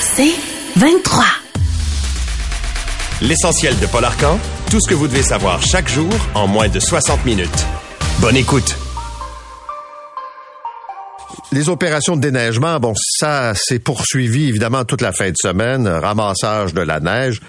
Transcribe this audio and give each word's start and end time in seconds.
C'est 0.00 0.34
23. 0.76 1.24
L'essentiel 3.22 3.78
de 3.78 3.86
Paul 3.86 4.04
Arcan, 4.04 4.38
tout 4.70 4.80
ce 4.80 4.88
que 4.88 4.94
vous 4.94 5.08
devez 5.08 5.22
savoir 5.22 5.62
chaque 5.62 5.88
jour 5.88 6.10
en 6.34 6.46
moins 6.46 6.68
de 6.68 6.78
60 6.78 7.24
minutes. 7.24 7.66
Bonne 8.20 8.36
écoute. 8.36 8.76
Les 11.52 11.68
opérations 11.68 12.16
de 12.16 12.20
déneigement, 12.20 12.78
bon, 12.78 12.94
ça 12.96 13.54
s'est 13.54 13.78
poursuivi 13.78 14.48
évidemment 14.48 14.84
toute 14.84 15.00
la 15.00 15.12
fin 15.12 15.30
de 15.30 15.36
semaine, 15.36 15.86
ramassage 15.88 16.74
de 16.74 16.80
la 16.80 17.00
neige. 17.00 17.40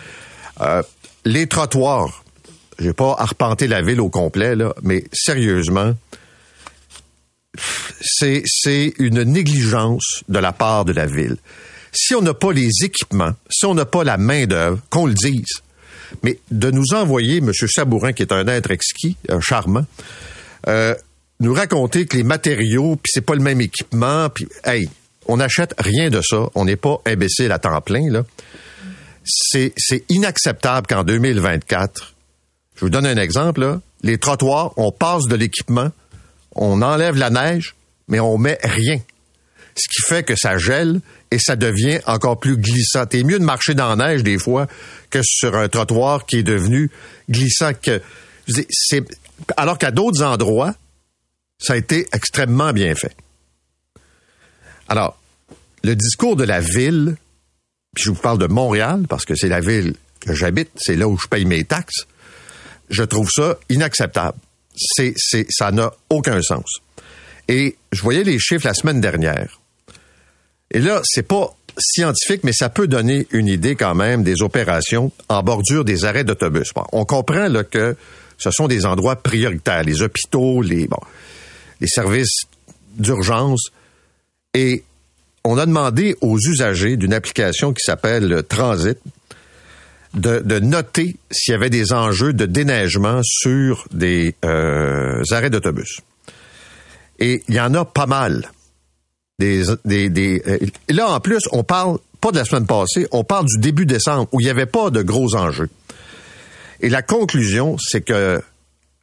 Euh, 0.62 0.82
les 1.26 1.48
trottoirs, 1.48 2.24
j'ai 2.80 2.94
pas 2.94 3.16
arpenté 3.18 3.68
la 3.68 3.82
ville 3.82 4.02
au 4.02 4.10
complet, 4.10 4.56
là, 4.56 4.74
mais 4.84 5.04
sérieusement, 5.14 5.94
c'est, 8.02 8.44
c'est 8.46 8.94
une 9.00 9.24
négligence 9.24 10.24
de 10.30 10.40
la 10.40 10.52
part 10.52 10.86
de 10.86 10.94
la 10.94 11.06
ville. 11.06 11.38
Si 11.96 12.14
on 12.14 12.22
n'a 12.22 12.34
pas 12.34 12.52
les 12.52 12.70
équipements, 12.84 13.34
si 13.50 13.66
on 13.66 13.74
n'a 13.74 13.86
pas 13.86 14.04
la 14.04 14.18
main-d'œuvre, 14.18 14.80
qu'on 14.90 15.06
le 15.08 15.14
dise. 15.14 15.62
Mais 16.24 16.40
de 16.52 16.72
nous 16.72 16.94
envoyer 16.94 17.38
M. 17.38 17.52
Sabourin, 17.54 18.14
qui 18.14 18.22
est 18.22 18.32
un 18.32 18.48
être 18.48 18.72
exquis, 18.72 19.18
un 19.30 19.40
charmant, 19.40 19.86
euh, 20.68 20.94
nous 21.40 21.54
raconter 21.54 22.06
que 22.06 22.18
les 22.18 22.24
matériaux, 22.24 22.96
puis 22.96 23.12
c'est 23.14 23.26
pas 23.26 23.36
le 23.36 23.42
même 23.42 23.62
équipement, 23.62 24.30
puis 24.30 24.48
hey, 24.66 24.90
on 25.28 25.38
n'achète 25.38 25.74
rien 25.78 26.10
de 26.10 26.22
ça. 26.22 26.50
On 26.56 26.66
n'est 26.66 26.76
pas 26.76 27.02
imbécile 27.06 27.52
à 27.52 27.60
temps 27.60 27.82
plein, 27.82 28.10
là. 28.10 28.24
C'est, 29.26 29.74
inacceptable 30.10 30.86
qu'en 30.86 31.04
2024, 31.04 32.14
je 32.76 32.82
vous 32.82 32.90
donne 32.92 33.08
un 33.08 33.18
exemple, 33.18 33.80
les 34.04 34.20
trottoirs, 34.20 34.74
on 34.78 34.92
passe 34.92 35.24
de 35.24 35.36
l'équipement, 35.36 35.90
on 36.52 36.84
enlève 36.84 37.16
la 37.16 37.32
neige, 37.32 37.76
mais 38.08 38.20
on 38.20 38.38
met 38.38 38.60
rien. 38.64 39.00
Ce 39.76 39.88
qui 39.90 40.02
fait 40.08 40.24
que 40.24 40.36
ça 40.36 40.58
gèle 40.58 41.02
et 41.32 41.40
ça 41.40 41.56
devient 41.56 42.00
encore 42.06 42.40
plus 42.40 42.58
glissant. 42.58 43.04
C'est 43.12 43.24
mieux 43.24 43.40
de 43.40 43.44
marcher 43.44 43.74
dans 43.74 43.94
la 43.94 44.08
neige 44.08 44.24
des 44.24 44.38
fois 44.38 44.68
que 45.10 45.20
sur 45.24 45.56
un 45.56 45.68
trottoir 45.68 46.26
qui 46.26 46.38
est 46.38 46.44
devenu 46.44 46.90
glissant 47.30 47.74
que 47.74 48.02
c'est 48.70 49.04
alors 49.58 49.78
qu'à 49.78 49.92
d'autres 49.92 50.24
endroits, 50.24 50.76
ça 51.60 51.74
a 51.74 51.76
été 51.76 52.08
extrêmement 52.14 52.74
bien 52.74 52.96
fait. 52.96 53.16
Alors, 54.88 55.20
le 55.84 55.96
discours 55.96 56.36
de 56.36 56.44
la 56.44 56.60
ville, 56.60 57.16
puis 57.96 58.06
je 58.06 58.10
vous 58.12 58.22
parle 58.22 58.38
de 58.38 58.48
Montréal 58.48 59.06
parce 59.10 59.26
que 59.26 59.36
c'est 59.36 59.48
la 59.48 59.62
ville 59.62 59.96
que 60.20 60.34
j'habite, 60.34 60.70
c'est 60.78 60.96
là 60.96 61.08
où 61.08 61.18
je 61.18 61.28
paye 61.28 61.46
mes 61.46 61.64
taxes. 61.64 62.06
Je 62.90 63.04
trouve 63.04 63.30
ça 63.30 63.58
inacceptable. 63.70 64.38
C'est, 64.76 65.14
c'est, 65.18 65.48
ça 65.50 65.72
n'a 65.72 65.92
aucun 66.10 66.42
sens. 66.42 66.66
Et 67.48 67.78
je 67.92 68.02
voyais 68.02 68.24
les 68.24 68.40
chiffres 68.40 68.66
la 68.66 68.74
semaine 68.74 69.02
dernière. 69.02 69.60
Et 70.72 70.80
là, 70.80 71.02
c'est 71.04 71.28
pas 71.28 71.56
scientifique, 71.78 72.44
mais 72.44 72.54
ça 72.54 72.70
peut 72.70 72.88
donner 72.88 73.28
une 73.32 73.48
idée 73.48 73.76
quand 73.76 73.96
même 73.96 74.24
des 74.24 74.42
opérations 74.42 75.12
en 75.30 75.44
bordure 75.44 75.86
des 75.86 76.06
arrêts 76.06 76.24
d'autobus. 76.24 76.74
Bon, 76.74 76.86
on 76.92 77.06
comprend 77.06 77.48
là, 77.48 77.64
que 77.64 77.96
ce 78.38 78.52
sont 78.52 78.68
des 78.68 78.86
endroits 78.86 79.16
prioritaires, 79.16 79.84
les 79.84 80.02
hôpitaux, 80.02 80.62
les, 80.62 80.88
bon, 80.88 81.00
les 81.82 81.88
services 81.88 82.44
d'urgence. 82.98 83.70
Et 84.54 84.84
on 85.44 85.58
a 85.58 85.66
demandé 85.66 86.16
aux 86.22 86.40
usagers 86.40 86.98
d'une 86.98 87.14
application 87.14 87.74
qui 87.74 87.84
s'appelle 87.84 88.44
Transit 88.48 88.98
de, 90.14 90.40
de 90.40 90.60
noter 90.60 91.18
s'il 91.30 91.52
y 91.52 91.56
avait 91.56 91.70
des 91.70 91.94
enjeux 91.94 92.34
de 92.34 92.46
déneigement 92.46 93.22
sur 93.24 93.86
des 93.92 94.36
euh, 94.46 95.22
arrêts 95.32 95.50
d'autobus. 95.50 96.00
Et 97.20 97.44
il 97.48 97.56
y 97.56 97.60
en 97.60 97.74
a 97.74 97.86
pas 97.86 98.08
mal. 98.08 98.50
Des, 99.38 99.64
des, 99.84 100.10
des, 100.10 100.42
euh, 100.48 100.58
là, 100.90 101.10
en 101.10 101.20
plus, 101.20 101.42
on 101.52 101.64
parle 101.64 101.98
pas 102.22 102.32
de 102.32 102.38
la 102.38 102.46
semaine 102.46 102.66
passée, 102.66 103.08
on 103.12 103.24
parle 103.24 103.46
du 103.46 103.58
début 103.58 103.86
décembre 103.86 104.30
où 104.32 104.40
il 104.40 104.46
n'y 104.46 104.50
avait 104.50 104.66
pas 104.66 104.90
de 104.90 105.02
gros 105.02 105.36
enjeux. 105.36 105.70
Et 106.80 106.90
la 106.90 107.02
conclusion, 107.02 107.78
c'est 107.78 108.02
que 108.02 108.42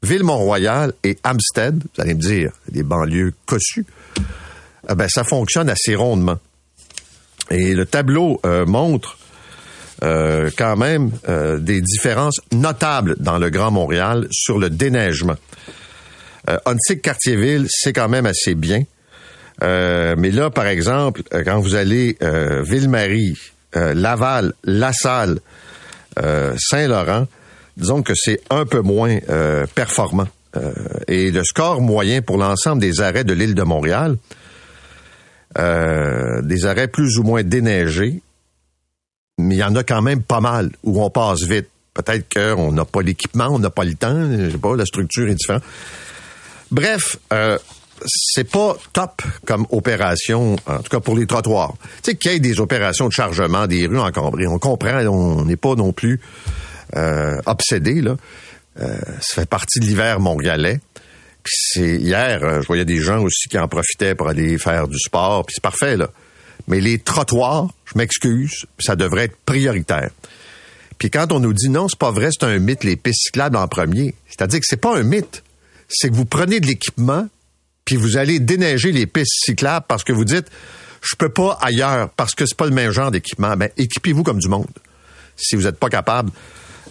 Ville-Mont-Royal 0.03 0.93
et 1.05 1.19
Hampstead, 1.25 1.83
vous 1.95 2.03
allez 2.03 2.15
me 2.15 2.21
dire, 2.21 2.53
des 2.69 2.83
banlieues 2.83 3.35
cossues, 3.47 3.87
eh 4.89 4.95
ben, 4.95 5.09
ça 5.09 5.23
fonctionne 5.23 5.69
assez 5.69 5.95
rondement. 5.95 6.39
Et 7.51 7.75
le 7.75 7.87
tableau 7.87 8.41
euh, 8.45 8.67
montre 8.67 9.19
euh, 10.03 10.51
quand 10.57 10.77
même 10.77 11.13
euh, 11.29 11.59
des 11.59 11.81
différences 11.81 12.41
notables 12.51 13.17
dans 13.21 13.39
le 13.39 13.51
Grand 13.51 13.71
Montréal 13.71 14.27
sur 14.33 14.59
le 14.59 14.71
déneigement. 14.71 15.37
Euh, 16.51 16.59
Ontic-Cartierville, 16.67 17.67
c'est 17.69 17.93
quand 17.93 18.09
même 18.09 18.27
assez 18.27 18.55
bien. 18.55 18.83
Mais 19.61 20.31
là, 20.31 20.51
par 20.51 20.67
exemple, 20.67 21.23
quand 21.45 21.61
vous 21.61 21.75
allez 21.75 22.17
Ville-Marie, 22.21 23.39
Laval, 23.75 24.53
La 24.65 24.93
Salle, 24.93 25.39
Saint-Laurent, 26.17 27.27
disons 27.77 28.03
que 28.03 28.13
c'est 28.15 28.41
un 28.51 28.67
peu 28.67 28.81
moins 28.81 29.19
performant. 29.75 30.29
et 31.09 31.31
le 31.31 31.45
score 31.45 31.81
moyen 31.81 32.23
pour 32.23 32.39
l'ensemble 32.39 32.81
des 32.81 33.01
arrêts 33.01 33.25
de 33.25 33.33
l'île 33.33 33.55
de 33.55 33.63
Montréal, 33.63 34.17
des 35.57 36.67
arrêts 36.67 36.89
plus 36.89 37.19
ou 37.19 37.23
moins 37.23 37.43
déneigés, 37.43 38.21
mais 39.39 39.57
il 39.57 39.59
y 39.59 39.65
en 39.65 39.75
a 39.77 39.83
quand 39.83 40.03
même 40.03 40.23
pas 40.23 40.41
mal 40.41 40.71
où 40.83 41.03
on 41.03 41.11
passe 41.11 41.43
vite. 41.43 41.69
Peut-être 41.95 42.33
qu'on 42.33 42.73
n'a 42.73 42.85
pas 42.87 43.03
l'équipement, 43.03 43.49
on 43.49 43.59
n'a 43.59 43.71
pas 43.71 43.85
le 43.85 43.95
temps, 43.95 44.31
je 44.39 44.51
sais 44.51 44.59
pas, 44.59 44.77
la 44.77 44.87
structure 44.87 45.29
est 45.29 45.35
différente. 45.35 45.63
Bref, 46.71 47.19
euh, 47.33 47.59
c'est 48.07 48.51
pas 48.51 48.77
top 48.93 49.23
comme 49.47 49.67
opération, 49.71 50.57
en 50.67 50.79
tout 50.79 50.91
cas 50.91 51.01
pour 51.01 51.17
les 51.17 51.27
trottoirs. 51.27 51.75
Tu 52.03 52.11
sais, 52.11 52.17
qu'il 52.17 52.33
y 52.33 52.35
ait 52.35 52.41
des 52.41 52.61
opérations 52.61 53.09
de 53.09 53.13
chargement 53.13 53.67
des 53.67 53.87
rues 53.87 54.01
encombrées, 54.01 54.47
on 54.47 54.59
comprend, 54.59 55.05
on 55.07 55.45
n'est 55.45 55.57
pas 55.57 55.75
non 55.75 55.93
plus 55.93 56.21
euh, 56.97 57.41
obsédé, 57.47 58.01
là. 58.01 58.17
Euh, 58.81 58.99
ça 59.21 59.43
fait 59.43 59.49
partie 59.49 59.81
de 59.81 59.85
l'hiver 59.85 60.19
montréalais. 60.21 60.81
Puis 61.43 61.55
c'est 61.57 61.97
hier, 61.97 62.43
euh, 62.43 62.61
je 62.63 62.67
voyais 62.67 62.85
des 62.85 63.01
gens 63.01 63.21
aussi 63.23 63.49
qui 63.49 63.59
en 63.59 63.69
profitaient 63.69 64.15
pour 64.15 64.29
aller 64.29 64.57
faire 64.59 64.89
du 64.89 64.99
sport, 64.99 65.45
puis 65.45 65.55
c'est 65.55 65.63
parfait, 65.63 65.97
là. 65.97 66.09
Mais 66.69 66.81
les 66.81 66.99
trottoirs, 66.99 67.69
je 67.87 67.99
m'excuse, 67.99 68.67
ça 68.79 68.97
devrait 68.97 69.25
être 69.25 69.37
prioritaire. 69.45 70.11
Puis 70.99 71.11
quand 71.11 71.33
on 71.33 71.41
nous 71.41 71.53
dit 71.53 71.69
non, 71.69 71.89
c'est 71.89 71.99
pas 71.99 72.13
vrai, 72.13 72.29
c'est 72.31 72.47
un 72.47 72.59
mythe, 72.59 72.85
les 72.85 72.97
pistes 72.97 73.25
cyclables 73.25 73.57
en 73.57 73.67
premier. 73.67 74.15
C'est-à-dire 74.29 74.61
que 74.61 74.67
c'est 74.69 74.77
pas 74.77 74.97
un 74.97 75.03
mythe. 75.03 75.43
C'est 75.89 76.09
que 76.09 76.15
vous 76.15 76.25
prenez 76.25 76.61
de 76.61 76.67
l'équipement, 76.67 77.27
puis 77.85 77.97
vous 77.97 78.17
allez 78.17 78.39
déneiger 78.39 78.93
les 78.93 79.07
pistes 79.07 79.45
cyclables 79.45 79.87
parce 79.89 80.05
que 80.05 80.13
vous 80.13 80.25
dites, 80.25 80.47
je 81.03 81.17
peux 81.17 81.29
pas 81.29 81.59
ailleurs 81.61 82.11
parce 82.11 82.35
que 82.35 82.47
c'est 82.47 82.57
pas 82.57 82.67
le 82.67 82.73
même 82.73 82.91
genre 82.91 83.11
d'équipement. 83.11 83.57
Ben, 83.57 83.71
équipez-vous 83.77 84.23
comme 84.23 84.39
du 84.39 84.49
monde. 84.49 84.69
Si 85.37 85.57
vous 85.57 85.63
n'êtes 85.63 85.79
pas 85.79 85.89
capable 85.89 86.31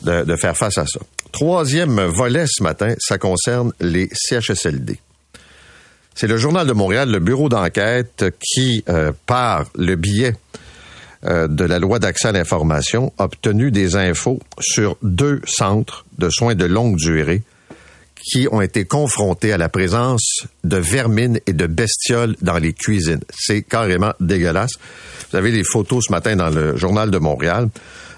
de, 0.04 0.36
faire 0.36 0.58
face 0.58 0.78
à 0.78 0.86
ça. 0.86 1.00
Troisième 1.32 2.02
volet 2.02 2.46
ce 2.48 2.64
matin, 2.64 2.94
ça 3.00 3.18
concerne 3.18 3.72
les 3.80 4.10
CHSLD. 4.12 5.00
C'est 6.16 6.28
le 6.28 6.38
Journal 6.38 6.68
de 6.68 6.74
Montréal, 6.74 7.10
le 7.10 7.20
bureau 7.20 7.50
d'enquête, 7.50 8.26
qui, 8.42 8.84
euh, 8.90 9.12
par 9.28 9.66
le 9.76 9.96
biais 9.96 10.36
euh, 11.24 11.48
de 11.48 11.64
la 11.64 11.80
loi 11.80 12.00
d'accès 12.00 12.30
à 12.30 12.32
l'information, 12.32 13.14
a 13.18 13.26
obtenu 13.26 13.72
des 13.72 13.96
infos 13.96 14.40
sur 14.60 14.98
deux 15.04 15.40
centres 15.46 16.06
de 16.18 16.30
soins 16.30 16.56
de 16.56 16.66
longue 16.66 16.98
durée 16.98 17.44
qui 18.24 18.48
ont 18.52 18.62
été 18.62 18.86
confrontés 18.86 19.54
à 19.54 19.58
la 19.58 19.70
présence 19.70 20.46
de 20.64 20.78
vermines 20.78 21.40
et 21.48 21.54
de 21.54 21.68
bestioles 21.68 22.36
dans 22.42 22.58
les 22.58 22.74
cuisines. 22.74 23.22
C'est 23.34 23.64
carrément 23.64 24.14
dégueulasse. 24.20 24.72
Vous 25.32 25.38
avez 25.38 25.52
les 25.52 25.64
photos 25.64 26.06
ce 26.08 26.12
matin 26.12 26.36
dans 26.36 26.50
le 26.50 26.78
Journal 26.78 27.10
de 27.10 27.18
Montréal. 27.18 27.70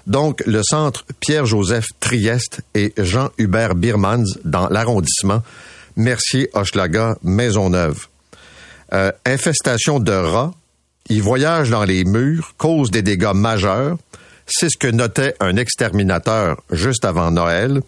Donc, 0.06 0.42
le 0.46 0.62
centre 0.62 1.04
Pierre-Joseph 1.20 1.86
Trieste 2.00 2.60
et 2.74 2.92
Jean-Hubert 2.98 3.74
Birmans 3.74 4.24
dans 4.44 4.68
l'arrondissement 4.68 5.42
Mercier, 5.96 6.50
Hochelaga, 6.52 7.16
Maisonneuve. 7.22 8.06
Euh, 8.92 9.12
infestation 9.24 10.00
de 10.00 10.12
rats, 10.12 10.52
ils 11.08 11.22
voyagent 11.22 11.70
dans 11.70 11.84
les 11.84 12.04
murs, 12.04 12.54
causent 12.58 12.90
des 12.90 13.02
dégâts 13.02 13.32
majeurs. 13.34 13.96
C'est 14.46 14.68
ce 14.68 14.76
que 14.76 14.88
notait 14.88 15.34
un 15.40 15.56
exterminateur 15.56 16.60
juste 16.70 17.04
avant 17.04 17.30
Noël. 17.30 17.80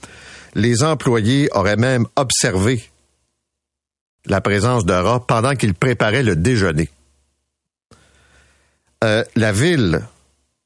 Les 0.56 0.82
employés 0.82 1.50
auraient 1.52 1.76
même 1.76 2.06
observé 2.16 2.82
la 4.24 4.40
présence 4.40 4.86
de 4.86 4.94
rats 4.94 5.22
pendant 5.24 5.54
qu'ils 5.54 5.74
préparaient 5.74 6.22
le 6.22 6.34
déjeuner. 6.34 6.88
Euh, 9.04 9.22
la 9.36 9.52
ville 9.52 10.00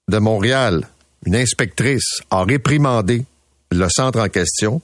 de 0.09 0.19
Montréal, 0.19 0.87
une 1.27 1.35
inspectrice, 1.35 2.21
a 2.31 2.45
réprimandé 2.45 3.25
le 3.73 3.89
centre 3.89 4.21
en 4.21 4.29
question 4.29 4.81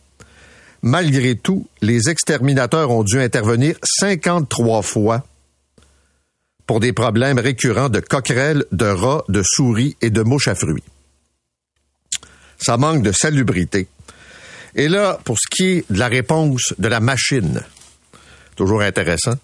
Malgré 0.82 1.36
tout, 1.36 1.68
les 1.82 2.10
exterminateurs 2.10 2.90
ont 2.90 3.04
dû 3.04 3.20
intervenir 3.20 3.76
53 3.84 4.82
fois 4.82 5.24
pour 6.66 6.80
des 6.80 6.92
problèmes 6.92 7.38
récurrents 7.38 7.88
de 7.88 8.00
coquerelles, 8.00 8.64
de 8.72 8.86
rats, 8.86 9.24
de 9.28 9.42
souris 9.44 9.96
et 10.02 10.10
de 10.10 10.22
mouches 10.22 10.48
à 10.48 10.56
fruits. 10.56 10.82
Ça 12.58 12.76
manque 12.76 13.02
de 13.02 13.12
salubrité. 13.12 13.86
Et 14.76 14.88
là, 14.88 15.18
pour 15.24 15.38
ce 15.38 15.48
qui 15.48 15.64
est 15.64 15.90
de 15.90 15.98
la 15.98 16.08
réponse 16.08 16.74
de 16.78 16.86
la 16.86 17.00
machine, 17.00 17.62
toujours 18.56 18.82
intéressant, 18.82 19.34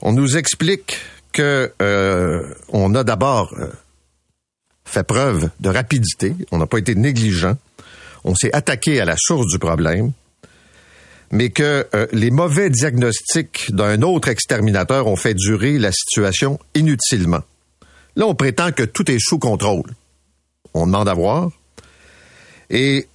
on 0.00 0.12
nous 0.12 0.38
explique 0.38 0.98
que 1.32 1.70
euh, 1.82 2.54
on 2.70 2.94
a 2.94 3.04
d'abord 3.04 3.52
euh, 3.58 3.68
fait 4.86 5.06
preuve 5.06 5.50
de 5.60 5.68
rapidité, 5.68 6.34
on 6.50 6.58
n'a 6.58 6.66
pas 6.66 6.78
été 6.78 6.94
négligent, 6.94 7.56
on 8.24 8.34
s'est 8.34 8.54
attaqué 8.54 9.00
à 9.00 9.04
la 9.04 9.16
source 9.18 9.46
du 9.48 9.58
problème, 9.58 10.12
mais 11.30 11.50
que 11.50 11.86
euh, 11.94 12.06
les 12.12 12.30
mauvais 12.30 12.70
diagnostics 12.70 13.66
d'un 13.70 14.00
autre 14.00 14.28
exterminateur 14.28 15.08
ont 15.08 15.16
fait 15.16 15.34
durer 15.34 15.78
la 15.78 15.92
situation 15.92 16.58
inutilement. 16.74 17.42
Là, 18.16 18.26
on 18.26 18.34
prétend 18.34 18.72
que 18.72 18.82
tout 18.82 19.10
est 19.10 19.20
sous 19.20 19.38
contrôle. 19.38 19.90
On 20.72 20.86
demande 20.86 21.08
à 21.08 21.14
voir. 21.14 21.50
Et 22.70 23.06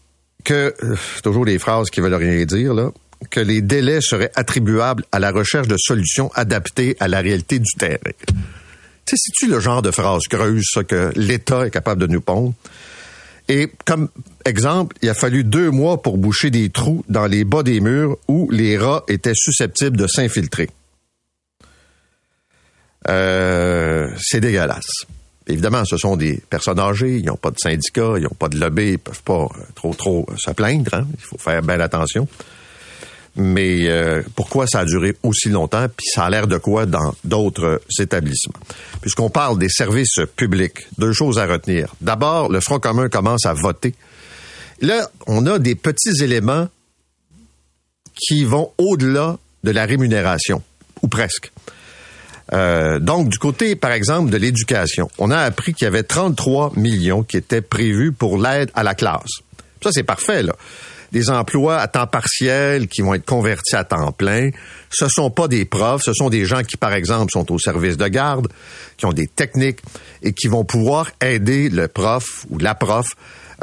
que, 0.44 0.76
euh, 0.84 0.96
toujours 1.24 1.46
des 1.46 1.60
phrases 1.60 1.90
qui 1.90 2.02
veulent 2.02 2.14
rien 2.14 2.46
dire, 2.46 2.74
là, 2.74 2.92
que 3.30 3.40
les 3.40 3.62
délais 3.62 4.02
seraient 4.02 4.32
attribuables 4.36 5.04
à 5.12 5.20
la 5.20 5.32
recherche 5.32 5.68
de 5.68 5.78
solutions 5.78 6.32
adaptées 6.36 6.96
à 7.00 7.08
la 7.08 7.22
réalité 7.22 7.60
du 7.60 7.72
terrain. 7.78 7.98
Tu 9.06 9.18
c'est-tu 9.18 9.48
le 9.48 9.60
genre 9.60 9.82
de 9.82 9.92
phrase 9.92 10.24
creuse, 10.30 10.66
que 10.88 11.12
l'État 11.16 11.66
est 11.66 11.72
capable 11.72 12.02
de 12.02 12.08
nous 12.08 12.22
pondre? 12.22 12.54
Et 13.50 13.70
comme 13.86 14.10
exemple, 14.46 14.96
il 15.02 15.10
a 15.10 15.14
fallu 15.14 15.44
deux 15.44 15.70
mois 15.70 16.02
pour 16.02 16.18
boucher 16.18 16.50
des 16.50 16.70
trous 16.70 17.04
dans 17.10 17.26
les 17.26 17.44
bas 17.44 17.64
des 17.64 17.82
murs 17.82 18.18
où 18.28 18.50
les 18.52 18.78
rats 18.78 19.04
étaient 19.10 19.36
susceptibles 19.36 19.98
de 19.98 20.08
s'infiltrer. 20.08 20.70
Euh, 23.10 24.10
c'est 24.18 24.40
dégueulasse. 24.40 25.06
Évidemment, 25.48 25.84
ce 25.86 25.98
sont 25.98 26.16
des 26.16 26.42
personnes 26.50 26.80
âgées, 26.80 27.18
ils 27.18 27.26
n'ont 27.26 27.36
pas 27.36 27.52
de 27.52 27.58
syndicat, 27.60 28.14
ils 28.18 28.24
n'ont 28.24 28.30
pas 28.38 28.48
de 28.48 28.58
lobby, 28.58 28.92
ils 28.92 29.00
peuvent 29.00 29.24
pas 29.24 29.44
euh, 29.44 29.64
trop 29.76 29.94
trop 29.94 30.26
se 30.38 30.52
plaindre. 30.52 30.94
Hein. 30.94 31.08
Il 31.14 31.24
faut 31.24 31.38
faire 31.38 31.62
bien 31.62 31.80
attention. 31.80 32.28
Mais 33.36 33.90
euh, 33.90 34.22
pourquoi 34.36 34.68
ça 34.68 34.82
a 34.82 34.86
duré 34.86 35.16
aussi 35.24 35.50
longtemps, 35.50 35.88
puis 35.90 36.06
ça 36.06 36.26
a 36.26 36.30
l'air 36.30 36.48
de 36.48 36.58
quoi 36.58 36.86
dans 36.86 37.16
d'autres 37.24 37.82
établissements? 38.00 38.60
Puisqu'on 39.02 39.32
parle 39.32 39.58
des 39.58 39.70
services 39.70 40.20
publics, 40.36 40.88
deux 41.00 41.14
choses 41.14 41.40
à 41.40 41.48
retenir. 41.48 41.96
D'abord, 42.00 42.52
le 42.52 42.60
Front 42.60 42.80
commun 42.80 43.10
commence 43.10 43.46
à 43.46 43.54
voter. 43.54 43.96
Là, 44.82 45.10
on 45.26 45.48
a 45.48 45.60
des 45.60 45.76
petits 45.76 46.24
éléments 46.24 46.68
qui 48.16 48.44
vont 48.44 48.72
au-delà 48.78 49.40
de 49.64 49.72
la 49.72 49.86
rémunération, 49.86 50.62
ou 51.02 51.08
presque. 51.08 51.53
Euh, 52.54 53.00
donc, 53.00 53.30
du 53.30 53.40
côté, 53.40 53.76
par 53.76 53.92
exemple, 53.92 54.30
de 54.30 54.38
l'éducation, 54.38 55.10
on 55.18 55.32
a 55.32 55.40
appris 55.40 55.74
qu'il 55.74 55.86
y 55.86 55.88
avait 55.88 56.04
33 56.04 56.74
millions 56.76 57.24
qui 57.24 57.38
étaient 57.38 57.62
prévus 57.62 58.12
pour 58.12 58.38
l'aide 58.38 58.70
à 58.76 58.84
la 58.84 58.94
classe. 58.94 59.42
Ça, 59.82 59.90
c'est 59.92 60.04
parfait, 60.04 60.44
là 60.44 60.54
des 61.14 61.30
emplois 61.30 61.78
à 61.78 61.88
temps 61.88 62.08
partiel 62.08 62.88
qui 62.88 63.02
vont 63.02 63.14
être 63.14 63.26
convertis 63.26 63.76
à 63.76 63.84
temps 63.84 64.12
plein. 64.12 64.50
Ce 64.90 65.08
sont 65.08 65.30
pas 65.30 65.48
des 65.48 65.64
profs, 65.64 66.02
ce 66.04 66.12
sont 66.12 66.30
des 66.30 66.44
gens 66.44 66.64
qui, 66.64 66.76
par 66.76 66.92
exemple, 66.92 67.32
sont 67.32 67.50
au 67.52 67.60
service 67.60 67.98
de 67.98 68.08
garde, 68.08 68.48
qui 68.98 69.06
ont 69.06 69.14
des 69.14 69.28
techniques 69.28 69.80
et 70.24 70.34
qui 70.34 70.48
vont 70.48 70.66
pouvoir 70.66 71.12
aider 71.22 71.70
le 71.70 71.88
prof 71.88 72.46
ou 72.50 72.58
la 72.58 72.74
prof 72.74 73.06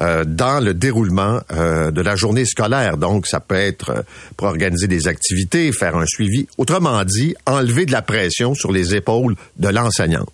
euh, 0.00 0.24
dans 0.24 0.64
le 0.64 0.74
déroulement 0.74 1.40
euh, 1.52 1.90
de 1.90 2.00
la 2.00 2.16
journée 2.16 2.44
scolaire. 2.44 2.96
Donc, 2.96 3.26
ça 3.26 3.40
peut 3.40 3.54
être 3.54 3.90
euh, 3.90 4.02
pour 4.36 4.48
organiser 4.48 4.88
des 4.88 5.08
activités, 5.08 5.72
faire 5.72 5.96
un 5.96 6.06
suivi. 6.06 6.46
Autrement 6.58 7.04
dit, 7.04 7.34
enlever 7.46 7.86
de 7.86 7.92
la 7.92 8.02
pression 8.02 8.54
sur 8.54 8.72
les 8.72 8.94
épaules 8.94 9.36
de 9.56 9.68
l'enseignant 9.68 10.26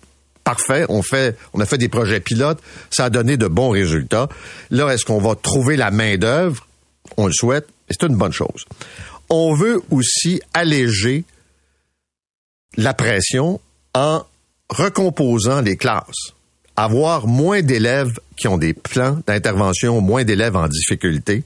parfait. 0.43 0.85
On 0.87 1.01
fait, 1.01 1.37
on 1.51 1.59
a 1.59 1.65
fait 1.65 1.77
des 1.77 1.89
projets 1.89 2.21
pilotes, 2.21 2.59
ça 2.89 3.05
a 3.05 3.09
donné 3.09 3.35
de 3.35 3.47
bons 3.47 3.69
résultats. 3.69 4.29
Là, 4.71 4.87
est-ce 4.93 5.03
qu'on 5.03 5.19
va 5.19 5.35
trouver 5.35 5.75
la 5.75 5.91
main 5.91 6.15
d'œuvre 6.15 6.67
on 7.15 7.27
le 7.27 7.33
souhaite, 7.33 7.67
c'est 7.89 8.03
une 8.05 8.15
bonne 8.15 8.33
chose. 8.33 8.65
On 9.29 9.53
veut 9.53 9.81
aussi 9.91 10.41
alléger 10.53 11.23
la 12.75 12.93
pression 12.93 13.61
en 13.93 14.25
recomposant 14.69 15.61
les 15.61 15.77
classes. 15.77 16.33
Avoir 16.77 17.27
moins 17.27 17.61
d'élèves 17.61 18.13
qui 18.37 18.47
ont 18.47 18.57
des 18.57 18.73
plans 18.73 19.19
d'intervention, 19.27 19.99
moins 19.99 20.23
d'élèves 20.23 20.55
en 20.55 20.67
difficulté. 20.67 21.43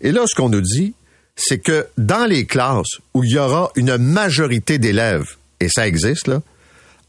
Et 0.00 0.12
là, 0.12 0.24
ce 0.26 0.34
qu'on 0.34 0.48
nous 0.48 0.60
dit, 0.62 0.94
c'est 1.36 1.58
que 1.58 1.86
dans 1.98 2.24
les 2.24 2.46
classes 2.46 3.00
où 3.12 3.24
il 3.24 3.32
y 3.32 3.38
aura 3.38 3.70
une 3.76 3.98
majorité 3.98 4.78
d'élèves, 4.78 5.36
et 5.60 5.68
ça 5.68 5.86
existe, 5.86 6.28
là, 6.28 6.40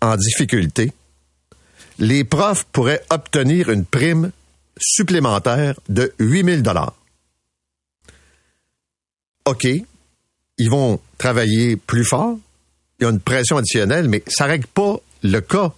en 0.02 0.18
difficulté, 0.18 0.92
les 2.00 2.24
profs 2.24 2.66
pourraient 2.72 3.04
obtenir 3.10 3.70
une 3.70 3.86
prime 3.86 4.32
supplémentaire 4.78 5.80
de 5.88 6.14
8000 6.20 6.64
dollars. 6.64 6.96
OK, 9.46 9.68
ils 10.58 10.70
vont 10.70 11.00
travailler 11.18 11.76
plus 11.76 12.04
fort, 12.04 12.38
il 13.00 13.04
y 13.04 13.06
a 13.06 13.12
une 13.12 13.20
pression 13.20 13.58
additionnelle, 13.58 14.10
mais 14.10 14.24
ça 14.28 14.46
règle 14.46 14.68
pas 14.68 14.98
le 15.24 15.40
cas. 15.42 15.74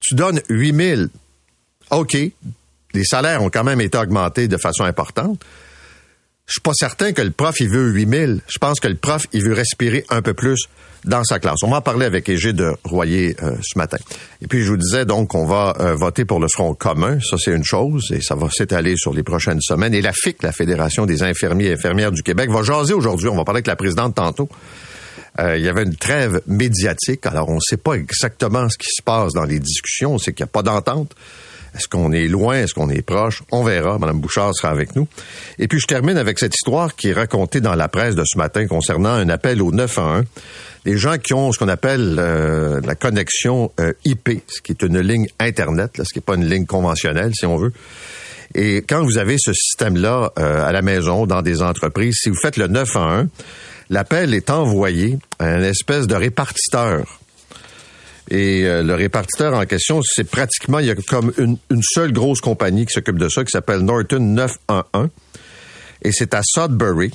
Tu 0.00 0.14
donnes 0.14 0.40
8 0.48 0.74
000. 0.74 1.02
OK, 1.90 2.16
les 2.94 3.04
salaires 3.04 3.42
ont 3.42 3.50
quand 3.50 3.64
même 3.64 3.80
été 3.80 3.98
augmentés 3.98 4.48
de 4.48 4.56
façon 4.56 4.84
importante. 4.84 5.44
Je 6.46 6.54
suis 6.54 6.60
pas 6.62 6.74
certain 6.74 7.12
que 7.12 7.22
le 7.22 7.30
prof, 7.30 7.60
il 7.60 7.68
veut 7.68 7.90
8 7.92 8.08
000. 8.08 8.32
Je 8.48 8.58
pense 8.58 8.80
que 8.80 8.88
le 8.88 8.96
prof, 8.96 9.26
il 9.32 9.44
veut 9.44 9.52
respirer 9.52 10.04
un 10.08 10.20
peu 10.20 10.34
plus 10.34 10.66
dans 11.04 11.22
sa 11.24 11.38
classe. 11.38 11.62
On 11.62 11.70
va 11.70 11.76
en 11.76 11.80
parler 11.80 12.06
avec 12.06 12.26
de 12.26 12.72
Royer 12.84 13.36
euh, 13.42 13.52
ce 13.62 13.78
matin. 13.78 13.98
Et 14.42 14.46
puis, 14.46 14.62
je 14.62 14.70
vous 14.70 14.76
disais 14.76 15.04
donc 15.04 15.28
qu'on 15.28 15.46
va 15.46 15.76
euh, 15.80 15.94
voter 15.94 16.24
pour 16.24 16.40
le 16.40 16.48
Front 16.48 16.74
commun. 16.74 17.18
Ça, 17.20 17.36
c'est 17.38 17.52
une 17.52 17.64
chose 17.64 18.10
et 18.10 18.20
ça 18.20 18.34
va 18.34 18.50
s'étaler 18.50 18.96
sur 18.96 19.14
les 19.14 19.22
prochaines 19.22 19.60
semaines. 19.60 19.94
Et 19.94 20.02
la 20.02 20.12
FIC, 20.12 20.42
la 20.42 20.52
Fédération 20.52 21.06
des 21.06 21.22
infirmiers 21.22 21.66
et 21.66 21.72
infirmières 21.74 22.12
du 22.12 22.22
Québec, 22.22 22.50
va 22.50 22.62
jaser 22.62 22.94
aujourd'hui. 22.94 23.28
On 23.28 23.36
va 23.36 23.44
parler 23.44 23.58
avec 23.58 23.68
la 23.68 23.76
présidente 23.76 24.16
tantôt. 24.16 24.48
Euh, 25.40 25.56
il 25.56 25.64
y 25.64 25.68
avait 25.68 25.84
une 25.84 25.96
trêve 25.96 26.40
médiatique. 26.46 27.26
Alors, 27.26 27.48
on 27.48 27.56
ne 27.56 27.60
sait 27.60 27.76
pas 27.76 27.94
exactement 27.94 28.68
ce 28.68 28.78
qui 28.78 28.88
se 28.90 29.02
passe 29.02 29.32
dans 29.32 29.44
les 29.44 29.58
discussions. 29.58 30.14
On 30.14 30.18
sait 30.18 30.32
qu'il 30.32 30.44
n'y 30.44 30.50
a 30.50 30.52
pas 30.52 30.62
d'entente. 30.62 31.14
Est-ce 31.74 31.86
qu'on 31.88 32.12
est 32.12 32.26
loin? 32.26 32.56
Est-ce 32.56 32.74
qu'on 32.74 32.90
est 32.90 33.02
proche? 33.02 33.42
On 33.52 33.62
verra. 33.62 33.98
Madame 33.98 34.20
Bouchard 34.20 34.54
sera 34.54 34.70
avec 34.70 34.96
nous. 34.96 35.06
Et 35.58 35.68
puis, 35.68 35.78
je 35.78 35.86
termine 35.86 36.16
avec 36.16 36.38
cette 36.38 36.54
histoire 36.54 36.94
qui 36.96 37.08
est 37.08 37.12
racontée 37.12 37.60
dans 37.60 37.74
la 37.74 37.88
presse 37.88 38.14
de 38.14 38.24
ce 38.26 38.36
matin 38.36 38.66
concernant 38.66 39.10
un 39.10 39.28
appel 39.28 39.62
au 39.62 39.70
911 39.70 40.24
des 40.84 40.96
gens 40.96 41.18
qui 41.18 41.34
ont 41.34 41.52
ce 41.52 41.58
qu'on 41.58 41.68
appelle 41.68 42.16
euh, 42.18 42.80
la 42.84 42.94
connexion 42.94 43.70
euh, 43.80 43.92
IP, 44.04 44.42
ce 44.46 44.60
qui 44.62 44.72
est 44.72 44.82
une 44.82 45.00
ligne 45.00 45.26
Internet, 45.38 45.98
là, 45.98 46.04
ce 46.04 46.12
qui 46.12 46.18
n'est 46.18 46.24
pas 46.24 46.36
une 46.36 46.48
ligne 46.48 46.66
conventionnelle, 46.66 47.32
si 47.34 47.46
on 47.46 47.56
veut. 47.56 47.72
Et 48.54 48.78
quand 48.78 49.04
vous 49.04 49.18
avez 49.18 49.36
ce 49.38 49.52
système-là 49.52 50.32
euh, 50.38 50.66
à 50.66 50.72
la 50.72 50.82
maison, 50.82 51.26
dans 51.26 51.42
des 51.42 51.62
entreprises, 51.62 52.16
si 52.20 52.30
vous 52.30 52.38
faites 52.40 52.56
le 52.56 52.66
911, 52.66 53.28
l'appel 53.90 54.32
est 54.34 54.50
envoyé 54.50 55.18
à 55.38 55.56
une 55.56 55.64
espèce 55.64 56.06
de 56.06 56.14
répartiteur. 56.14 57.20
Et 58.30 58.62
le 58.62 58.94
répartiteur 58.94 59.54
en 59.54 59.66
question, 59.66 60.00
c'est 60.04 60.22
pratiquement, 60.22 60.78
il 60.78 60.86
y 60.86 60.90
a 60.90 60.94
comme 60.94 61.32
une, 61.36 61.82
seule 61.82 62.12
grosse 62.12 62.40
compagnie 62.40 62.86
qui 62.86 62.92
s'occupe 62.92 63.18
de 63.18 63.28
ça, 63.28 63.44
qui 63.44 63.50
s'appelle 63.50 63.80
Norton 63.80 64.20
911. 64.20 65.08
Et 66.02 66.12
c'est 66.12 66.32
à 66.34 66.40
Sudbury. 66.44 67.10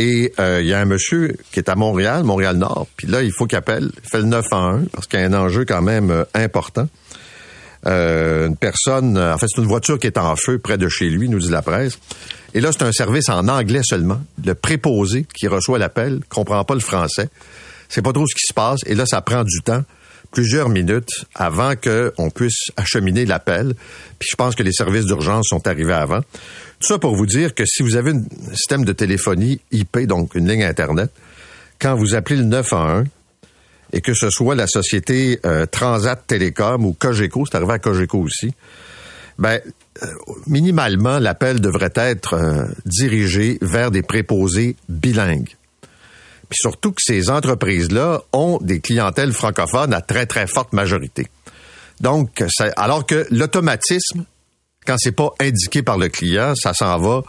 Et 0.00 0.32
euh, 0.38 0.62
il 0.62 0.66
y 0.66 0.72
a 0.72 0.80
un 0.80 0.86
monsieur 0.86 1.36
qui 1.52 1.58
est 1.58 1.68
à 1.68 1.74
Montréal, 1.74 2.24
Montréal-Nord, 2.24 2.86
puis 2.96 3.06
là, 3.06 3.22
il 3.22 3.32
faut 3.32 3.46
qu'il 3.46 3.58
appelle. 3.58 3.90
Il 4.02 4.08
fait 4.08 4.18
le 4.18 4.24
9 4.24 4.46
1 4.50 4.82
parce 4.92 5.06
qu'il 5.06 5.20
y 5.20 5.22
a 5.22 5.26
un 5.26 5.34
enjeu 5.34 5.66
quand 5.66 5.82
même 5.82 6.10
euh, 6.10 6.24
important. 6.32 6.88
Euh, 7.86 8.48
une 8.48 8.56
personne, 8.56 9.18
en 9.18 9.38
fait, 9.38 9.46
c'est 9.48 9.60
une 9.60 9.68
voiture 9.68 9.98
qui 9.98 10.06
est 10.06 10.18
en 10.18 10.36
feu 10.36 10.58
près 10.58 10.78
de 10.78 10.88
chez 10.88 11.08
lui, 11.08 11.28
nous 11.28 11.38
dit 11.38 11.50
la 11.50 11.62
presse. 11.62 11.98
Et 12.54 12.60
là, 12.60 12.70
c'est 12.72 12.82
un 12.82 12.92
service 12.92 13.28
en 13.28 13.48
anglais 13.48 13.80
seulement. 13.82 14.20
Le 14.44 14.54
préposé 14.54 15.26
qui 15.34 15.48
reçoit 15.48 15.78
l'appel 15.78 16.20
comprend 16.28 16.64
pas 16.64 16.74
le 16.74 16.80
français. 16.80 17.28
C'est 17.88 18.02
pas 18.02 18.12
trop 18.12 18.26
ce 18.26 18.34
qui 18.34 18.46
se 18.46 18.54
passe. 18.54 18.80
Et 18.86 18.94
là, 18.94 19.04
ça 19.06 19.20
prend 19.20 19.44
du 19.44 19.60
temps 19.62 19.82
plusieurs 20.30 20.68
minutes 20.68 21.24
avant 21.34 21.74
qu'on 21.76 22.30
puisse 22.30 22.70
acheminer 22.76 23.24
l'appel. 23.24 23.74
Puis 24.18 24.28
je 24.30 24.36
pense 24.36 24.54
que 24.54 24.62
les 24.62 24.72
services 24.72 25.06
d'urgence 25.06 25.46
sont 25.48 25.66
arrivés 25.66 25.94
avant. 25.94 26.20
Tout 26.20 26.86
ça 26.86 26.98
pour 26.98 27.16
vous 27.16 27.26
dire 27.26 27.54
que 27.54 27.64
si 27.66 27.82
vous 27.82 27.96
avez 27.96 28.12
un 28.12 28.22
système 28.54 28.84
de 28.84 28.92
téléphonie 28.92 29.60
IP, 29.72 30.06
donc 30.06 30.34
une 30.34 30.48
ligne 30.48 30.62
Internet, 30.62 31.10
quand 31.80 31.94
vous 31.96 32.14
appelez 32.14 32.36
le 32.36 32.44
911, 32.44 33.06
et 33.92 34.00
que 34.00 34.14
ce 34.14 34.30
soit 34.30 34.54
la 34.54 34.66
société 34.66 35.40
euh, 35.44 35.66
Transat 35.66 36.20
Télécom 36.26 36.84
ou 36.84 36.92
Cogeco, 36.92 37.44
c'est 37.46 37.56
arrivé 37.56 37.72
à 37.72 37.78
Cogeco 37.78 38.18
aussi, 38.18 38.52
ben, 39.38 39.60
euh, 40.02 40.06
minimalement, 40.46 41.18
l'appel 41.18 41.60
devrait 41.60 41.92
être 41.96 42.34
euh, 42.34 42.64
dirigé 42.84 43.58
vers 43.62 43.90
des 43.90 44.02
préposés 44.02 44.76
bilingues. 44.88 45.56
Puis 46.48 46.58
surtout 46.60 46.92
que 46.92 47.00
ces 47.02 47.30
entreprises-là 47.30 48.22
ont 48.32 48.58
des 48.60 48.80
clientèles 48.80 49.32
francophones 49.32 49.94
à 49.94 50.00
très, 50.00 50.26
très 50.26 50.46
forte 50.46 50.72
majorité. 50.72 51.28
Donc, 52.00 52.42
alors 52.76 53.06
que 53.06 53.26
l'automatisme, 53.30 54.24
quand 54.86 54.96
c'est 54.98 55.12
pas 55.12 55.30
indiqué 55.40 55.82
par 55.82 55.98
le 55.98 56.08
client, 56.08 56.54
ça 56.54 56.72
s'en 56.72 56.98
va 56.98 57.22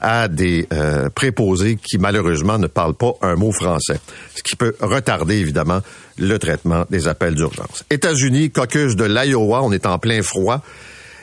à 0.00 0.28
des 0.28 0.66
euh, 0.72 1.08
préposés 1.10 1.76
qui 1.76 1.98
malheureusement 1.98 2.58
ne 2.58 2.66
parlent 2.66 2.94
pas 2.94 3.14
un 3.22 3.34
mot 3.34 3.50
français, 3.50 3.98
ce 4.34 4.42
qui 4.42 4.56
peut 4.56 4.74
retarder 4.80 5.36
évidemment 5.36 5.80
le 6.18 6.38
traitement 6.38 6.84
des 6.90 7.08
appels 7.08 7.34
d'urgence. 7.34 7.84
États-Unis, 7.90 8.50
caucus 8.50 8.94
de 8.94 9.04
l'Iowa, 9.04 9.62
on 9.62 9.72
est 9.72 9.86
en 9.86 9.98
plein 9.98 10.22
froid. 10.22 10.62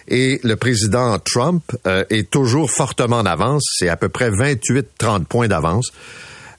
Et 0.07 0.39
le 0.43 0.55
président 0.55 1.17
Trump 1.19 1.63
euh, 1.87 2.03
est 2.11 2.29
toujours 2.29 2.69
fortement 2.69 3.17
en 3.17 3.25
avance. 3.25 3.63
C'est 3.77 3.89
à 3.89 3.97
peu 3.97 4.09
près 4.09 4.29
28-30 4.29 5.25
points 5.25 5.47
d'avance. 5.47 5.91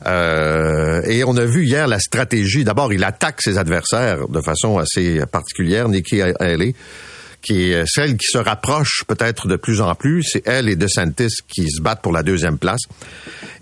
Euh, 0.05 1.03
et 1.03 1.25
on 1.25 1.37
a 1.37 1.45
vu 1.45 1.65
hier 1.65 1.87
la 1.87 2.01
stratégie. 2.01 2.65
D'abord, 2.65 2.93
il 2.93 3.05
attaque 3.05 3.41
ses 3.41 3.57
adversaires 3.57 4.29
de 4.29 4.41
façon 4.41 4.79
assez 4.79 5.21
particulière. 5.31 5.89
Nikki 5.89 6.21
Haley, 6.23 6.75
qui 7.47 7.71
est 7.71 7.87
celle 7.87 8.17
qui 8.17 8.27
se 8.27 8.39
rapproche 8.39 9.05
peut-être 9.07 9.47
de 9.47 9.55
plus 9.55 9.81
en 9.81 9.95
plus. 9.95 10.25
C'est 10.25 10.47
elle 10.49 10.69
et 10.69 10.75
DeSantis 10.75 11.43
qui 11.47 11.71
se 11.71 11.81
battent 11.81 12.03
pour 12.03 12.13
la 12.13 12.25
deuxième 12.25 12.59
place. 12.59 12.81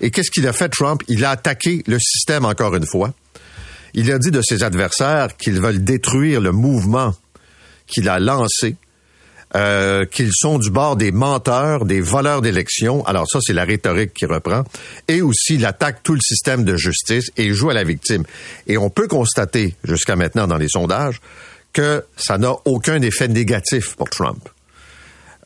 Et 0.00 0.10
qu'est-ce 0.10 0.30
qu'il 0.30 0.48
a 0.48 0.54
fait, 0.54 0.70
Trump? 0.70 1.02
Il 1.06 1.24
a 1.24 1.30
attaqué 1.30 1.82
le 1.86 1.98
système 1.98 2.46
encore 2.46 2.74
une 2.74 2.86
fois. 2.86 3.12
Il 3.92 4.10
a 4.10 4.18
dit 4.18 4.30
de 4.30 4.40
ses 4.40 4.62
adversaires 4.62 5.36
qu'ils 5.36 5.60
veulent 5.60 5.84
détruire 5.84 6.40
le 6.40 6.50
mouvement 6.50 7.14
qu'il 7.86 8.08
a 8.08 8.18
lancé, 8.18 8.76
euh, 9.54 10.06
qu'ils 10.06 10.32
sont 10.32 10.58
du 10.58 10.70
bord 10.70 10.96
des 10.96 11.12
menteurs, 11.12 11.84
des 11.84 12.00
voleurs 12.00 12.40
d'élections. 12.40 13.04
Alors 13.04 13.26
ça, 13.28 13.38
c'est 13.42 13.52
la 13.52 13.64
rhétorique 13.64 14.14
qui 14.14 14.24
reprend. 14.24 14.64
Et 15.08 15.20
aussi, 15.20 15.56
il 15.56 15.66
attaque 15.66 16.02
tout 16.02 16.14
le 16.14 16.20
système 16.20 16.64
de 16.64 16.76
justice 16.76 17.30
et 17.36 17.52
joue 17.52 17.68
à 17.68 17.74
la 17.74 17.84
victime. 17.84 18.24
Et 18.66 18.78
on 18.78 18.88
peut 18.88 19.08
constater, 19.08 19.76
jusqu'à 19.84 20.16
maintenant 20.16 20.46
dans 20.46 20.58
les 20.58 20.70
sondages, 20.70 21.20
que 21.74 22.04
ça 22.16 22.38
n'a 22.38 22.54
aucun 22.64 23.02
effet 23.02 23.28
négatif 23.28 23.96
pour 23.96 24.08
Trump. 24.08 24.48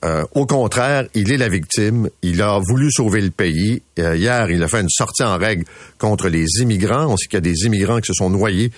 Euh, 0.05 0.25
au 0.33 0.47
contraire, 0.47 1.07
il 1.15 1.33
est 1.33 1.37
la 1.37 1.49
victime. 1.49 2.09
Il 2.23 2.41
a 2.41 2.61
voulu 2.61 2.93
sauver 2.93 3.21
le 3.21 3.31
pays. 3.31 3.83
Euh, 3.99 4.17
hier, 4.17 4.49
il 4.51 4.63
a 4.63 4.69
fait 4.69 4.81
une 4.81 4.89
sortie 4.89 5.25
en 5.25 5.37
règle 5.37 5.65
contre 5.99 6.29
les 6.29 6.47
immigrants. 6.61 7.07
On 7.07 7.17
sait 7.17 7.27
qu'il 7.27 7.37
y 7.37 7.39
a 7.39 7.41
des 7.41 7.65
immigrants 7.65 7.99
qui 7.99 8.07
se 8.07 8.13
sont 8.15 8.31
noyés 8.31 8.71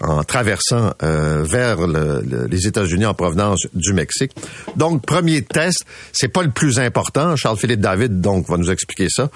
en 0.00 0.24
traversant 0.24 0.92
euh, 1.04 1.44
vers 1.44 1.86
les 1.86 2.66
États-Unis 2.66 3.06
en 3.06 3.14
provenance 3.14 3.60
du 3.74 3.92
Mexique. 3.92 4.32
Donc, 4.74 5.06
premier 5.06 5.42
test, 5.42 5.84
c'est 6.12 6.28
pas 6.28 6.42
le 6.42 6.50
plus 6.50 6.80
important. 6.80 7.36
Charles-Philippe 7.36 7.80
David, 7.80 8.20
donc, 8.20 8.48
va 8.48 8.56
nous 8.56 8.72
expliquer 8.72 9.06
ça. 9.08 9.30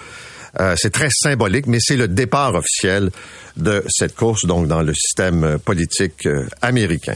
C'est 0.76 0.92
très 0.92 1.10
symbolique, 1.10 1.66
mais 1.66 1.78
c'est 1.80 1.96
le 1.96 2.08
départ 2.08 2.54
officiel 2.54 3.10
de 3.56 3.84
cette 3.88 4.14
course, 4.14 4.44
donc, 4.44 4.66
dans 4.66 4.82
le 4.82 4.92
système 4.94 5.58
politique 5.64 6.28
américain. 6.62 7.14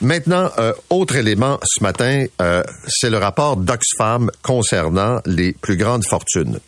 Maintenant, 0.00 0.50
euh, 0.58 0.72
autre 0.90 1.16
élément 1.16 1.58
ce 1.62 1.82
matin, 1.82 2.26
euh, 2.42 2.62
c'est 2.86 3.10
le 3.10 3.18
rapport 3.18 3.56
d'Oxfam 3.56 4.30
concernant 4.42 5.20
les 5.24 5.52
plus 5.52 5.76
grandes 5.76 6.04
fortunes. 6.04 6.58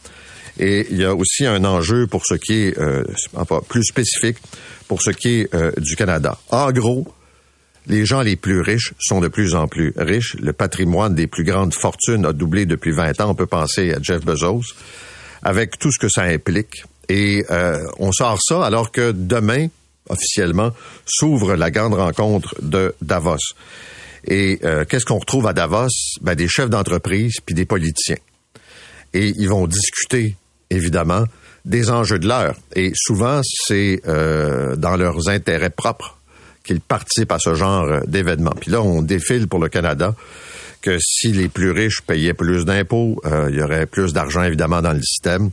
Et 0.58 0.86
il 0.90 0.98
y 0.98 1.04
a 1.04 1.14
aussi 1.14 1.44
un 1.44 1.64
enjeu 1.64 2.06
pour 2.06 2.22
ce 2.24 2.34
qui 2.34 2.68
est 2.68 2.78
euh, 2.78 3.04
plus 3.68 3.84
spécifique 3.84 4.38
pour 4.88 5.02
ce 5.02 5.10
qui 5.10 5.40
est 5.40 5.80
du 5.80 5.96
Canada. 5.96 6.38
En 6.50 6.70
gros, 6.70 7.06
les 7.88 8.06
gens 8.06 8.22
les 8.22 8.36
plus 8.36 8.60
riches 8.60 8.94
sont 8.98 9.20
de 9.20 9.28
plus 9.28 9.54
en 9.54 9.68
plus 9.68 9.92
riches. 9.96 10.36
Le 10.40 10.52
patrimoine 10.52 11.14
des 11.14 11.26
plus 11.26 11.44
grandes 11.44 11.74
fortunes 11.74 12.24
a 12.24 12.32
doublé 12.32 12.64
depuis 12.64 12.92
20 12.92 13.20
ans. 13.20 13.30
On 13.30 13.34
peut 13.34 13.46
penser 13.46 13.92
à 13.92 13.98
Jeff 14.00 14.24
Bezos, 14.24 14.62
avec 15.46 15.78
tout 15.78 15.92
ce 15.92 15.98
que 15.98 16.08
ça 16.08 16.22
implique. 16.22 16.82
Et 17.08 17.44
on 17.98 18.10
sort 18.10 18.38
ça 18.42 18.66
alors 18.66 18.90
que 18.90 19.12
demain, 19.12 19.68
officiellement, 20.08 20.72
s'ouvre 21.06 21.54
la 21.54 21.70
grande 21.70 21.94
rencontre 21.94 22.54
de 22.62 22.94
Davos. 23.00 23.38
Et 24.26 24.58
euh, 24.64 24.84
qu'est-ce 24.84 25.04
qu'on 25.04 25.18
retrouve 25.18 25.46
à 25.46 25.52
Davos? 25.52 25.88
Ben, 26.20 26.34
des 26.34 26.48
chefs 26.48 26.70
d'entreprise 26.70 27.34
puis 27.44 27.54
des 27.54 27.64
politiciens. 27.64 28.16
Et 29.14 29.32
ils 29.36 29.48
vont 29.48 29.66
discuter, 29.66 30.34
évidemment, 30.70 31.24
des 31.64 31.90
enjeux 31.90 32.18
de 32.18 32.26
l'heure. 32.26 32.56
Et 32.74 32.92
souvent, 32.94 33.40
c'est 33.44 34.00
euh, 34.06 34.74
dans 34.76 34.96
leurs 34.96 35.28
intérêts 35.28 35.70
propres 35.70 36.18
qu'ils 36.64 36.80
participent 36.80 37.32
à 37.32 37.38
ce 37.38 37.54
genre 37.54 38.00
d'événements. 38.06 38.54
Puis 38.60 38.72
là, 38.72 38.82
on 38.82 39.00
défile 39.00 39.46
pour 39.46 39.60
le 39.60 39.68
Canada 39.68 40.14
que 40.86 40.98
si 41.00 41.32
les 41.32 41.48
plus 41.48 41.72
riches 41.72 42.00
payaient 42.06 42.32
plus 42.32 42.64
d'impôts, 42.64 43.20
euh, 43.24 43.48
il 43.50 43.56
y 43.56 43.62
aurait 43.62 43.86
plus 43.86 44.12
d'argent, 44.12 44.44
évidemment, 44.44 44.80
dans 44.82 44.92
le 44.92 45.02
système 45.02 45.50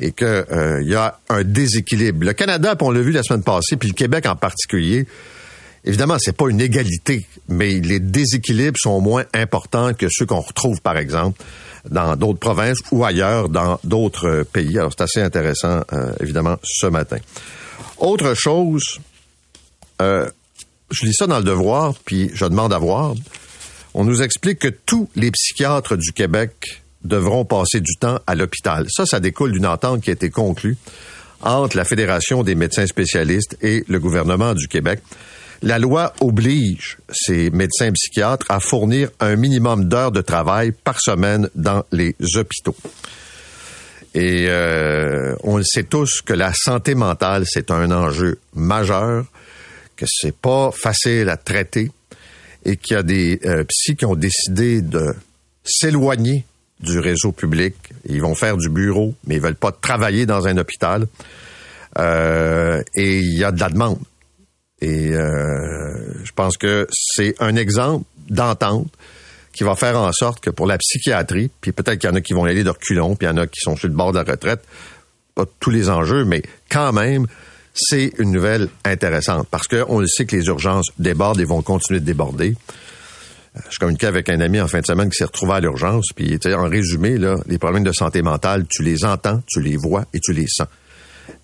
et 0.00 0.10
qu'il 0.10 0.26
euh, 0.26 0.82
y 0.82 0.96
a 0.96 1.20
un 1.28 1.44
déséquilibre. 1.44 2.26
Le 2.26 2.32
Canada, 2.32 2.74
on 2.80 2.90
l'a 2.90 3.00
vu 3.00 3.12
la 3.12 3.22
semaine 3.22 3.44
passée, 3.44 3.76
puis 3.76 3.88
le 3.88 3.94
Québec 3.94 4.26
en 4.26 4.34
particulier, 4.34 5.06
évidemment, 5.84 6.16
c'est 6.18 6.36
pas 6.36 6.48
une 6.48 6.60
égalité, 6.60 7.24
mais 7.48 7.78
les 7.78 8.00
déséquilibres 8.00 8.76
sont 8.76 9.00
moins 9.00 9.24
importants 9.32 9.94
que 9.94 10.08
ceux 10.10 10.26
qu'on 10.26 10.40
retrouve, 10.40 10.80
par 10.80 10.98
exemple, 10.98 11.40
dans 11.88 12.16
d'autres 12.16 12.40
provinces 12.40 12.78
ou 12.90 13.04
ailleurs 13.04 13.48
dans 13.48 13.78
d'autres 13.84 14.44
pays. 14.52 14.76
Alors, 14.76 14.90
c'est 14.90 15.04
assez 15.04 15.22
intéressant, 15.22 15.82
euh, 15.92 16.12
évidemment, 16.18 16.56
ce 16.64 16.88
matin. 16.88 17.18
Autre 17.98 18.34
chose, 18.34 18.98
euh, 20.02 20.28
je 20.90 21.06
lis 21.06 21.14
ça 21.14 21.28
dans 21.28 21.38
le 21.38 21.44
devoir, 21.44 21.94
puis 22.04 22.32
je 22.34 22.44
demande 22.46 22.72
à 22.72 22.78
voir. 22.78 23.14
On 23.94 24.04
nous 24.04 24.22
explique 24.22 24.58
que 24.58 24.68
tous 24.68 25.08
les 25.14 25.30
psychiatres 25.30 25.96
du 25.96 26.12
Québec 26.12 26.82
devront 27.04 27.44
passer 27.44 27.80
du 27.80 27.94
temps 27.96 28.18
à 28.26 28.34
l'hôpital. 28.34 28.86
Ça, 28.88 29.06
ça 29.06 29.20
découle 29.20 29.52
d'une 29.52 29.66
entente 29.66 30.02
qui 30.02 30.10
a 30.10 30.14
été 30.14 30.30
conclue 30.30 30.76
entre 31.42 31.76
la 31.76 31.84
Fédération 31.84 32.42
des 32.42 32.56
médecins 32.56 32.86
spécialistes 32.86 33.56
et 33.62 33.84
le 33.86 34.00
gouvernement 34.00 34.54
du 34.54 34.66
Québec. 34.66 35.00
La 35.62 35.78
loi 35.78 36.12
oblige 36.20 36.98
ces 37.10 37.50
médecins 37.50 37.92
psychiatres 37.92 38.46
à 38.48 38.58
fournir 38.58 39.10
un 39.20 39.36
minimum 39.36 39.84
d'heures 39.88 40.12
de 40.12 40.22
travail 40.22 40.72
par 40.72 41.00
semaine 41.00 41.48
dans 41.54 41.84
les 41.92 42.16
hôpitaux. 42.34 42.76
Et 44.14 44.46
euh, 44.48 45.34
on 45.42 45.56
le 45.56 45.64
sait 45.64 45.84
tous 45.84 46.20
que 46.20 46.32
la 46.32 46.52
santé 46.54 46.94
mentale, 46.94 47.44
c'est 47.46 47.70
un 47.70 47.90
enjeu 47.90 48.38
majeur, 48.54 49.24
que 49.96 50.06
c'est 50.08 50.36
pas 50.36 50.70
facile 50.72 51.28
à 51.28 51.36
traiter 51.36 51.90
et 52.64 52.76
qu'il 52.76 52.96
y 52.96 52.98
a 52.98 53.02
des 53.02 53.40
euh, 53.44 53.64
psys 53.64 53.96
qui 53.96 54.06
ont 54.06 54.14
décidé 54.14 54.80
de 54.80 55.14
s'éloigner 55.64 56.44
du 56.80 56.98
réseau 56.98 57.32
public. 57.32 57.74
Ils 58.06 58.20
vont 58.20 58.34
faire 58.34 58.56
du 58.56 58.68
bureau, 58.68 59.14
mais 59.26 59.36
ils 59.36 59.40
veulent 59.40 59.54
pas 59.54 59.72
travailler 59.72 60.26
dans 60.26 60.46
un 60.46 60.56
hôpital. 60.58 61.06
Euh, 61.98 62.82
et 62.94 63.18
il 63.18 63.38
y 63.38 63.44
a 63.44 63.52
de 63.52 63.60
la 63.60 63.68
demande. 63.68 63.98
Et 64.80 65.12
euh, 65.12 66.24
je 66.24 66.32
pense 66.32 66.56
que 66.56 66.86
c'est 66.90 67.34
un 67.40 67.56
exemple 67.56 68.04
d'entente 68.28 68.88
qui 69.52 69.62
va 69.62 69.76
faire 69.76 69.96
en 69.98 70.12
sorte 70.12 70.40
que 70.40 70.50
pour 70.50 70.66
la 70.66 70.78
psychiatrie, 70.78 71.50
puis 71.60 71.72
peut-être 71.72 71.98
qu'il 71.98 72.10
y 72.10 72.12
en 72.12 72.16
a 72.16 72.20
qui 72.20 72.32
vont 72.32 72.44
aller 72.44 72.64
de 72.64 72.70
reculons, 72.70 73.14
puis 73.14 73.26
il 73.26 73.30
y 73.30 73.32
en 73.32 73.36
a 73.36 73.46
qui 73.46 73.60
sont 73.60 73.76
sur 73.76 73.88
le 73.88 73.94
bord 73.94 74.12
de 74.12 74.18
la 74.18 74.24
retraite, 74.24 74.64
pas 75.34 75.44
tous 75.60 75.70
les 75.70 75.88
enjeux, 75.88 76.24
mais 76.24 76.42
quand 76.68 76.92
même, 76.92 77.26
c'est 77.74 78.12
une 78.18 78.30
nouvelle 78.30 78.68
intéressante 78.84 79.48
parce 79.50 79.66
qu'on 79.66 79.98
le 79.98 80.06
sait 80.06 80.24
que 80.26 80.36
les 80.36 80.46
urgences 80.46 80.86
débordent 80.98 81.40
et 81.40 81.44
vont 81.44 81.62
continuer 81.62 82.00
de 82.00 82.04
déborder 82.04 82.54
je 83.70 83.78
communiquais 83.78 84.06
avec 84.06 84.28
un 84.28 84.40
ami 84.40 84.60
en 84.60 84.68
fin 84.68 84.80
de 84.80 84.86
semaine 84.86 85.08
qui 85.10 85.16
s'est 85.16 85.24
retrouvé 85.24 85.52
à 85.54 85.60
l'urgence, 85.60 86.06
puis 86.14 86.38
en 86.46 86.68
résumé, 86.68 87.18
là, 87.18 87.36
les 87.46 87.58
problèmes 87.58 87.84
de 87.84 87.92
santé 87.92 88.22
mentale, 88.22 88.64
tu 88.68 88.82
les 88.82 89.04
entends, 89.04 89.42
tu 89.46 89.60
les 89.60 89.76
vois 89.76 90.04
et 90.12 90.20
tu 90.20 90.32
les 90.32 90.46
sens. 90.48 90.66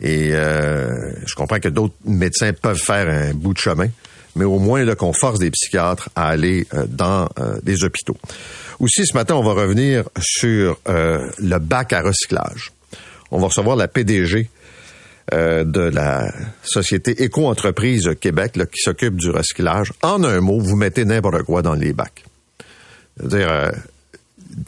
Et 0.00 0.30
euh, 0.32 0.88
je 1.24 1.34
comprends 1.34 1.60
que 1.60 1.68
d'autres 1.68 1.94
médecins 2.04 2.52
peuvent 2.52 2.80
faire 2.80 3.08
un 3.08 3.32
bout 3.32 3.54
de 3.54 3.58
chemin, 3.58 3.88
mais 4.34 4.44
au 4.44 4.58
moins 4.58 4.84
là 4.84 4.94
qu'on 4.94 5.12
force 5.12 5.38
des 5.38 5.50
psychiatres 5.50 6.10
à 6.16 6.28
aller 6.28 6.66
euh, 6.74 6.86
dans 6.88 7.28
euh, 7.38 7.58
des 7.62 7.84
hôpitaux. 7.84 8.16
Aussi, 8.80 9.06
ce 9.06 9.14
matin, 9.14 9.34
on 9.34 9.42
va 9.42 9.52
revenir 9.52 10.04
sur 10.18 10.80
le 10.86 11.58
bac 11.58 11.92
à 11.92 12.00
recyclage. 12.00 12.72
On 13.30 13.38
va 13.38 13.48
recevoir 13.48 13.76
la 13.76 13.88
PDG 13.88 14.48
euh, 15.32 15.64
de 15.64 15.80
la 15.80 16.32
société 16.62 17.22
Éco-entreprise 17.22 18.10
Québec 18.20 18.52
qui 18.54 18.82
s'occupe 18.82 19.16
du 19.16 19.30
recyclage. 19.30 19.92
En 20.02 20.24
un 20.24 20.40
mot, 20.40 20.60
vous 20.60 20.76
mettez 20.76 21.04
n'importe 21.04 21.42
quoi 21.44 21.62
dans 21.62 21.74
les 21.74 21.92
bacs. 21.92 22.24
C'est-à-dire, 23.16 23.50
euh, 23.50 23.70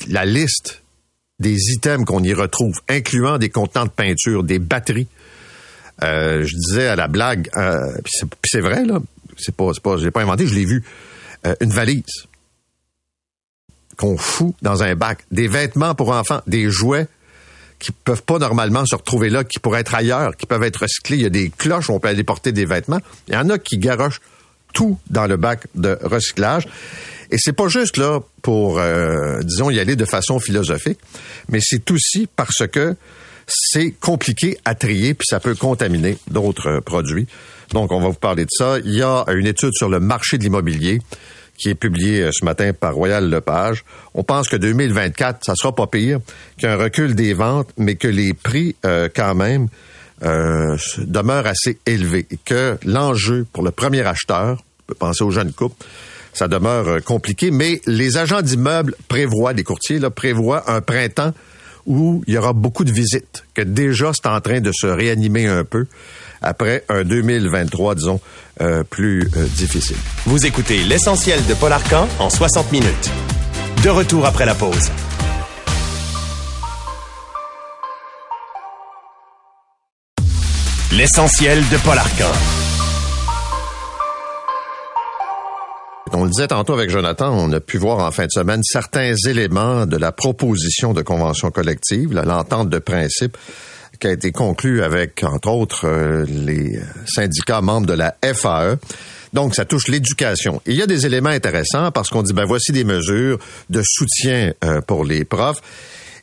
la 0.09 0.25
liste 0.25 0.83
des 1.39 1.57
items 1.73 2.05
qu'on 2.05 2.23
y 2.23 2.33
retrouve, 2.33 2.75
incluant 2.89 3.39
des 3.39 3.49
contenants 3.49 3.87
de 3.87 3.91
peinture, 3.91 4.45
des 4.45 4.59
batteries. 4.59 5.09
Euh, 6.03 6.45
je 6.45 6.55
disais 6.55 6.87
à 6.87 6.97
la 6.97 7.09
blague, 7.09 7.51
c'est 8.45 8.61
vrai 8.61 8.85
là, 8.85 9.01
c'est 9.39 9.55
pas, 9.55 9.71
pas, 9.83 9.97
j'ai 9.97 10.11
pas 10.11 10.23
inventé, 10.23 10.47
je 10.47 10.55
l'ai 10.55 10.65
vu, 10.65 10.85
une 11.61 11.71
valise 11.71 12.27
qu'on 13.97 14.17
fout 14.17 14.55
dans 14.63 14.83
un 14.83 14.95
bac, 14.95 15.25
des 15.31 15.49
vêtements 15.49 15.95
pour 15.95 16.11
enfants, 16.11 16.41
des 16.47 16.71
jouets 16.71 17.09
qui 17.83 17.91
peuvent 17.91 18.23
pas 18.23 18.39
normalement 18.39 18.87
se 18.87 18.95
retrouver 18.95 19.29
là, 19.29 19.43
qui 19.43 19.59
pourraient 19.59 19.81
être 19.81 19.95
ailleurs, 19.95 20.37
qui 20.37 20.47
peuvent 20.47 20.63
être 20.63 20.83
recyclés. 20.83 21.17
Il 21.17 21.23
y 21.23 21.27
a 21.27 21.31
des 21.31 21.51
cloches 21.51 21.91
où 21.91 21.93
on 21.93 21.99
peut 21.99 22.09
aller 22.09 22.23
porter 22.23 22.53
des 22.53 22.65
vêtements. 22.65 23.01
Il 23.27 23.35
y 23.35 23.37
en 23.37 23.51
a 23.51 23.59
qui 23.59 23.77
garochent 23.77 24.21
tout 24.73 24.99
dans 25.11 25.27
le 25.27 25.37
bac 25.37 25.67
de 25.75 25.99
recyclage. 26.03 26.69
Et 27.33 27.39
c'est 27.39 27.53
pas 27.53 27.67
juste 27.67 27.97
là 27.97 28.21
pour, 28.43 28.79
euh, 28.79 29.43
disons, 29.43 29.69
y 29.71 29.81
aller 29.81 29.97
de 29.97 30.05
façon 30.05 30.39
philosophique, 30.39 30.99
mais 31.49 31.59
c'est 31.61 31.91
aussi 31.91 32.29
parce 32.37 32.67
que 32.69 32.95
c'est 33.49 33.91
compliqué 33.91 34.59
à 34.65 34.77
trier, 34.77 35.15
puis 35.15 35.27
ça 35.29 35.41
peut 35.41 35.57
contaminer 35.57 36.19
d'autres 36.31 36.79
produits. 36.81 37.27
Donc, 37.73 37.91
on 37.91 38.01
va 38.01 38.09
vous 38.09 38.15
parler 38.15 38.45
de 38.45 38.51
ça. 38.51 38.79
Il 38.85 38.95
y 38.95 39.03
a 39.03 39.25
une 39.29 39.47
étude 39.47 39.73
sur 39.75 39.89
le 39.89 39.99
marché 39.99 40.39
de 40.39 40.45
l'immobilier 40.45 41.01
qui 41.57 41.69
est 41.69 41.75
publié 41.75 42.23
euh, 42.23 42.31
ce 42.33 42.45
matin 42.45 42.73
par 42.73 42.95
Royal 42.95 43.29
Lepage. 43.29 43.85
On 44.15 44.23
pense 44.23 44.49
que 44.49 44.57
2024, 44.57 45.45
ça 45.45 45.55
sera 45.55 45.75
pas 45.75 45.87
pire, 45.87 46.19
qu'un 46.59 46.77
recul 46.77 47.15
des 47.15 47.35
ventes, 47.35 47.71
mais 47.77 47.95
que 47.95 48.09
les 48.09 48.35
prix, 48.35 48.77
euh, 48.85 49.09
quand 49.15 49.35
même, 49.35 49.69
euh, 50.25 50.77
demeurent 50.99 51.47
assez 51.47 51.79
élevés 51.87 52.27
et 52.31 52.39
que 52.45 52.79
l'enjeu 52.85 53.47
pour 53.53 53.63
le 53.63 53.71
premier 53.71 54.03
acheteur, 54.03 54.59
on 54.61 54.83
peut 54.87 54.95
penser 54.95 55.25
aux 55.25 55.31
jeunes 55.31 55.53
couples, 55.53 55.85
ça 56.33 56.49
demeure 56.49 57.03
compliqué, 57.05 57.51
mais 57.51 57.81
les 57.87 58.17
agents 58.17 58.41
d'immeubles 58.41 58.95
prévoient, 59.09 59.53
les 59.53 59.65
courtiers 59.65 60.01
prévoient 60.15 60.71
un 60.71 60.81
printemps 60.81 61.33
où 61.87 62.23
il 62.27 62.35
y 62.35 62.39
aura 62.39 62.53
beaucoup 62.53 62.85
de 62.85 62.93
visites, 62.93 63.45
que 63.55 63.63
déjà 63.63 64.13
c'est 64.13 64.29
en 64.29 64.41
train 64.41 64.61
de 64.61 64.71
se 64.73 64.87
réanimer 64.87 65.47
un 65.47 65.65
peu 65.65 65.87
après 66.43 66.85
un 66.89 67.05
2023, 67.05 67.95
disons, 67.95 68.21
euh, 68.61 68.83
plus 68.85 69.29
euh, 69.37 69.47
difficile. 69.57 69.97
Vous 70.27 70.45
écoutez 70.45 70.83
l'essentiel 70.83 71.45
de 71.47 71.55
Paul 71.55 71.73
Arcan 71.73 72.09
en 72.19 72.31
60 72.31 72.73
minutes. 72.73 73.11
De 73.83 73.91
retour 73.91 74.27
après 74.27 74.47
la 74.47 74.55
pause. 74.55 74.91
L'essentiel 80.93 81.61
de 81.71 81.77
Paul 81.79 81.97
Arcan. 81.97 82.62
On 86.15 86.25
le 86.25 86.31
disait 86.31 86.49
tantôt 86.49 86.75
avec 86.75 86.91
Jonathan, 86.91 87.33
on 87.33 87.51
a 87.53 87.61
pu 87.61 87.79
voir 87.79 88.01
en 88.01 88.11
fin 88.11 88.27
de 88.27 88.31
semaine 88.31 88.61
certains 88.63 89.15
éléments 89.27 89.87
de 89.87 89.97
la 89.97 90.13
proposition 90.13 90.93
de 90.93 91.01
convention 91.01 91.51
collective, 91.51 92.13
l'entente 92.13 92.69
de 92.69 92.79
principe 92.79 93.39
qui 93.99 94.09
a 94.09 94.13
été 94.13 94.31
conclue 94.31 94.83
avec, 94.83 95.23
entre 95.25 95.49
autres, 95.49 95.87
euh, 95.87 96.25
les 96.27 96.79
syndicats 97.07 97.61
membres 97.61 97.87
de 97.87 97.95
la 97.95 98.15
FAE. 98.23 98.77
Donc, 99.33 99.55
ça 99.55 99.65
touche 99.65 99.89
l'éducation. 99.89 100.61
Il 100.67 100.75
y 100.75 100.83
a 100.83 100.87
des 100.87 101.07
éléments 101.07 101.31
intéressants 101.31 101.91
parce 101.93 102.11
qu'on 102.11 102.23
dit, 102.23 102.33
ben 102.33 102.45
voici 102.45 102.73
des 102.73 102.85
mesures 102.85 103.39
de 103.71 103.81
soutien 103.85 104.53
euh, 104.65 104.81
pour 104.83 105.05
les 105.05 105.25
profs. 105.25 105.63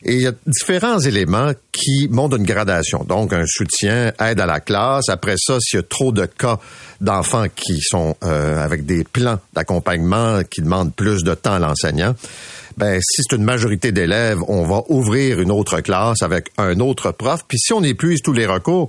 Et 0.02 0.14
il 0.14 0.22
y 0.22 0.26
a 0.26 0.32
différents 0.46 0.98
éléments 0.98 1.52
qui 1.72 2.08
montrent 2.10 2.36
une 2.36 2.46
gradation. 2.46 3.04
Donc, 3.04 3.34
un 3.34 3.44
soutien, 3.46 4.12
aide 4.18 4.40
à 4.40 4.46
la 4.46 4.60
classe. 4.60 5.10
Après 5.10 5.34
ça, 5.36 5.58
s'il 5.60 5.78
y 5.78 5.80
a 5.80 5.82
trop 5.82 6.10
de 6.10 6.24
cas 6.24 6.58
d'enfants 7.02 7.46
qui 7.54 7.80
sont 7.80 8.16
euh, 8.24 8.64
avec 8.64 8.86
des 8.86 9.04
plans 9.04 9.38
d'accompagnement 9.52 10.42
qui 10.44 10.62
demandent 10.62 10.94
plus 10.94 11.22
de 11.22 11.34
temps 11.34 11.54
à 11.54 11.58
l'enseignant, 11.58 12.14
ben, 12.78 12.98
si 13.02 13.22
c'est 13.22 13.36
une 13.36 13.44
majorité 13.44 13.92
d'élèves, 13.92 14.38
on 14.48 14.64
va 14.64 14.82
ouvrir 14.88 15.40
une 15.40 15.50
autre 15.50 15.80
classe 15.80 16.22
avec 16.22 16.50
un 16.56 16.80
autre 16.80 17.12
prof. 17.12 17.44
Puis 17.46 17.58
si 17.58 17.74
on 17.74 17.82
épuise 17.82 18.22
tous 18.22 18.32
les 18.32 18.46
recours, 18.46 18.88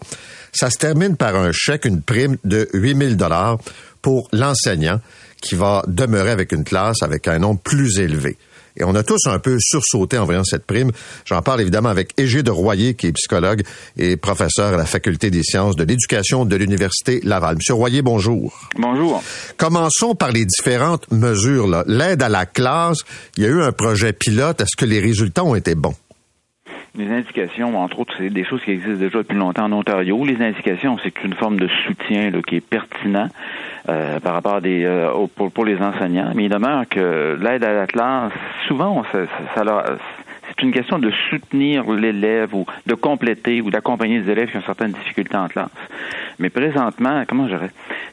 ça 0.54 0.70
se 0.70 0.78
termine 0.78 1.18
par 1.18 1.36
un 1.36 1.52
chèque, 1.52 1.84
une 1.84 2.02
prime 2.02 2.38
de 2.46 2.70
8000 2.74 3.18
dollars 3.18 3.58
pour 4.02 4.30
l'enseignant 4.32 5.02
qui 5.42 5.56
va 5.56 5.84
demeurer 5.88 6.32
avec 6.32 6.54
une 6.54 6.64
classe 6.64 7.02
avec 7.02 7.28
un 7.28 7.40
nombre 7.40 7.60
plus 7.60 8.00
élevé. 8.00 8.38
Et 8.78 8.84
on 8.84 8.96
a 8.96 9.04
tous 9.04 9.28
un 9.28 9.40
peu 9.40 9.58
sursauté 9.60 10.18
en 10.18 10.26
voyant 10.26 10.44
cette 10.44 10.66
prime. 10.66 10.92
J'en 11.26 11.42
parle 11.42 11.62
évidemment 11.62 11.90
avec 11.90 12.14
Égide 12.18 12.44
de 12.44 12.52
Royer, 12.52 12.94
qui 12.96 13.08
est 13.08 13.12
psychologue 13.12 13.64
et 13.98 14.18
professeur 14.18 14.74
à 14.74 14.78
la 14.78 14.86
Faculté 14.86 15.30
des 15.30 15.44
sciences 15.44 15.76
de 15.76 15.84
l'éducation 15.84 16.46
de 16.46 16.56
l'Université 16.56 17.22
Laval. 17.24 17.56
Monsieur 17.56 17.74
Royer, 17.74 18.02
bonjour. 18.02 18.70
Bonjour. 18.78 19.24
Commençons 19.58 20.16
par 20.16 20.32
les 20.32 20.46
différentes 20.46 21.12
mesures. 21.12 21.84
L'aide 21.88 22.24
à 22.24 22.30
la 22.30 22.46
classe, 22.46 23.00
il 23.38 23.44
y 23.44 23.46
a 23.46 23.50
eu 23.50 23.62
un 23.62 23.72
projet 23.72 24.14
pilote. 24.14 24.62
Est-ce 24.62 24.76
que 24.76 24.86
les 24.86 25.00
résultats 25.00 25.44
ont 25.44 25.56
été 25.56 25.76
bons? 25.76 25.96
Les 26.98 27.10
indications, 27.10 27.78
entre 27.80 28.00
autres, 28.00 28.14
c'est 28.18 28.30
des 28.30 28.44
choses 28.44 28.62
qui 28.64 28.72
existent 28.72 29.00
déjà 29.00 29.20
depuis 29.20 29.38
longtemps 29.38 29.64
en 29.64 29.72
Ontario. 29.72 30.26
Les 30.26 30.42
indications, 30.42 30.98
c'est 31.02 31.24
une 31.24 31.34
forme 31.34 31.58
de 31.58 31.70
soutien 31.86 32.32
qui 32.46 32.58
est 32.58 32.68
pertinent 32.68 33.30
euh, 33.88 34.20
par 34.20 34.34
rapport 34.34 34.56
à 34.56 34.62
des 34.62 34.84
euh, 34.84 35.10
pour, 35.36 35.64
les 35.64 35.78
enseignants. 35.78 36.34
Mais 36.36 36.46
il 36.46 36.50
demeure 36.50 36.84
que 36.90 37.40
l'aide 37.42 37.64
à 37.64 37.72
la 37.72 37.88
classe, 37.88 38.34
souvent, 38.68 39.06
ça, 39.14 39.20
ça, 39.56 39.64
c'est 40.52 40.66
une 40.66 40.72
question 40.72 41.00
de 41.00 41.12
soutenir 41.30 41.90
l'élève 41.92 42.54
ou 42.54 42.66
de 42.86 42.94
compléter 42.94 43.62
ou 43.62 43.70
d'accompagner 43.70 44.20
les 44.20 44.30
élèves 44.30 44.52
qui 44.52 44.58
ont 44.58 44.64
certaines 44.66 44.92
difficultés 44.92 45.38
en 45.38 45.48
classe. 45.48 45.70
Mais 46.40 46.50
présentement, 46.50 47.24
comment 47.28 47.48
je 47.48 47.56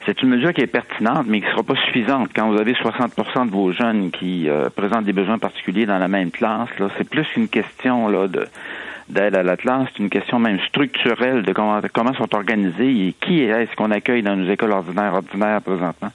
c'est 0.06 0.22
une 0.22 0.30
mesure 0.30 0.52
qui 0.54 0.62
est 0.62 0.66
pertinente, 0.66 1.26
mais 1.26 1.40
qui 1.40 1.46
ne 1.46 1.50
sera 1.50 1.62
pas 1.62 1.74
suffisante. 1.74 2.30
Quand 2.34 2.48
vous 2.48 2.58
avez 2.58 2.72
60% 2.72 3.46
de 3.46 3.50
vos 3.50 3.72
jeunes 3.72 4.10
qui 4.10 4.48
euh, 4.48 4.70
présentent 4.70 5.04
des 5.04 5.12
besoins 5.12 5.38
particuliers 5.38 5.86
dans 5.86 5.98
la 5.98 6.08
même 6.08 6.30
classe, 6.30 6.70
là, 6.78 6.88
c'est 6.96 7.08
plus 7.08 7.26
une 7.36 7.48
question 7.48 8.08
là 8.08 8.26
de 8.28 8.46
d'aide 9.08 9.34
à 9.36 9.42
la 9.42 9.56
classe, 9.56 9.88
c'est 9.92 10.02
une 10.02 10.10
question 10.10 10.38
même 10.38 10.60
structurelle 10.68 11.42
de 11.42 11.52
comment, 11.54 11.80
comment 11.94 12.12
sont 12.12 12.34
organisés 12.34 13.08
et 13.08 13.14
qui 13.18 13.42
est-ce 13.42 13.74
qu'on 13.74 13.90
accueille 13.90 14.22
dans 14.22 14.36
nos 14.36 14.50
écoles 14.50 14.72
ordinaires 14.72 15.14
ordinaires 15.14 15.62
présentement. 15.62 16.10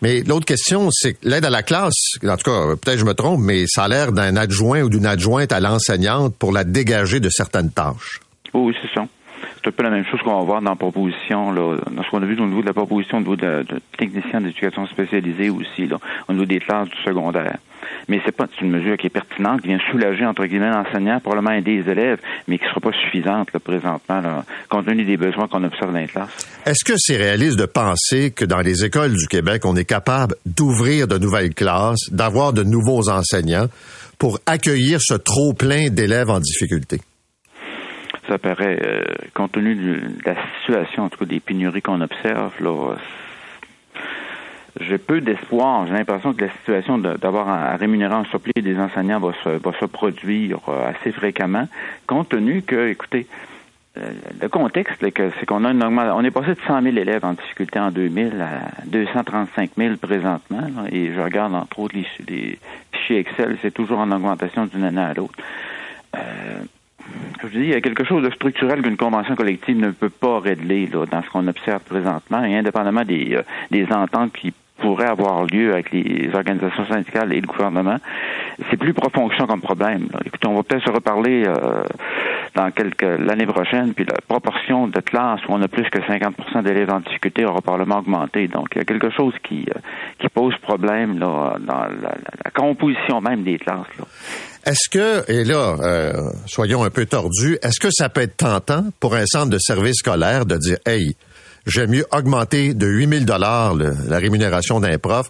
Mais 0.00 0.22
l'autre 0.22 0.46
question, 0.46 0.88
c'est 0.90 1.16
l'aide 1.22 1.44
à 1.44 1.50
la 1.50 1.62
classe, 1.62 2.16
en 2.24 2.36
tout 2.36 2.50
cas, 2.50 2.76
peut-être 2.80 2.98
je 2.98 3.04
me 3.04 3.14
trompe, 3.14 3.40
mais 3.40 3.64
ça 3.66 3.84
a 3.84 3.88
l'air 3.88 4.12
d'un 4.12 4.36
adjoint 4.36 4.82
ou 4.82 4.88
d'une 4.88 5.06
adjointe 5.06 5.52
à 5.52 5.60
l'enseignante 5.60 6.34
pour 6.36 6.52
la 6.52 6.64
dégager 6.64 7.20
de 7.20 7.28
certaines 7.30 7.70
tâches. 7.70 8.20
Oui, 8.54 8.74
c'est 8.82 8.92
ça. 8.94 9.06
C'est 9.62 9.68
un 9.68 9.72
peu 9.72 9.82
la 9.84 9.90
même 9.90 10.04
chose 10.04 10.20
qu'on 10.22 10.38
va 10.38 10.44
voir 10.44 10.60
dans 10.60 10.70
la 10.70 10.76
proposition, 10.76 11.52
là, 11.52 11.76
dans 11.90 12.02
ce 12.02 12.10
qu'on 12.10 12.22
a 12.22 12.26
vu 12.26 12.38
au 12.40 12.46
niveau 12.46 12.62
de 12.62 12.66
la 12.66 12.72
proposition 12.72 13.18
au 13.18 13.20
niveau 13.20 13.36
de, 13.36 13.64
de 13.68 13.80
techniciens 13.96 14.40
d'éducation 14.40 14.86
spécialisée 14.86 15.50
aussi, 15.50 15.86
là, 15.86 15.98
au 16.28 16.32
niveau 16.32 16.46
des 16.46 16.58
classes 16.58 16.88
du 16.88 17.02
secondaire. 17.04 17.58
Mais 18.08 18.20
c'est 18.24 18.36
pas 18.36 18.46
une 18.60 18.70
mesure 18.70 18.96
qui 18.96 19.06
est 19.06 19.10
pertinente, 19.10 19.62
qui 19.62 19.68
vient 19.68 19.78
soulager, 19.90 20.24
entre 20.24 20.44
guillemets, 20.46 20.70
l'enseignant, 20.70 21.20
probablement 21.20 21.52
aider 21.52 21.82
les 21.82 21.90
élèves, 21.90 22.18
mais 22.48 22.58
qui 22.58 22.64
ne 22.64 22.70
sera 22.70 22.80
pas 22.80 22.92
suffisante, 22.92 23.52
là, 23.52 23.60
présentement, 23.60 24.20
là, 24.20 24.44
compte 24.68 24.86
tenu 24.86 25.04
des 25.04 25.16
besoins 25.16 25.48
qu'on 25.48 25.64
observe 25.64 25.92
dans 25.92 25.98
les 25.98 26.06
classes. 26.06 26.46
Est-ce 26.66 26.84
que 26.84 26.94
c'est 26.96 27.16
réaliste 27.16 27.58
de 27.58 27.66
penser 27.66 28.30
que 28.30 28.44
dans 28.44 28.60
les 28.60 28.84
écoles 28.84 29.14
du 29.14 29.26
Québec, 29.26 29.62
on 29.64 29.76
est 29.76 29.84
capable 29.84 30.34
d'ouvrir 30.46 31.08
de 31.08 31.18
nouvelles 31.18 31.54
classes, 31.54 32.10
d'avoir 32.10 32.52
de 32.52 32.62
nouveaux 32.62 33.08
enseignants 33.08 33.66
pour 34.18 34.38
accueillir 34.46 35.00
ce 35.00 35.14
trop-plein 35.14 35.88
d'élèves 35.90 36.30
en 36.30 36.40
difficulté? 36.40 37.00
ça 38.28 38.38
paraît, 38.38 38.78
euh, 38.86 39.02
compte 39.34 39.52
tenu 39.52 39.74
de 39.74 40.00
la 40.24 40.36
situation, 40.60 41.04
en 41.04 41.08
tout 41.08 41.18
cas 41.18 41.24
des 41.26 41.40
pénuries 41.40 41.82
qu'on 41.82 42.00
observe, 42.00 42.52
là, 42.60 42.94
j'ai 44.80 44.98
peu 44.98 45.20
d'espoir. 45.20 45.86
J'ai 45.86 45.92
l'impression 45.92 46.32
que 46.32 46.44
la 46.44 46.50
situation 46.50 46.98
d'avoir 46.98 47.48
à 47.48 47.76
rémunérer 47.76 48.14
en 48.14 48.24
des 48.56 48.78
enseignants 48.78 49.20
va 49.20 49.32
se, 49.44 49.48
va 49.48 49.72
se 49.78 49.84
produire 49.84 50.58
euh, 50.68 50.90
assez 50.90 51.12
fréquemment, 51.12 51.68
compte 52.06 52.30
tenu 52.30 52.62
que, 52.62 52.88
écoutez, 52.88 53.26
euh, 53.98 54.10
le 54.40 54.48
contexte, 54.48 54.94
c'est 55.00 55.46
qu'on 55.46 55.64
a 55.64 55.70
une 55.70 55.82
augmentation. 55.82 56.16
On 56.16 56.24
est 56.24 56.30
passé 56.30 56.54
de 56.54 56.60
100 56.66 56.82
000 56.82 56.96
élèves 56.96 57.24
en 57.24 57.34
difficulté 57.34 57.78
en 57.78 57.90
2000 57.90 58.40
à 58.40 58.84
235 58.86 59.70
000 59.76 59.96
présentement. 59.96 60.86
et 60.90 61.12
je 61.12 61.20
regarde 61.20 61.54
entre 61.54 61.78
autres 61.78 61.94
les, 61.94 62.58
fichiers 62.92 63.18
Excel, 63.18 63.58
c'est 63.60 63.72
toujours 63.72 63.98
en 63.98 64.10
augmentation 64.10 64.66
d'une 64.66 64.84
année 64.84 65.02
à 65.02 65.12
l'autre. 65.12 65.34
Euh, 66.16 66.60
je 67.42 67.48
dis, 67.48 67.58
il 67.58 67.68
y 67.68 67.74
a 67.74 67.80
quelque 67.80 68.04
chose 68.04 68.22
de 68.22 68.30
structurel 68.30 68.80
qu'une 68.80 68.96
convention 68.96 69.34
collective 69.34 69.76
ne 69.76 69.90
peut 69.90 70.08
pas 70.08 70.40
régler 70.40 70.86
là, 70.86 71.04
dans 71.04 71.22
ce 71.22 71.28
qu'on 71.28 71.46
observe 71.46 71.82
présentement, 71.82 72.42
et 72.44 72.56
indépendamment 72.56 73.04
des, 73.04 73.34
euh, 73.34 73.42
des 73.70 73.86
ententes 73.92 74.32
qui 74.32 74.54
pourraient 74.78 75.08
avoir 75.08 75.44
lieu 75.44 75.72
avec 75.72 75.92
les 75.92 76.30
organisations 76.34 76.86
syndicales 76.86 77.32
et 77.32 77.40
le 77.40 77.46
gouvernement, 77.46 77.98
c'est 78.70 78.76
plus 78.76 78.92
profond 78.92 79.28
que 79.28 79.36
ça 79.36 79.46
comme 79.46 79.60
problème. 79.60 80.08
Écoutez, 80.24 80.48
on 80.48 80.54
va 80.54 80.62
peut-être 80.62 80.84
se 80.84 80.90
reparler 80.90 81.44
euh, 81.46 81.82
dans 82.54 82.70
quelques 82.70 83.02
l'année 83.02 83.46
prochaine, 83.46 83.94
puis 83.94 84.04
la 84.04 84.16
proportion 84.26 84.88
de 84.88 85.00
classes 85.00 85.40
où 85.48 85.52
on 85.52 85.62
a 85.62 85.68
plus 85.68 85.88
que 85.90 85.98
50% 85.98 86.62
d'élèves 86.62 86.90
en 86.90 87.00
difficulté 87.00 87.44
aura 87.44 87.60
probablement 87.60 87.98
augmenté. 87.98 88.48
Donc, 88.48 88.68
il 88.74 88.78
y 88.78 88.80
a 88.80 88.84
quelque 88.84 89.10
chose 89.10 89.34
qui, 89.42 89.66
euh, 89.68 89.78
qui 90.18 90.28
pose 90.28 90.54
problème 90.62 91.18
là, 91.18 91.56
dans 91.60 91.86
la, 92.02 92.50
composition 92.54 93.20
même 93.20 93.44
des 93.44 93.58
classes. 93.58 93.86
Est-ce 94.64 94.88
que, 94.88 95.30
et 95.30 95.44
là, 95.44 95.76
euh, 95.80 96.12
soyons 96.46 96.84
un 96.84 96.90
peu 96.90 97.06
tordus, 97.06 97.58
est-ce 97.62 97.80
que 97.80 97.88
ça 97.90 98.08
peut 98.08 98.20
être 98.20 98.36
tentant 98.36 98.84
pour 99.00 99.14
un 99.14 99.26
centre 99.26 99.50
de 99.50 99.58
service 99.58 99.96
scolaire 99.96 100.46
de 100.46 100.56
dire, 100.56 100.76
hey, 100.86 101.16
j'aime 101.66 101.90
mieux 101.90 102.06
augmenter 102.12 102.74
de 102.74 102.86
8000 102.86 103.24
dollars 103.24 103.74
la 103.74 104.18
rémunération 104.18 104.80
d'un 104.80 104.98
prof 104.98 105.28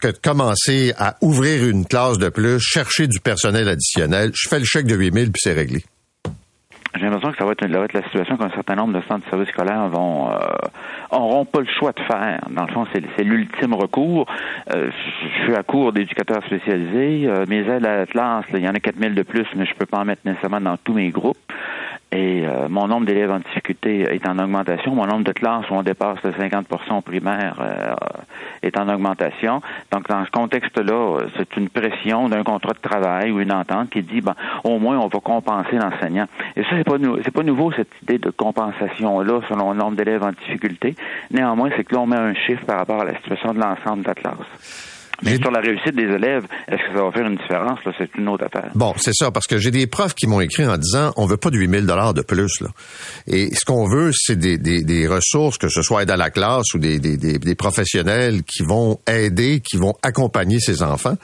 que 0.00 0.08
de 0.08 0.18
commencer 0.18 0.92
à 0.98 1.16
ouvrir 1.20 1.68
une 1.68 1.84
classe 1.84 2.18
de 2.18 2.28
plus, 2.28 2.58
chercher 2.60 3.06
du 3.06 3.20
personnel 3.20 3.68
additionnel, 3.68 4.30
je 4.34 4.48
fais 4.48 4.58
le 4.58 4.64
chèque 4.64 4.86
de 4.86 4.94
8000 4.94 5.32
puis 5.32 5.40
c'est 5.42 5.52
réglé. 5.52 5.84
J'ai 6.96 7.06
l'impression 7.06 7.32
que 7.32 7.38
ça 7.38 7.44
va, 7.44 7.52
être, 7.52 7.92
la 7.92 8.02
situation 8.04 8.36
qu'un 8.36 8.50
certain 8.50 8.76
nombre 8.76 8.92
de 8.92 9.00
centres 9.08 9.24
de 9.24 9.30
services 9.30 9.48
scolaires 9.48 9.88
vont 9.88 10.30
euh, 10.30 11.44
pas 11.44 11.60
le 11.60 11.66
choix 11.78 11.90
de 11.90 12.00
faire. 12.02 12.38
Dans 12.50 12.66
le 12.66 12.72
fond, 12.72 12.86
c'est 12.94 13.24
l'ultime 13.24 13.74
recours. 13.74 14.26
Euh, 14.72 14.90
je 15.22 15.42
suis 15.42 15.56
à 15.56 15.64
court 15.64 15.92
d'éducateurs 15.92 16.44
spécialisés. 16.46 17.26
Euh, 17.26 17.46
mes 17.48 17.60
aides 17.68 17.84
à 17.84 17.96
l'Atlas, 17.96 18.44
il 18.52 18.60
y 18.60 18.68
en 18.68 18.74
a 18.74 18.78
4000 18.78 19.14
de 19.14 19.22
plus, 19.22 19.46
mais 19.56 19.66
je 19.66 19.74
peux 19.74 19.86
pas 19.86 19.98
en 19.98 20.04
mettre 20.04 20.22
nécessairement 20.24 20.60
dans 20.60 20.76
tous 20.76 20.94
mes 20.94 21.10
groupes. 21.10 21.36
Et 22.14 22.46
euh, 22.46 22.68
mon 22.68 22.86
nombre 22.86 23.06
d'élèves 23.06 23.32
en 23.32 23.40
difficulté 23.40 24.02
est 24.02 24.28
en 24.28 24.38
augmentation. 24.38 24.94
Mon 24.94 25.04
nombre 25.04 25.24
de 25.24 25.32
classes 25.32 25.68
où 25.68 25.74
on 25.74 25.82
dépasse 25.82 26.18
le 26.22 26.32
50 26.32 26.68
primaire 27.04 27.56
euh, 27.60 27.94
est 28.62 28.78
en 28.78 28.88
augmentation. 28.88 29.60
Donc, 29.90 30.08
dans 30.08 30.24
ce 30.24 30.30
contexte-là, 30.30 31.18
c'est 31.36 31.56
une 31.56 31.68
pression 31.68 32.28
d'un 32.28 32.44
contrat 32.44 32.72
de 32.72 32.78
travail 32.78 33.32
ou 33.32 33.40
une 33.40 33.52
entente 33.52 33.90
qui 33.90 34.02
dit, 34.02 34.20
ben, 34.20 34.36
au 34.62 34.78
moins, 34.78 34.96
on 34.98 35.08
va 35.08 35.18
compenser 35.18 35.76
l'enseignant. 35.76 36.26
Et 36.54 36.62
ça, 36.62 36.70
c'est 36.76 36.84
pas, 36.84 36.98
pas 36.98 37.42
nouveau, 37.42 37.72
cette 37.72 37.90
idée 38.02 38.18
de 38.18 38.30
compensation-là 38.30 39.40
selon 39.48 39.72
le 39.72 39.78
nombre 39.78 39.96
d'élèves 39.96 40.22
en 40.22 40.30
difficulté. 40.30 40.94
Néanmoins, 41.32 41.70
c'est 41.76 41.82
que 41.82 41.96
là, 41.96 42.02
on 42.02 42.06
met 42.06 42.16
un 42.16 42.34
chiffre 42.34 42.64
par 42.64 42.78
rapport 42.78 43.00
à 43.00 43.04
la 43.06 43.16
situation 43.16 43.54
de 43.54 43.58
l'ensemble 43.58 44.02
de 44.02 44.08
la 44.08 44.14
classe. 44.14 44.93
Mais 45.22 45.36
sur 45.36 45.50
la 45.50 45.60
réussite 45.60 45.94
des 45.94 46.02
élèves, 46.02 46.44
est-ce 46.68 46.76
que 46.76 46.96
ça 46.98 47.04
va 47.04 47.12
faire 47.12 47.26
une 47.26 47.36
différence? 47.36 47.78
C'est 47.98 48.14
une 48.16 48.28
autre 48.28 48.44
affaire. 48.44 48.70
Bon, 48.74 48.94
c'est 48.96 49.14
ça, 49.14 49.30
parce 49.30 49.46
que 49.46 49.58
j'ai 49.58 49.70
des 49.70 49.86
profs 49.86 50.14
qui 50.14 50.26
m'ont 50.26 50.40
écrit 50.40 50.66
en 50.66 50.76
disant 50.76 51.12
on 51.16 51.26
veut 51.26 51.36
pas 51.36 51.50
de 51.50 51.56
8000 51.56 51.86
dollars 51.86 52.14
de 52.14 52.22
plus. 52.22 52.60
Là. 52.60 52.68
Et 53.26 53.54
ce 53.54 53.64
qu'on 53.64 53.88
veut, 53.88 54.10
c'est 54.12 54.36
des, 54.36 54.58
des, 54.58 54.82
des, 54.82 55.06
ressources, 55.06 55.58
que 55.58 55.68
ce 55.68 55.82
soit 55.82 56.02
aide 56.02 56.10
à 56.10 56.16
la 56.16 56.30
classe 56.30 56.74
ou 56.74 56.78
des, 56.78 56.98
des, 56.98 57.16
des, 57.16 57.54
professionnels 57.54 58.42
qui 58.42 58.62
vont 58.64 58.98
aider, 59.06 59.60
qui 59.60 59.76
vont 59.76 59.94
accompagner 60.02 60.58
ces 60.58 60.82
enfants. 60.82 61.16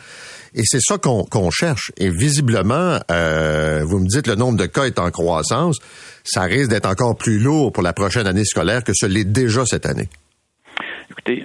Et 0.54 0.62
c'est 0.64 0.80
ça 0.80 0.98
qu'on 0.98 1.50
cherche. 1.50 1.92
Et 1.96 2.10
visiblement, 2.10 2.98
euh, 3.10 3.82
vous 3.84 3.98
me 3.98 4.06
dites 4.06 4.26
le 4.26 4.34
nombre 4.34 4.58
de 4.58 4.66
cas 4.66 4.84
est 4.84 4.98
en 4.98 5.10
croissance. 5.10 5.78
Ça 6.24 6.42
risque 6.42 6.70
d'être 6.70 6.88
encore 6.88 7.16
plus 7.16 7.38
lourd 7.38 7.72
pour 7.72 7.82
la 7.82 7.92
prochaine 7.92 8.26
année 8.26 8.44
scolaire 8.44 8.82
que 8.82 8.92
ce 8.94 9.06
l'est 9.06 9.24
déjà 9.24 9.64
cette 9.64 9.86
année. 9.86 10.08
Écoutez, 11.10 11.44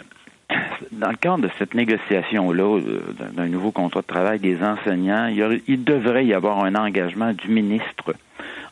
dans 0.96 1.10
le 1.10 1.16
cadre 1.16 1.44
de 1.44 1.50
cette 1.58 1.74
négociation-là, 1.74 2.80
euh, 2.80 3.02
d'un 3.34 3.48
nouveau 3.48 3.72
contrat 3.72 4.02
de 4.02 4.08
travail 4.08 4.40
des 4.40 4.62
enseignants, 4.64 5.28
il, 5.28 5.84
devrait 5.84 6.26
y 6.26 6.34
avoir 6.34 6.64
un 6.64 6.76
engagement 6.76 7.34
du 7.34 7.50
ministre, 7.50 8.16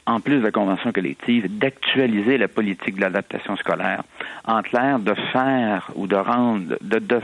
en 0.06 0.20
plus 0.20 0.40
de 0.40 0.44
la 0.44 0.52
convention 0.52 0.92
collective, 0.92 1.58
d'actualiser 1.58 2.38
la 2.38 2.48
politique 2.48 2.96
de 2.96 3.02
l'adaptation 3.02 3.56
scolaire. 3.56 4.04
En 4.46 4.62
clair, 4.62 5.00
de 5.00 5.14
faire 5.32 5.92
ou 5.96 6.08
de 6.08 6.16
rendre, 6.16 6.78
de, 6.82 7.00
de, 7.00 7.22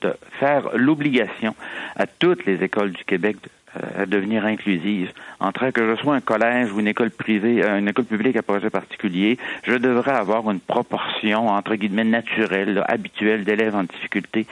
de 0.00 0.14
faire 0.38 0.70
l'obligation 0.74 1.54
à 1.96 2.06
toutes 2.06 2.46
les 2.46 2.62
écoles 2.62 2.92
du 2.92 3.04
Québec 3.04 3.36
euh, 3.44 3.48
à 3.74 4.06
devenir 4.06 4.44
inclusive. 4.44 5.12
Entre 5.38 5.70
que 5.70 5.86
je 5.86 6.00
sois 6.00 6.16
un 6.16 6.20
collège 6.20 6.72
ou 6.72 6.80
une 6.80 6.88
école 6.88 7.10
privée, 7.10 7.62
euh, 7.62 7.78
une 7.78 7.88
école 7.88 8.04
publique 8.04 8.36
à 8.36 8.42
projet 8.42 8.70
particulier, 8.70 9.38
je 9.62 9.74
devrais 9.74 10.12
avoir 10.12 10.50
une 10.50 10.60
proportion, 10.60 11.48
entre 11.48 11.74
guillemets, 11.76 12.04
naturelle, 12.04 12.82
habituelle 12.88 13.44
d'élèves 13.44 13.76
en 13.76 13.84
difficulté. 13.84 14.46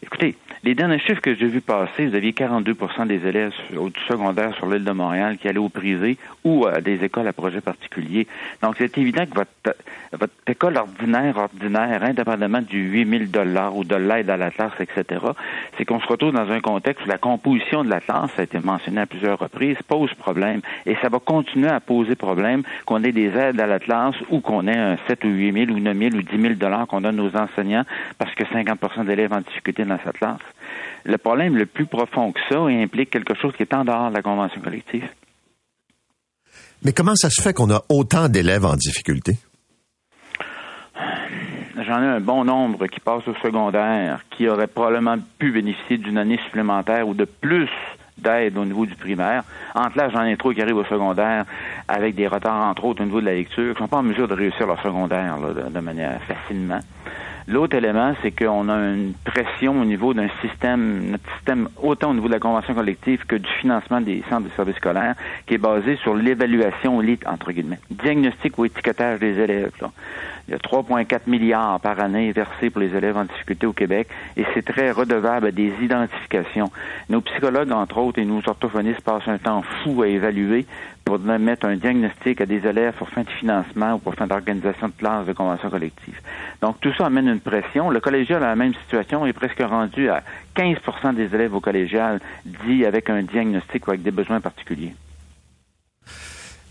Écoutez, 0.00 0.36
les 0.62 0.76
derniers 0.76 1.00
chiffres 1.00 1.20
que 1.20 1.34
j'ai 1.34 1.46
vus 1.46 1.60
passer, 1.60 2.06
vous 2.06 2.14
aviez 2.14 2.30
42% 2.30 3.06
des 3.08 3.26
élèves 3.26 3.52
au 3.76 3.90
secondaire 4.06 4.54
sur 4.54 4.66
l'île 4.66 4.84
de 4.84 4.92
Montréal 4.92 5.38
qui 5.38 5.48
allaient 5.48 5.58
au 5.58 5.68
privé 5.68 6.16
ou 6.44 6.66
à 6.66 6.80
des 6.80 7.02
écoles 7.04 7.26
à 7.26 7.32
projet 7.32 7.60
particulier. 7.60 8.28
Donc, 8.62 8.76
c'est 8.78 8.96
évident 8.96 9.24
que 9.26 9.34
votre, 9.34 9.76
votre 10.12 10.32
école 10.46 10.76
ordinaire, 10.76 11.36
ordinaire, 11.36 12.02
indépendamment 12.04 12.62
du 12.62 12.78
8 12.78 13.30
dollars 13.30 13.76
ou 13.76 13.84
de 13.84 13.96
l'aide 13.96 14.30
à 14.30 14.36
la 14.36 14.50
classe, 14.50 14.72
etc., 14.78 15.20
c'est 15.76 15.84
qu'on 15.84 16.00
se 16.00 16.06
retrouve 16.06 16.32
dans 16.32 16.50
un 16.50 16.60
contexte 16.60 17.04
où 17.04 17.08
la 17.08 17.18
composition 17.18 17.82
de 17.82 17.90
la 17.90 18.00
classe, 18.00 18.30
ça 18.36 18.42
a 18.42 18.44
été 18.44 18.60
mentionné 18.60 19.00
à 19.00 19.06
plusieurs 19.06 19.38
reprises, 19.38 19.78
pose 19.86 20.14
problème. 20.14 20.60
Et 20.86 20.96
ça 21.02 21.08
va 21.08 21.18
continuer 21.18 21.68
à 21.68 21.80
poser 21.80 22.14
problème 22.14 22.62
qu'on 22.86 23.02
ait 23.02 23.12
des 23.12 23.36
aides 23.36 23.60
à 23.60 23.66
la 23.66 23.80
classe 23.80 24.14
ou 24.30 24.40
qu'on 24.40 24.68
ait 24.68 24.78
un 24.78 24.96
7 25.08 25.24
ou 25.24 25.28
8 25.28 25.66
000 25.66 25.70
ou 25.76 25.80
9 25.80 25.96
000 25.96 26.14
ou 26.14 26.22
10 26.22 26.40
000 26.40 26.54
dollars 26.54 26.86
qu'on 26.86 27.00
donne 27.00 27.18
aux 27.18 27.36
enseignants 27.36 27.84
parce 28.18 28.34
que 28.34 28.44
50% 28.44 29.04
d'élèves 29.04 29.32
en 29.32 29.40
difficulté 29.40 29.84
dans 29.88 29.98
cette 30.04 30.18
classe. 30.18 30.40
Le 31.04 31.18
problème 31.18 31.56
le 31.56 31.66
plus 31.66 31.86
profond 31.86 32.32
que 32.32 32.40
ça 32.48 32.60
implique 32.60 33.10
quelque 33.10 33.34
chose 33.34 33.52
qui 33.56 33.62
est 33.62 33.74
en 33.74 33.84
dehors 33.84 34.10
de 34.10 34.14
la 34.14 34.22
convention 34.22 34.60
collective. 34.60 35.08
Mais 36.84 36.92
comment 36.92 37.16
ça 37.16 37.30
se 37.30 37.42
fait 37.42 37.52
qu'on 37.52 37.70
a 37.70 37.82
autant 37.88 38.28
d'élèves 38.28 38.64
en 38.64 38.74
difficulté? 38.74 39.36
J'en 41.86 42.02
ai 42.02 42.06
un 42.06 42.20
bon 42.20 42.44
nombre 42.44 42.86
qui 42.88 43.00
passent 43.00 43.26
au 43.28 43.34
secondaire, 43.42 44.24
qui 44.30 44.48
auraient 44.48 44.66
probablement 44.66 45.16
pu 45.38 45.52
bénéficier 45.52 45.96
d'une 45.96 46.18
année 46.18 46.38
supplémentaire 46.44 47.06
ou 47.06 47.14
de 47.14 47.24
plus 47.24 47.70
d'aide 48.18 48.58
au 48.58 48.64
niveau 48.64 48.84
du 48.84 48.94
primaire. 48.96 49.44
Entre 49.74 49.96
là, 49.96 50.08
j'en 50.10 50.24
ai 50.24 50.36
trop 50.36 50.52
qui 50.52 50.60
arrivent 50.60 50.76
au 50.76 50.84
secondaire 50.84 51.44
avec 51.86 52.16
des 52.16 52.26
retards, 52.26 52.66
entre 52.66 52.84
autres, 52.84 53.02
au 53.02 53.04
niveau 53.04 53.20
de 53.20 53.26
la 53.26 53.34
lecture, 53.34 53.74
qui 53.74 53.80
ne 53.80 53.86
sont 53.86 53.88
pas 53.88 53.98
en 53.98 54.02
mesure 54.02 54.26
de 54.26 54.34
réussir 54.34 54.66
leur 54.66 54.82
secondaire 54.82 55.36
de 55.38 55.80
manière 55.80 56.20
facilement. 56.24 56.80
L'autre 57.48 57.76
élément, 57.76 58.12
c'est 58.20 58.30
qu'on 58.30 58.68
a 58.68 58.76
une 58.76 59.14
pression 59.24 59.80
au 59.80 59.84
niveau 59.86 60.12
d'un 60.12 60.28
système, 60.42 61.12
notre 61.12 61.24
système, 61.36 61.68
autant 61.82 62.10
au 62.10 62.14
niveau 62.14 62.26
de 62.26 62.34
la 62.34 62.40
convention 62.40 62.74
collective 62.74 63.24
que 63.26 63.36
du 63.36 63.48
financement 63.60 64.02
des 64.02 64.22
centres 64.28 64.48
de 64.48 64.54
services 64.54 64.76
scolaires, 64.76 65.14
qui 65.46 65.54
est 65.54 65.58
basé 65.58 65.96
sur 65.96 66.14
l'évaluation, 66.14 67.00
entre 67.24 67.52
guillemets, 67.52 67.80
diagnostic 67.90 68.58
ou 68.58 68.66
étiquetage 68.66 69.20
des 69.20 69.38
élèves. 69.40 69.72
Là. 69.80 69.90
Il 70.46 70.52
y 70.52 70.54
a 70.54 70.58
3,4 70.58 71.20
milliards 71.26 71.80
par 71.80 72.00
année 72.00 72.32
versés 72.32 72.68
pour 72.68 72.80
les 72.80 72.94
élèves 72.94 73.16
en 73.16 73.24
difficulté 73.24 73.66
au 73.66 73.72
Québec 73.72 74.08
et 74.36 74.44
c'est 74.52 74.64
très 74.64 74.90
redevable 74.90 75.46
à 75.46 75.50
des 75.50 75.72
identifications. 75.82 76.70
Nos 77.08 77.20
psychologues, 77.22 77.72
entre 77.72 77.98
autres, 77.98 78.18
et 78.18 78.24
nos 78.24 78.40
orthophonistes 78.46 79.02
passent 79.02 79.28
un 79.28 79.38
temps 79.38 79.62
fou 79.62 80.02
à 80.02 80.08
évaluer 80.08 80.66
pour 81.08 81.18
mettre 81.20 81.64
un 81.64 81.76
diagnostic 81.76 82.42
à 82.42 82.44
des 82.44 82.58
élèves 82.66 82.92
pour 82.92 83.08
fin 83.08 83.22
de 83.22 83.30
financement 83.30 83.94
ou 83.94 83.98
pour 83.98 84.14
fin 84.14 84.26
d'organisation 84.26 84.88
de 84.88 84.92
classe 84.92 85.24
de 85.24 85.32
convention 85.32 85.70
collective. 85.70 86.20
Donc, 86.60 86.78
tout 86.82 86.92
ça 86.98 87.06
amène 87.06 87.28
une 87.28 87.40
pression. 87.40 87.88
Le 87.88 87.98
collégial 87.98 88.44
a 88.44 88.48
la 88.48 88.56
même 88.56 88.74
situation, 88.74 89.24
est 89.24 89.32
presque 89.32 89.62
rendu 89.62 90.10
à 90.10 90.22
15% 90.54 91.14
des 91.14 91.34
élèves 91.34 91.54
au 91.54 91.60
collégial 91.60 92.20
dit 92.44 92.84
avec 92.84 93.08
un 93.08 93.22
diagnostic 93.22 93.86
ou 93.86 93.90
avec 93.92 94.02
des 94.02 94.10
besoins 94.10 94.42
particuliers. 94.42 94.94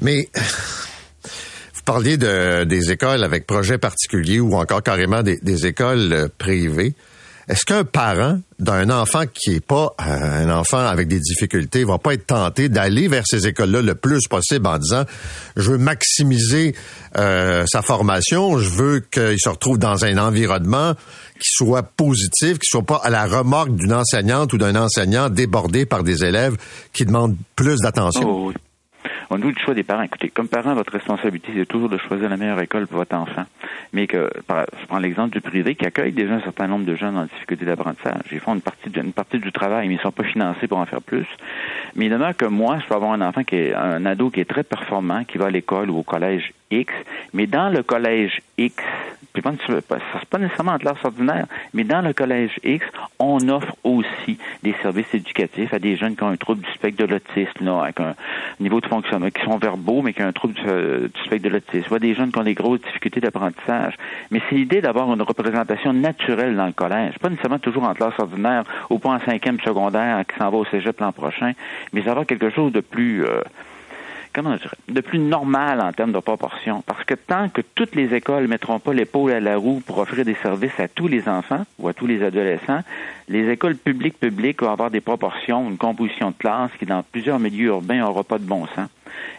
Mais 0.04 0.30
vous 1.74 1.82
parliez 1.84 2.18
de, 2.18 2.64
des 2.64 2.92
écoles 2.92 3.24
avec 3.24 3.48
projets 3.48 3.80
particuliers 3.80 4.40
ou 4.40 4.54
encore 4.54 4.84
carrément 4.84 5.24
des, 5.24 5.38
des 5.38 5.66
écoles 5.66 6.14
euh, 6.14 6.28
privées. 6.38 6.94
Est-ce 7.48 7.64
qu'un 7.64 7.86
parent 7.86 8.40
d'un 8.60 8.90
enfant 8.90 9.24
qui 9.26 9.56
est 9.56 9.66
pas 9.66 9.94
euh, 10.02 10.44
un 10.44 10.50
enfant 10.50 10.86
avec 10.86 11.08
des 11.08 11.20
difficultés 11.20 11.86
va 11.86 11.98
pas 11.98 12.14
être 12.14 12.26
tenté 12.26 12.68
d'aller 12.68 13.08
vers 13.08 13.24
ces 13.26 13.48
écoles-là 13.48 13.82
le 13.82 13.96
plus 13.96 14.28
possible 14.28 14.68
en 14.68 14.78
disant 14.78 15.06
je 15.56 15.72
veux 15.72 15.78
maximiser 15.78 16.76
euh, 17.18 17.66
sa 17.66 17.82
formation, 17.82 18.58
je 18.58 18.70
veux 18.70 19.00
qu'il 19.00 19.40
se 19.40 19.48
retrouve 19.48 19.78
dans 19.78 20.04
un 20.04 20.18
environnement 20.18 20.94
qui 21.40 21.50
soit 21.52 21.84
positif, 21.84 22.60
qui 22.60 22.70
soit 22.70 22.86
pas 22.86 23.00
à 23.02 23.10
la 23.10 23.26
remorque 23.26 23.74
d'une 23.74 23.94
enseignante 23.94 24.52
ou 24.52 24.58
d'un 24.58 24.76
enseignant 24.76 25.30
débordé 25.30 25.86
par 25.86 26.04
des 26.04 26.26
élèves 26.26 26.58
qui 26.92 27.06
demandent 27.06 27.38
plus 27.56 27.80
d'attention? 27.80 28.28
Oh, 28.28 28.52
au 29.30 29.38
niveau 29.38 29.52
du 29.52 29.60
choix 29.60 29.74
des 29.74 29.84
parents, 29.84 30.04
écoutez, 30.04 30.30
comme 30.30 30.48
parent, 30.48 30.74
votre 30.74 30.94
responsabilité, 30.94 31.52
c'est 31.56 31.66
toujours 31.66 31.90
de 31.90 31.98
choisir 31.98 32.30
la 32.30 32.38
meilleure 32.38 32.60
école 32.62 32.88
pour 32.88 32.98
votre 32.98 33.16
enfant. 33.16 33.46
Mais 33.94 34.08
que, 34.08 34.30
je 34.50 34.86
prends 34.88 35.00
l'exemple 35.00 35.32
du 35.32 35.42
privé 35.42 35.76
qui 35.76 35.86
accueille 35.86 36.12
déjà 36.12 36.36
un 36.36 36.42
certain 36.42 36.68
nombre 36.68 36.86
de 36.86 36.96
jeunes 36.96 37.18
en 37.18 37.26
difficulté 37.26 37.66
d'apprentissage. 37.66 38.22
Ils 38.32 38.40
font 38.40 38.56
une 38.56 38.62
partie, 38.62 38.90
une 38.96 39.14
partie 39.14 39.40
du 39.40 39.52
travail, 39.52 39.88
mais 39.88 39.96
ils 39.96 39.98
ne 39.98 40.02
sont 40.02 40.12
pas 40.12 40.24
financés 40.24 40.68
pour 40.68 40.78
en 40.78 40.86
faire 40.86 41.02
plus. 41.02 41.28
Mais 41.96 42.06
il 42.06 42.12
demeure 42.12 42.36
que 42.36 42.46
moi, 42.46 42.80
je 42.80 42.88
peux 42.88 42.96
avoir 42.96 43.12
un 43.12 43.22
enfant 43.22 43.44
qui 43.44 43.56
est 43.56 43.74
un 43.74 44.06
ado 44.06 44.30
qui 44.30 44.40
est 44.40 44.46
très 44.46 44.64
performant, 44.64 45.24
qui 45.24 45.38
va 45.38 45.46
à 45.46 45.50
l'école 45.50 45.90
ou 45.90 46.00
au 46.00 46.04
collège 46.04 46.54
X, 46.72 46.94
mais 47.34 47.48
dans 47.48 47.70
le 47.70 47.84
collège 47.84 48.42
X, 48.58 48.84
c'est 49.66 49.88
pas, 49.88 49.98
pas 50.30 50.38
nécessairement 50.38 50.74
en 50.74 50.78
classe 50.78 51.04
ordinaire, 51.04 51.46
mais 51.74 51.84
dans 51.84 52.02
le 52.02 52.14
collège 52.14 52.60
X, 52.64 52.86
on 53.20 53.48
offre 53.50 53.76
aussi 53.84 54.38
des 54.64 54.74
services 54.82 55.14
éducatifs 55.14 55.74
à 55.74 55.80
des 55.80 55.96
jeunes 55.96 56.16
qui 56.16 56.24
ont 56.24 56.30
un 56.30 56.38
trouble 56.38 56.62
du 56.62 56.72
spectre 56.72 57.06
de 57.06 57.14
l'autisme, 57.14 57.68
avec 57.68 58.00
un 58.00 58.16
niveau 58.60 58.82
de 58.82 58.88
fonctionnement, 58.88 59.30
qui 59.30 59.44
sont 59.44 59.58
verbaux, 59.58 60.02
mais 60.02 60.14
qui 60.14 60.24
ont 60.24 60.28
un 60.28 60.32
trouble 60.32 60.54
du, 60.56 61.24
spectre 61.26 61.44
de 61.44 61.50
l'autisme, 61.50 61.88
soit 61.88 62.00
des 62.00 62.14
jeunes 62.14 62.32
qui 62.32 62.40
ont 62.40 62.44
des 62.44 62.54
grosses 62.54 62.82
difficultés 62.82 63.20
d'apprentissage. 63.20 63.94
Mais 64.32 64.42
c'est 64.50 64.56
l'idée 64.56 64.82
d'avoir 64.82 65.12
une 65.14 65.22
représentation 65.22 65.94
naturelle 65.94 66.56
dans 66.56 66.66
le 66.66 66.74
collège, 66.74 67.18
pas 67.20 67.30
nécessairement 67.30 67.60
toujours 67.60 67.84
en 67.84 67.94
classe 67.94 68.18
ordinaire, 68.18 68.64
au 68.90 68.98
point 68.98 69.18
en 69.18 69.26
cinquième 69.26 69.60
secondaire, 69.60 70.24
qui 70.28 70.38
s'en 70.38 70.50
va 70.50 70.58
au 70.58 70.66
cégep 70.66 71.00
l'an 71.00 71.12
prochain, 71.12 71.54
mais 71.94 72.08
avoir 72.08 72.26
quelque 72.26 72.50
chose 72.50 72.72
de 72.72 72.82
plus... 72.82 73.26
Euh, 73.26 73.42
comment 74.38 74.56
de 74.88 75.02
plus 75.02 75.18
normal 75.18 75.82
en 75.82 75.92
termes 75.92 76.12
de 76.12 76.20
proportion. 76.20 76.84
Parce 76.86 77.04
que 77.06 77.16
tant 77.16 77.50
que 77.50 77.62
toutes 77.74 77.96
les 77.96 78.14
écoles 78.14 78.44
ne 78.44 78.48
mettront 78.48 78.80
pas 78.80 78.94
l'épaule 78.94 79.32
à 79.32 79.40
la 79.40 79.58
roue 79.58 79.82
pour 79.84 79.98
offrir 79.98 80.24
des 80.26 80.36
services 80.36 80.80
à 80.80 80.88
tous 80.88 81.08
les 81.08 81.28
enfants 81.28 81.66
ou 81.80 81.88
à 81.88 81.94
tous 81.96 82.06
les 82.06 82.22
adolescents, 82.22 82.84
les 83.30 83.50
écoles 83.50 83.76
publiques 83.76 84.20
publiques 84.20 84.62
vont 84.62 84.72
avoir 84.72 84.92
des 84.92 85.02
proportions, 85.02 85.68
une 85.68 85.78
composition 85.78 86.30
de 86.30 86.36
classe 86.38 86.70
qui, 86.78 86.86
dans 86.86 87.02
plusieurs 87.02 87.40
milieux 87.40 87.70
urbains, 87.70 87.98
n'aura 87.98 88.24
pas 88.24 88.38
de 88.38 88.44
bon 88.44 88.68
sens. 88.68 88.90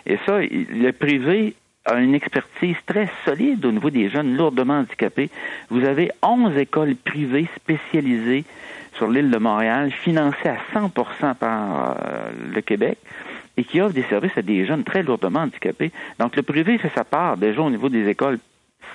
Et 0.05 0.19
ça, 0.27 0.41
le 0.41 0.91
privé 0.91 1.55
a 1.85 2.01
une 2.01 2.15
expertise 2.15 2.77
très 2.85 3.09
solide 3.25 3.65
au 3.65 3.71
niveau 3.71 3.91
des 3.91 4.11
jeunes 4.11 4.37
lourdement 4.37 4.81
handicapés. 4.81 5.31
Vous 5.71 5.85
avez 5.85 6.11
11 6.23 6.57
écoles 6.57 6.97
privées 6.97 7.49
spécialisées 7.55 8.45
sur 8.97 9.09
l'île 9.09 9.31
de 9.31 9.39
Montréal, 9.39 9.93
financées 9.93 10.49
à 10.49 10.59
100% 10.75 11.37
par 11.37 11.97
euh, 12.03 12.31
le 12.53 12.61
Québec 12.63 12.99
et 13.59 13.65
qui 13.65 13.81
offre 13.81 13.93
des 13.93 14.05
services 14.05 14.37
à 14.39 14.43
des 14.43 14.65
jeunes 14.65 14.85
très 14.85 15.03
lourdement 15.03 15.41
handicapés. 15.41 15.91
Donc, 16.19 16.37
le 16.37 16.43
privé 16.43 16.79
fait 16.79 16.93
sa 16.95 17.05
part 17.05 17.37
déjà 17.37 17.61
au 17.61 17.71
niveau 17.71 17.89
des 17.89 18.09
écoles 18.09 18.39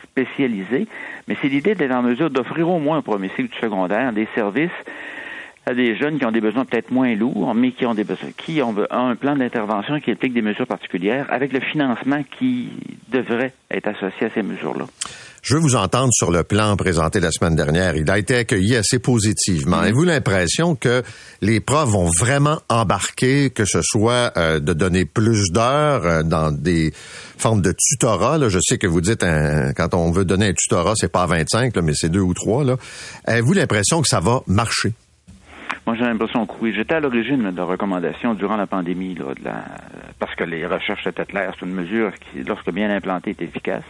spécialisées, 0.03 0.87
mais 1.27 1.35
c'est 1.41 1.49
l'idée 1.49 1.75
d'être 1.75 1.91
en 1.91 2.01
mesure 2.01 2.29
d'offrir 2.29 2.69
au 2.69 2.79
moins 2.79 2.99
au 2.99 3.01
premier 3.01 3.29
cycle 3.29 3.49
du 3.53 3.57
secondaire 3.59 4.13
des 4.13 4.27
services 4.33 4.71
à 5.65 5.73
des 5.73 5.95
jeunes 5.95 6.17
qui 6.17 6.25
ont 6.25 6.31
des 6.31 6.41
besoins 6.41 6.65
peut-être 6.65 6.91
moins 6.91 7.13
lourds, 7.15 7.53
mais 7.55 7.71
qui 7.71 7.85
ont 7.85 7.93
des 7.93 8.03
besoins, 8.03 8.31
qui 8.35 8.61
ont 8.61 8.75
un 8.89 9.15
plan 9.15 9.35
d'intervention 9.35 9.99
qui 9.99 10.11
implique 10.11 10.33
des 10.33 10.41
mesures 10.41 10.67
particulières, 10.67 11.25
avec 11.29 11.53
le 11.53 11.59
financement 11.59 12.21
qui 12.37 12.69
devrait 13.09 13.53
être 13.71 13.87
associé 13.87 14.27
à 14.27 14.29
ces 14.29 14.43
mesures-là. 14.43 14.85
Je 15.43 15.55
veux 15.55 15.59
vous 15.59 15.75
entendre 15.75 16.09
sur 16.13 16.31
le 16.31 16.45
plan 16.45 16.77
présenté 16.77 17.19
la 17.19 17.29
semaine 17.29 17.57
dernière. 17.57 17.97
Il 17.97 18.09
a 18.09 18.17
été 18.17 18.37
accueilli 18.37 18.77
assez 18.77 18.97
positivement. 18.97 19.75
Mm-hmm. 19.75 19.81
Avez-vous 19.81 20.03
l'impression 20.05 20.75
que 20.75 21.03
les 21.41 21.59
profs 21.59 21.89
vont 21.89 22.09
vraiment 22.09 22.61
embarquer, 22.69 23.49
que 23.49 23.65
ce 23.65 23.81
soit 23.81 24.31
euh, 24.37 24.61
de 24.61 24.71
donner 24.71 25.03
plus 25.03 25.51
d'heures 25.51 26.05
euh, 26.05 26.23
dans 26.23 26.49
des 26.51 26.93
formes 27.37 27.61
de 27.61 27.73
tutorat? 27.77 28.37
Là. 28.37 28.47
Je 28.47 28.59
sais 28.61 28.77
que 28.77 28.87
vous 28.87 29.01
dites, 29.01 29.25
quand 29.75 29.93
on 29.93 30.11
veut 30.11 30.23
donner 30.23 30.47
un 30.47 30.53
tutorat, 30.53 30.93
c'est 30.95 31.11
pas 31.11 31.25
25, 31.25 31.75
là, 31.75 31.81
mais 31.81 31.93
c'est 31.93 32.07
deux 32.07 32.21
ou 32.21 32.33
trois. 32.33 32.63
Avez-vous 33.25 33.53
l'impression 33.53 34.01
que 34.01 34.07
ça 34.07 34.21
va 34.21 34.43
marcher? 34.47 34.93
Moi, 35.85 35.97
j'ai 35.97 36.05
l'impression 36.05 36.45
que 36.45 36.53
oui. 36.61 36.73
J'étais 36.73 36.95
à 36.95 37.01
l'origine 37.01 37.51
de 37.51 37.57
la 37.57 37.65
recommandation 37.65 38.35
durant 38.35 38.55
la 38.55 38.67
pandémie, 38.67 39.15
là, 39.15 39.33
de 39.37 39.43
la, 39.43 39.65
parce 40.17 40.33
que 40.33 40.45
les 40.45 40.65
recherches 40.65 41.05
étaient 41.05 41.25
claires. 41.25 41.53
C'est 41.59 41.65
une 41.65 41.73
mesure 41.73 42.13
qui, 42.13 42.41
lorsque 42.43 42.71
bien 42.71 42.89
implantée, 42.89 43.31
est 43.31 43.41
efficace. 43.41 43.83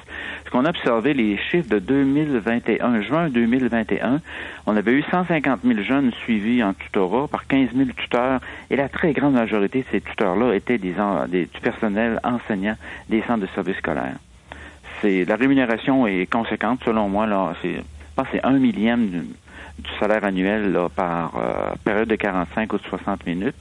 Ce 0.43 0.49
qu'on 0.49 0.65
a 0.65 0.69
observé, 0.69 1.13
les 1.13 1.37
chiffres 1.37 1.69
de 1.69 1.77
2021, 1.77 3.01
juin 3.03 3.29
2021, 3.29 4.21
on 4.65 4.75
avait 4.75 4.93
eu 4.93 5.03
150 5.03 5.59
000 5.63 5.81
jeunes 5.81 6.11
suivis 6.23 6.63
en 6.63 6.73
tutorat 6.73 7.27
par 7.27 7.45
15 7.45 7.69
000 7.75 7.89
tuteurs, 7.95 8.39
et 8.71 8.75
la 8.75 8.89
très 8.89 9.13
grande 9.13 9.33
majorité 9.33 9.81
de 9.81 9.85
ces 9.91 10.01
tuteurs-là 10.01 10.55
étaient 10.55 10.79
des, 10.79 10.95
des, 11.29 11.45
du 11.45 11.59
personnel 11.61 12.19
enseignant 12.23 12.75
des 13.07 13.21
centres 13.21 13.41
de 13.41 13.47
services 13.53 13.77
scolaires. 13.77 14.17
C'est 15.01 15.25
la 15.25 15.35
rémunération 15.35 16.07
est 16.07 16.25
conséquente, 16.25 16.79
selon 16.85 17.07
moi. 17.07 17.27
Là, 17.27 17.53
c'est, 17.61 17.75
je 17.75 17.81
pense 18.15 18.27
c'est 18.31 18.43
un 18.43 18.57
millième 18.57 19.25
du, 19.79 19.89
salaire 19.99 20.23
annuel 20.23 20.71
là, 20.71 20.89
par 20.89 21.33
euh, 21.37 21.75
période 21.83 22.07
de 22.07 22.15
45 22.15 22.73
ou 22.73 22.77
de 22.77 22.83
60 22.83 23.25
minutes. 23.25 23.55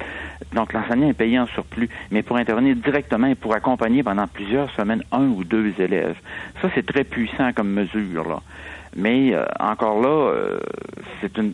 Donc, 0.54 0.72
l'enseignant 0.72 1.08
est 1.08 1.14
payé 1.14 1.38
en 1.38 1.46
surplus, 1.46 1.88
mais 2.10 2.22
pour 2.22 2.36
intervenir 2.36 2.76
directement 2.76 3.26
et 3.26 3.34
pour 3.34 3.54
accompagner 3.54 4.02
pendant 4.02 4.26
plusieurs 4.26 4.70
semaines 4.72 5.02
un 5.12 5.28
ou 5.28 5.44
deux 5.44 5.72
élèves. 5.78 6.16
Ça, 6.60 6.68
c'est 6.74 6.86
très 6.86 7.04
puissant 7.04 7.52
comme 7.52 7.70
mesure. 7.70 8.28
Là. 8.28 8.40
Mais 8.96 9.34
euh, 9.34 9.44
encore 9.58 10.00
là, 10.00 10.08
euh, 10.08 10.60
c'est 11.20 11.36
une 11.38 11.52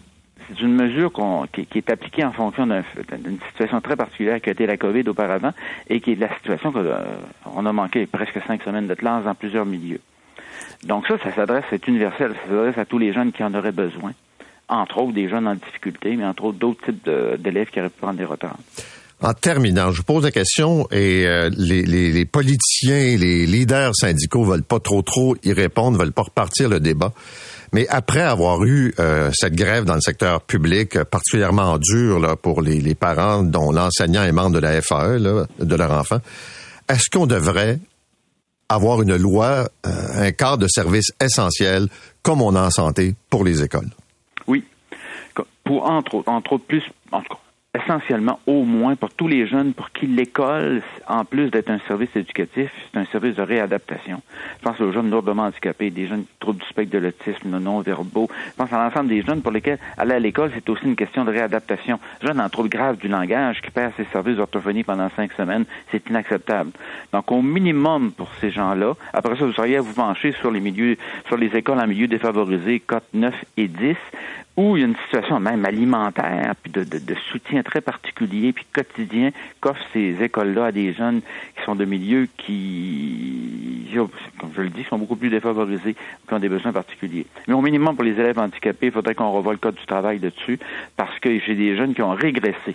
c'est 0.48 0.62
une 0.62 0.74
mesure 0.74 1.12
qui, 1.52 1.66
qui, 1.66 1.76
est 1.76 1.90
appliquée 1.90 2.24
en 2.24 2.32
fonction 2.32 2.66
d'une 2.66 3.38
situation 3.50 3.82
très 3.82 3.96
particulière 3.96 4.40
qui 4.40 4.48
a 4.48 4.52
été 4.52 4.66
la 4.66 4.78
COVID 4.78 5.06
auparavant 5.06 5.52
et 5.90 6.00
qui 6.00 6.12
est 6.12 6.14
la 6.14 6.34
situation 6.36 6.72
qu'on 6.72 7.66
a 7.66 7.72
manqué 7.74 8.06
presque 8.06 8.40
cinq 8.46 8.62
semaines 8.62 8.86
de 8.86 8.94
classe 8.94 9.24
dans 9.24 9.34
plusieurs 9.34 9.66
milieux. 9.66 10.00
Donc 10.84 11.06
ça, 11.06 11.18
ça 11.18 11.34
s'adresse, 11.34 11.64
c'est 11.68 11.86
universel, 11.86 12.32
ça 12.32 12.48
s'adresse 12.48 12.78
à 12.78 12.86
tous 12.86 12.96
les 12.96 13.12
jeunes 13.12 13.30
qui 13.32 13.44
en 13.44 13.52
auraient 13.52 13.72
besoin 13.72 14.12
entre 14.68 14.98
autres 14.98 15.14
des 15.14 15.28
jeunes 15.28 15.46
en 15.46 15.54
difficulté, 15.54 16.16
mais 16.16 16.24
entre 16.24 16.44
autres 16.44 16.58
d'autres 16.58 16.84
types 16.84 17.08
d'élèves 17.42 17.68
qui 17.70 17.80
auraient 17.80 17.90
pu 17.90 18.00
prendre 18.00 18.18
des 18.18 18.24
retards. 18.24 18.58
En 19.20 19.32
terminant, 19.32 19.90
je 19.90 19.96
vous 19.96 20.04
pose 20.04 20.22
la 20.22 20.30
question 20.30 20.86
et 20.92 21.26
euh, 21.26 21.50
les, 21.56 21.82
les, 21.82 22.12
les, 22.12 22.24
politiciens, 22.24 23.16
les 23.16 23.46
leaders 23.46 23.92
syndicaux 23.96 24.44
veulent 24.44 24.62
pas 24.62 24.78
trop 24.78 25.02
trop 25.02 25.34
y 25.42 25.52
répondre, 25.52 25.98
veulent 25.98 26.12
pas 26.12 26.22
repartir 26.22 26.68
le 26.68 26.78
débat. 26.78 27.12
Mais 27.72 27.88
après 27.88 28.20
avoir 28.20 28.64
eu 28.64 28.94
euh, 29.00 29.30
cette 29.34 29.56
grève 29.56 29.84
dans 29.84 29.96
le 29.96 30.00
secteur 30.00 30.40
public 30.42 31.02
particulièrement 31.02 31.78
dure 31.78 32.20
là, 32.20 32.36
pour 32.36 32.62
les, 32.62 32.80
les 32.80 32.94
parents 32.94 33.42
dont 33.42 33.72
l'enseignant 33.72 34.22
est 34.22 34.30
membre 34.30 34.52
de 34.52 34.60
la 34.60 34.80
FAE, 34.80 35.18
là, 35.18 35.46
de 35.58 35.74
leur 35.74 35.90
enfant, 35.90 36.18
est-ce 36.88 37.10
qu'on 37.10 37.26
devrait 37.26 37.80
avoir 38.68 39.02
une 39.02 39.16
loi, 39.16 39.68
euh, 39.84 39.90
un 40.14 40.30
cadre 40.30 40.58
de 40.58 40.68
service 40.68 41.12
essentiel 41.20 41.88
comme 42.22 42.40
on 42.40 42.54
a 42.54 42.62
en 42.62 42.70
santé 42.70 43.16
pour 43.30 43.42
les 43.42 43.64
écoles? 43.64 43.90
Pour 45.64 45.84
entre 45.84 46.22
entre 46.26 46.54
autres 46.54 46.64
plus, 46.64 46.82
en 47.12 47.20
tout 47.20 47.34
cas, 47.34 47.40
essentiellement 47.74 48.40
au 48.46 48.64
moins 48.64 48.96
pour 48.96 49.10
tous 49.10 49.28
les 49.28 49.46
jeunes 49.46 49.74
pour 49.74 49.90
qui 49.90 50.06
l'école, 50.06 50.82
en 51.06 51.24
plus 51.24 51.50
d'être 51.50 51.70
un 51.70 51.78
service 51.86 52.08
éducatif, 52.16 52.70
c'est 52.90 52.98
un 52.98 53.04
service 53.06 53.36
de 53.36 53.42
réadaptation. 53.42 54.22
Je 54.58 54.64
pense 54.64 54.80
aux 54.80 54.90
jeunes 54.90 55.10
lourdement 55.10 55.44
handicapés, 55.44 55.90
des 55.90 56.06
jeunes 56.06 56.22
qui 56.22 56.32
troublent 56.40 56.60
du 56.60 56.66
spectre 56.66 56.92
de 56.92 56.98
l'autisme, 56.98 57.58
non-verbaux. 57.58 58.28
Je 58.46 58.52
pense 58.56 58.72
à 58.72 58.82
l'ensemble 58.82 59.10
des 59.10 59.22
jeunes 59.22 59.42
pour 59.42 59.52
lesquels 59.52 59.78
aller 59.98 60.14
à 60.14 60.18
l'école, 60.18 60.50
c'est 60.54 60.68
aussi 60.70 60.84
une 60.86 60.96
question 60.96 61.26
de 61.26 61.30
réadaptation. 61.30 62.00
Jeunes 62.22 62.40
en 62.40 62.48
trouble 62.48 62.70
grave 62.70 62.96
du 62.96 63.08
langage 63.08 63.60
qui 63.60 63.70
perd 63.70 63.92
ses 63.98 64.04
services 64.06 64.36
d'orthophonie 64.36 64.82
pendant 64.82 65.10
cinq 65.10 65.32
semaines, 65.34 65.66
c'est 65.90 66.08
inacceptable. 66.08 66.70
Donc 67.12 67.30
au 67.30 67.42
minimum 67.42 68.12
pour 68.12 68.30
ces 68.40 68.50
gens-là, 68.50 68.94
après 69.12 69.36
ça, 69.36 69.44
vous 69.44 69.60
auriez 69.60 69.76
à 69.76 69.82
vous 69.82 69.92
pencher 69.92 70.32
sur 70.32 70.50
les 70.50 70.60
milieux, 70.60 70.96
sur 71.26 71.36
les 71.36 71.54
écoles 71.54 71.80
en 71.80 71.86
milieu 71.86 72.06
défavorisé, 72.06 72.80
cote 72.80 73.04
9 73.12 73.34
et 73.58 73.68
10, 73.68 73.96
où 74.58 74.76
il 74.76 74.80
y 74.80 74.82
a 74.82 74.88
une 74.88 74.96
situation 75.04 75.38
même 75.38 75.64
alimentaire, 75.64 76.54
puis 76.60 76.72
de, 76.72 76.82
de, 76.82 76.98
de 76.98 77.14
soutien 77.30 77.62
très 77.62 77.80
particulier, 77.80 78.52
puis 78.52 78.66
quotidien 78.74 79.30
qu'offrent 79.60 79.86
ces 79.92 80.16
écoles-là 80.20 80.66
à 80.66 80.72
des 80.72 80.92
jeunes 80.92 81.20
qui 81.56 81.64
sont 81.64 81.76
de 81.76 81.84
milieux 81.84 82.26
qui, 82.36 83.86
comme 84.36 84.50
je 84.56 84.62
le 84.62 84.70
dis, 84.70 84.82
sont 84.90 84.98
beaucoup 84.98 85.14
plus 85.14 85.30
défavorisés, 85.30 85.94
qui 85.94 86.34
ont 86.34 86.40
des 86.40 86.48
besoins 86.48 86.72
particuliers. 86.72 87.26
Mais 87.46 87.54
au 87.54 87.62
minimum 87.62 87.94
pour 87.94 88.04
les 88.04 88.18
élèves 88.18 88.40
handicapés, 88.40 88.86
il 88.86 88.92
faudrait 88.92 89.14
qu'on 89.14 89.30
revoie 89.30 89.52
le 89.52 89.60
code 89.60 89.76
du 89.76 89.86
travail 89.86 90.18
dessus, 90.18 90.58
parce 90.96 91.16
que 91.20 91.38
j'ai 91.38 91.54
des 91.54 91.76
jeunes 91.76 91.94
qui 91.94 92.02
ont 92.02 92.14
régressé 92.14 92.74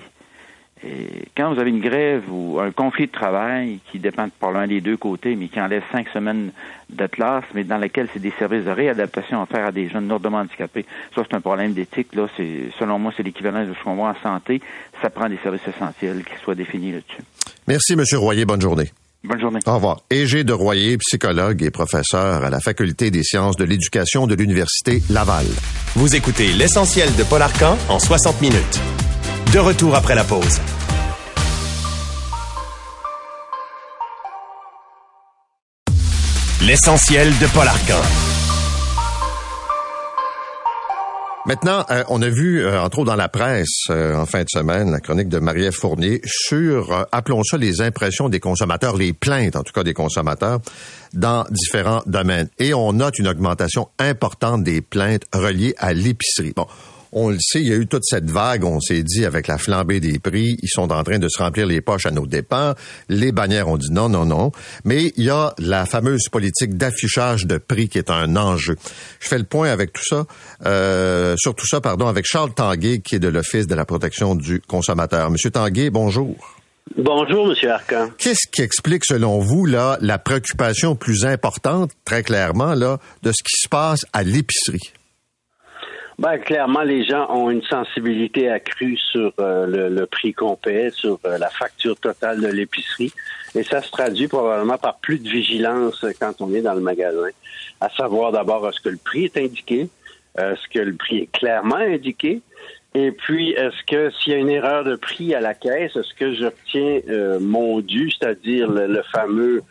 et 0.85 1.25
quand 1.37 1.53
vous 1.53 1.59
avez 1.59 1.69
une 1.69 1.79
grève 1.79 2.23
ou 2.29 2.59
un 2.59 2.71
conflit 2.71 3.07
de 3.07 3.11
travail 3.11 3.79
qui 3.91 3.99
dépend 3.99 4.27
par 4.39 4.51
l'un 4.51 4.67
des 4.67 4.81
deux 4.81 4.97
côtés, 4.97 5.35
mais 5.35 5.47
qui 5.47 5.59
enlève 5.59 5.83
cinq 5.91 6.07
semaines 6.09 6.51
de 6.89 7.07
classe, 7.07 7.45
mais 7.53 7.63
dans 7.63 7.77
lequel 7.77 8.07
c'est 8.13 8.19
des 8.19 8.33
services 8.37 8.65
de 8.65 8.71
réadaptation 8.71 9.41
à 9.41 9.45
faire 9.45 9.65
à 9.65 9.71
des 9.71 9.89
jeunes 9.89 10.09
lourdement 10.09 10.39
handicapés, 10.39 10.85
ça 11.15 11.23
c'est 11.27 11.35
un 11.35 11.41
problème 11.41 11.73
d'éthique. 11.73 12.13
Là, 12.13 12.27
c'est 12.35 12.69
selon 12.77 12.99
moi, 12.99 13.13
c'est 13.15 13.23
l'équivalent 13.23 13.65
de 13.65 13.73
ce 13.73 13.83
qu'on 13.83 13.95
voit 13.95 14.09
en 14.09 14.21
santé. 14.21 14.61
Ça 15.01 15.09
prend 15.09 15.29
des 15.29 15.37
services 15.37 15.67
essentiels 15.67 16.23
qui 16.23 16.43
soient 16.43 16.55
définis 16.55 16.91
là-dessus. 16.91 17.23
Merci, 17.67 17.95
Monsieur 17.95 18.17
Royer. 18.17 18.45
Bonne 18.45 18.61
journée. 18.61 18.91
Bonne 19.23 19.39
journée. 19.39 19.59
Au 19.65 19.75
revoir. 19.75 20.01
Égé 20.09 20.43
de 20.43 20.51
Royer, 20.51 20.97
psychologue 20.97 21.63
et 21.63 21.71
professeur 21.71 22.43
à 22.43 22.49
la 22.49 22.59
Faculté 22.59 23.09
des 23.09 23.23
sciences 23.23 23.55
de 23.55 23.63
l'éducation 23.63 24.27
de 24.27 24.35
l'Université 24.35 25.01
Laval. 25.09 25.45
Vous 25.95 26.13
écoutez 26.15 26.51
l'essentiel 26.51 27.07
de 27.15 27.23
Paul 27.23 27.41
Arcan 27.41 27.77
en 27.87 27.99
60 27.99 28.41
minutes. 28.41 28.81
De 29.53 29.59
retour 29.59 29.95
après 29.95 30.15
la 30.15 30.25
pause. 30.25 30.59
L'essentiel 36.65 37.27
de 37.27 37.53
Paul 37.53 37.67
Arcan. 37.67 38.01
Maintenant, 41.45 41.85
euh, 41.91 42.05
on 42.07 42.21
a 42.21 42.29
vu, 42.29 42.63
euh, 42.63 42.81
entre 42.81 42.99
autres 42.99 43.11
dans 43.11 43.17
la 43.17 43.27
presse, 43.27 43.87
euh, 43.89 44.15
en 44.15 44.25
fin 44.25 44.43
de 44.43 44.49
semaine, 44.49 44.89
la 44.89 45.01
chronique 45.01 45.27
de 45.27 45.39
Marie-Ève 45.39 45.73
Fournier 45.73 46.21
sur, 46.25 47.05
appelons 47.11 47.43
ça 47.43 47.57
les 47.57 47.81
impressions 47.81 48.29
des 48.29 48.39
consommateurs, 48.39 48.95
les 48.95 49.11
plaintes 49.11 49.57
en 49.57 49.63
tout 49.63 49.73
cas 49.73 49.83
des 49.83 49.93
consommateurs 49.93 50.59
dans 51.11 51.45
différents 51.49 52.01
domaines. 52.05 52.47
Et 52.59 52.73
on 52.73 52.93
note 52.93 53.19
une 53.19 53.27
augmentation 53.27 53.89
importante 53.99 54.63
des 54.63 54.79
plaintes 54.79 55.23
reliées 55.33 55.75
à 55.79 55.91
l'épicerie. 55.91 56.53
On 57.13 57.29
le 57.29 57.37
sait, 57.39 57.61
il 57.61 57.67
y 57.67 57.73
a 57.73 57.75
eu 57.75 57.87
toute 57.87 58.03
cette 58.03 58.29
vague, 58.29 58.63
on 58.63 58.79
s'est 58.79 59.03
dit 59.03 59.25
avec 59.25 59.47
la 59.47 59.57
flambée 59.57 59.99
des 59.99 60.19
prix, 60.19 60.57
ils 60.61 60.69
sont 60.69 60.91
en 60.91 61.03
train 61.03 61.19
de 61.19 61.29
se 61.29 61.41
remplir 61.41 61.67
les 61.67 61.81
poches 61.81 62.05
à 62.05 62.11
nos 62.11 62.25
dépens. 62.25 62.73
Les 63.07 63.31
bannières 63.31 63.69
ont 63.69 63.77
dit 63.77 63.91
non, 63.91 64.09
non, 64.09 64.25
non. 64.25 64.51
Mais 64.83 65.13
il 65.15 65.25
y 65.25 65.29
a 65.29 65.53
la 65.59 65.85
fameuse 65.85 66.27
politique 66.31 66.75
d'affichage 66.75 67.45
de 67.45 67.57
prix 67.57 67.87
qui 67.87 67.97
est 67.97 68.09
un 68.09 68.35
enjeu. 68.35 68.75
Je 69.19 69.27
fais 69.27 69.37
le 69.37 69.43
point 69.43 69.69
avec 69.69 69.93
tout 69.93 70.03
ça, 70.03 70.25
euh, 70.65 71.35
sur 71.37 71.55
tout 71.55 71.67
ça, 71.67 71.81
pardon, 71.81 72.07
avec 72.07 72.25
Charles 72.25 72.53
Tanguay, 72.53 72.99
qui 72.99 73.15
est 73.15 73.19
de 73.19 73.27
l'Office 73.27 73.67
de 73.67 73.75
la 73.75 73.85
protection 73.85 74.35
du 74.35 74.59
consommateur. 74.61 75.29
Monsieur 75.29 75.51
Tanguay, 75.51 75.89
bonjour. 75.89 76.35
Bonjour, 76.97 77.47
Monsieur 77.47 77.71
Arcan. 77.71 78.09
Qu'est-ce 78.17 78.47
qui 78.51 78.61
explique, 78.61 79.05
selon 79.05 79.39
vous, 79.39 79.65
là, 79.65 79.97
la 80.01 80.19
préoccupation 80.19 80.95
plus 80.95 81.25
importante, 81.25 81.91
très 82.05 82.23
clairement, 82.23 82.73
là, 82.75 82.99
de 83.23 83.31
ce 83.31 83.41
qui 83.41 83.55
se 83.55 83.69
passe 83.69 84.05
à 84.13 84.23
l'épicerie? 84.23 84.91
Ben, 86.19 86.37
clairement, 86.37 86.83
les 86.83 87.03
gens 87.05 87.27
ont 87.29 87.49
une 87.49 87.63
sensibilité 87.63 88.49
accrue 88.49 88.97
sur 88.97 89.33
euh, 89.39 89.89
le, 89.89 90.05
prix 90.05 90.33
qu'on 90.33 90.55
paie, 90.55 90.91
sur 90.91 91.19
euh, 91.25 91.37
la 91.37 91.49
facture 91.49 91.97
totale 91.99 92.39
de 92.41 92.47
l'épicerie. 92.47 93.11
Et 93.55 93.63
ça 93.63 93.81
se 93.81 93.89
traduit 93.91 94.27
probablement 94.27 94.77
par 94.77 94.97
plus 94.97 95.19
de 95.19 95.27
vigilance 95.27 96.05
quand 96.19 96.33
on 96.41 96.53
est 96.53 96.61
dans 96.61 96.73
le 96.73 96.81
magasin, 96.81 97.29
à 97.81 97.89
savoir 97.89 98.31
d'abord 98.31 98.67
est-ce 98.69 98.79
que 98.79 98.89
le 98.89 98.97
prix 98.97 99.25
est 99.25 99.37
indiqué, 99.37 99.89
est-ce 100.37 100.67
que 100.71 100.79
le 100.79 100.95
prix 100.95 101.19
est 101.19 101.31
clairement 101.31 101.75
indiqué, 101.75 102.41
et 102.95 103.11
puis 103.11 103.51
est-ce 103.51 103.83
que 103.87 104.11
s'il 104.11 104.33
y 104.33 104.35
a 104.35 104.39
une 104.39 104.49
erreur 104.49 104.83
de 104.83 104.95
prix 104.95 105.33
à 105.33 105.39
la 105.39 105.53
caisse, 105.53 105.95
est-ce 105.95 106.13
que 106.13 106.33
j'obtiens 106.33 106.99
euh, 107.09 107.39
mon 107.39 107.79
dû, 107.79 108.11
c'est-à-dire 108.11 108.69
le 108.71 109.01
fameux 109.11 109.61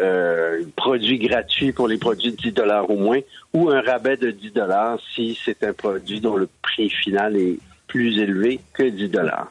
euh, 0.00 0.62
produit 0.76 1.18
gratuit 1.18 1.72
pour 1.72 1.88
les 1.88 1.98
produits 1.98 2.32
de 2.32 2.36
10 2.36 2.52
dollars 2.52 2.90
au 2.90 2.96
moins, 2.96 3.20
ou 3.52 3.70
un 3.70 3.80
rabais 3.80 4.16
de 4.16 4.30
10 4.30 4.50
dollars 4.50 4.98
si 5.14 5.38
c'est 5.44 5.62
un 5.64 5.72
produit 5.72 6.20
dont 6.20 6.36
le 6.36 6.48
prix 6.62 6.90
final 6.90 7.36
est 7.36 7.58
plus 7.86 8.18
élevé 8.18 8.60
que 8.74 8.82
10 8.82 9.08
dollars. 9.08 9.50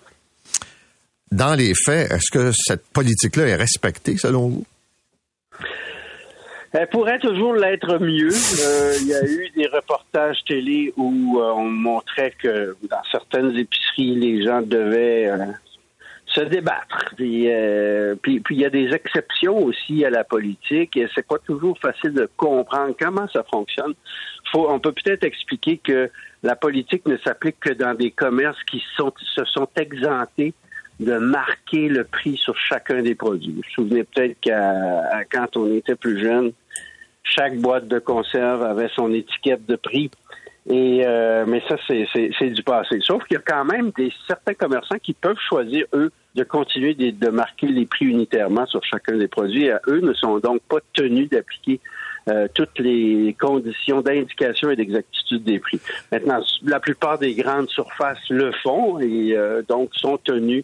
Dans 1.31 1.55
les 1.55 1.73
faits, 1.85 2.11
est-ce 2.11 2.31
que 2.31 2.51
cette 2.53 2.85
politique-là 2.87 3.47
est 3.47 3.55
respectée 3.55 4.17
selon 4.17 4.49
vous? 4.49 4.65
Elle 6.77 6.87
pourrait 6.89 7.19
toujours 7.19 7.55
l'être 7.55 7.99
mieux. 7.99 8.33
Euh, 8.33 8.93
il 8.99 9.07
y 9.07 9.15
a 9.15 9.23
eu 9.25 9.49
des 9.55 9.67
reportages 9.67 10.37
télé 10.45 10.93
où 10.97 11.39
euh, 11.39 11.53
on 11.55 11.69
montrait 11.69 12.33
que 12.37 12.75
dans 12.89 13.03
certaines 13.09 13.55
épiceries, 13.55 14.15
les 14.15 14.43
gens 14.43 14.61
devaient 14.61 15.31
se 16.35 16.41
débattre. 16.41 17.15
Euh, 17.19 18.15
puis, 18.21 18.39
puis, 18.41 18.55
il 18.55 18.61
y 18.61 18.65
a 18.65 18.69
des 18.69 18.93
exceptions 18.93 19.57
aussi 19.57 20.03
à 20.05 20.09
la 20.09 20.23
politique 20.23 20.97
et 20.97 21.07
c'est 21.15 21.25
pas 21.25 21.39
toujours 21.39 21.77
facile 21.79 22.13
de 22.13 22.29
comprendre 22.35 22.93
comment 22.99 23.27
ça 23.29 23.43
fonctionne. 23.43 23.93
Faut, 24.51 24.69
on 24.69 24.79
peut 24.79 24.91
peut-être 24.91 25.23
expliquer 25.23 25.77
que 25.77 26.09
la 26.43 26.55
politique 26.55 27.07
ne 27.07 27.17
s'applique 27.17 27.59
que 27.59 27.73
dans 27.73 27.95
des 27.95 28.11
commerces 28.11 28.61
qui 28.69 28.83
sont, 28.95 29.13
se 29.17 29.45
sont 29.45 29.69
exemptés 29.77 30.53
de 30.99 31.17
marquer 31.17 31.89
le 31.89 32.03
prix 32.03 32.37
sur 32.37 32.57
chacun 32.57 33.01
des 33.01 33.15
produits. 33.15 33.51
Vous 33.51 33.61
vous 33.61 33.83
souvenez 33.83 34.03
peut-être 34.03 34.39
qu'à 34.39 35.23
quand 35.31 35.57
on 35.57 35.73
était 35.73 35.95
plus 35.95 36.21
jeune, 36.21 36.51
chaque 37.23 37.57
boîte 37.57 37.87
de 37.87 37.99
conserve 37.99 38.63
avait 38.63 38.89
son 38.95 39.13
étiquette 39.13 39.65
de 39.65 39.75
prix 39.75 40.11
Et 40.67 41.03
euh, 41.05 41.45
mais 41.47 41.61
ça, 41.67 41.75
c'est 41.87 42.49
du 42.49 42.63
passé. 42.63 42.99
Sauf 43.01 43.23
qu'il 43.25 43.35
y 43.35 43.37
a 43.37 43.43
quand 43.45 43.65
même 43.65 43.91
des 43.95 44.11
certains 44.27 44.55
commerçants 44.55 44.97
qui 44.97 45.13
peuvent 45.13 45.37
choisir, 45.47 45.85
eux, 45.93 46.11
de 46.33 46.43
continuer 46.43 46.95
de, 46.95 47.29
marquer 47.29 47.67
les 47.67 47.85
prix 47.85 48.05
unitairement 48.05 48.65
sur 48.65 48.83
chacun 48.83 49.15
des 49.17 49.27
produits. 49.27 49.65
Et 49.65 49.73
eux 49.87 50.01
ne 50.01 50.13
sont 50.13 50.39
donc 50.39 50.61
pas 50.63 50.79
tenus 50.93 51.29
d'appliquer 51.29 51.79
euh, 52.27 52.47
toutes 52.53 52.79
les 52.79 53.35
conditions 53.39 54.01
d'indication 54.01 54.71
et 54.71 54.75
d'exactitude 54.75 55.43
des 55.43 55.59
prix. 55.59 55.79
Maintenant, 56.11 56.39
la 56.63 56.79
plupart 56.79 57.19
des 57.19 57.35
grandes 57.35 57.69
surfaces 57.69 58.27
le 58.29 58.51
font 58.63 58.99
et 58.99 59.37
euh, 59.37 59.61
donc 59.67 59.93
sont 59.93 60.17
tenus 60.17 60.63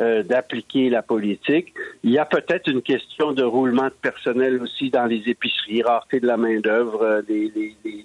euh, 0.00 0.22
d'appliquer 0.22 0.90
la 0.90 1.02
politique. 1.02 1.74
Il 2.02 2.10
y 2.10 2.18
a 2.18 2.24
peut-être 2.24 2.70
une 2.70 2.82
question 2.82 3.32
de 3.32 3.42
roulement 3.42 3.86
de 3.86 3.94
personnel 4.02 4.62
aussi 4.62 4.90
dans 4.90 5.06
les 5.06 5.22
épiceries, 5.26 5.82
rareté 5.82 6.20
de 6.20 6.26
la 6.26 6.36
main-d'œuvre. 6.36 7.22
Les, 7.28 7.52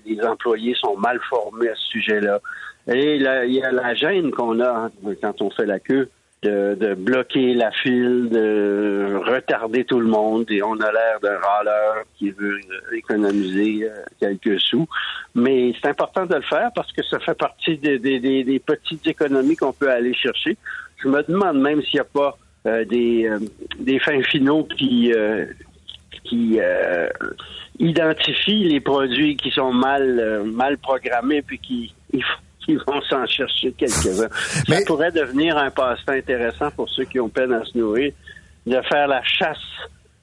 les, 0.06 0.22
employés 0.26 0.76
sont 0.76 0.96
mal 0.98 1.20
formés 1.30 1.70
à 1.70 1.76
ce 1.76 1.88
sujet-là. 1.88 2.40
Et 2.88 3.16
il 3.16 3.22
y 3.22 3.64
a 3.64 3.72
la 3.72 3.94
gêne 3.94 4.32
qu'on 4.32 4.62
a 4.62 4.90
quand 5.22 5.42
on 5.42 5.50
fait 5.50 5.66
la 5.66 5.80
queue 5.80 6.10
de, 6.44 6.94
bloquer 6.96 7.54
la 7.54 7.72
file, 7.72 8.30
de 8.30 9.20
retarder 9.26 9.86
tout 9.86 10.00
le 10.00 10.08
monde 10.08 10.50
et 10.50 10.62
on 10.62 10.80
a 10.80 10.92
l'air 10.92 11.20
d'un 11.22 11.38
râleur 11.38 12.04
qui 12.18 12.32
veut 12.32 12.60
économiser 12.94 13.86
euh, 13.86 14.04
quelques 14.20 14.60
sous. 14.60 14.88
Mais 15.36 15.74
c'est 15.82 15.90
important 15.90 16.26
de 16.26 16.36
le 16.36 16.42
faire 16.42 16.72
parce 16.76 16.92
que 16.92 17.04
ça 17.04 17.20
fait 17.20 17.38
partie 17.38 17.78
des, 17.78 18.00
des, 18.00 18.60
petites 18.60 19.06
économies 19.08 19.56
qu'on 19.56 19.74
peut 19.74 19.90
aller 19.90 20.14
chercher. 20.14 20.58
Je 20.98 21.08
me 21.08 21.24
demande 21.24 21.60
même 21.60 21.82
s'il 21.84 21.96
n'y 21.96 22.00
a 22.02 22.06
pas 22.06 22.38
euh, 22.66 22.86
des, 22.86 23.28
euh, 23.28 23.40
des 23.80 24.00
fins 24.00 24.22
finaux 24.24 24.64
qui, 24.64 25.12
qui 26.24 26.60
identifient 27.80 28.66
les 28.66 28.80
produits 28.80 29.36
qui 29.36 29.52
sont 29.52 29.74
mal, 29.74 30.44
mal 30.46 30.78
programmés 30.78 31.42
puis 31.42 31.60
qui 31.60 31.94
qui 32.66 32.76
vont 32.76 33.02
s'en 33.10 33.26
chercher 33.26 33.72
quelques-uns. 33.78 34.30
Ça 34.68 34.78
pourrait 34.86 35.12
devenir 35.12 35.58
un 35.58 35.72
passe-temps 35.72 36.14
intéressant 36.14 36.72
pour 36.72 36.90
ceux 36.90 37.06
qui 37.06 37.20
ont 37.20 37.30
peine 37.30 37.54
à 37.54 37.64
se 37.66 37.78
nourrir, 37.78 38.12
de 38.66 38.82
faire 38.90 39.08
la 39.08 39.22
chasse 39.24 39.58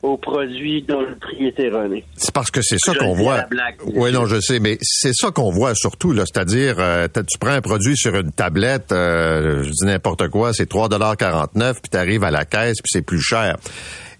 aux 0.02 0.16
produits 0.16 0.82
dont 0.82 1.02
le 1.02 1.14
prix 1.16 1.46
est 1.46 1.60
erroné. 1.60 2.04
C'est 2.16 2.32
parce 2.32 2.50
que 2.50 2.62
c'est 2.62 2.78
ça 2.78 2.94
qu'on 2.94 3.12
voit. 3.12 3.44
Oui, 3.84 4.12
non, 4.12 4.24
je 4.24 4.40
sais, 4.40 4.58
mais 4.58 4.78
c'est 4.80 5.12
ça 5.12 5.30
qu'on 5.30 5.50
voit 5.50 5.74
surtout, 5.74 6.12
là. 6.12 6.24
C'est-à-dire, 6.26 6.76
euh, 6.78 7.06
tu 7.14 7.38
prends 7.38 7.50
un 7.50 7.60
produit 7.60 7.96
sur 7.96 8.14
une 8.14 8.32
tablette, 8.32 8.92
euh, 8.92 9.62
je 9.62 9.70
dis 9.70 9.84
n'importe 9.84 10.28
quoi, 10.28 10.54
c'est 10.54 10.70
3,49 10.70 11.74
puis 11.74 11.90
tu 11.90 11.96
arrives 11.98 12.24
à 12.24 12.30
la 12.30 12.46
caisse, 12.46 12.78
puis 12.78 12.90
c'est 12.90 13.02
plus 13.02 13.20
cher. 13.20 13.56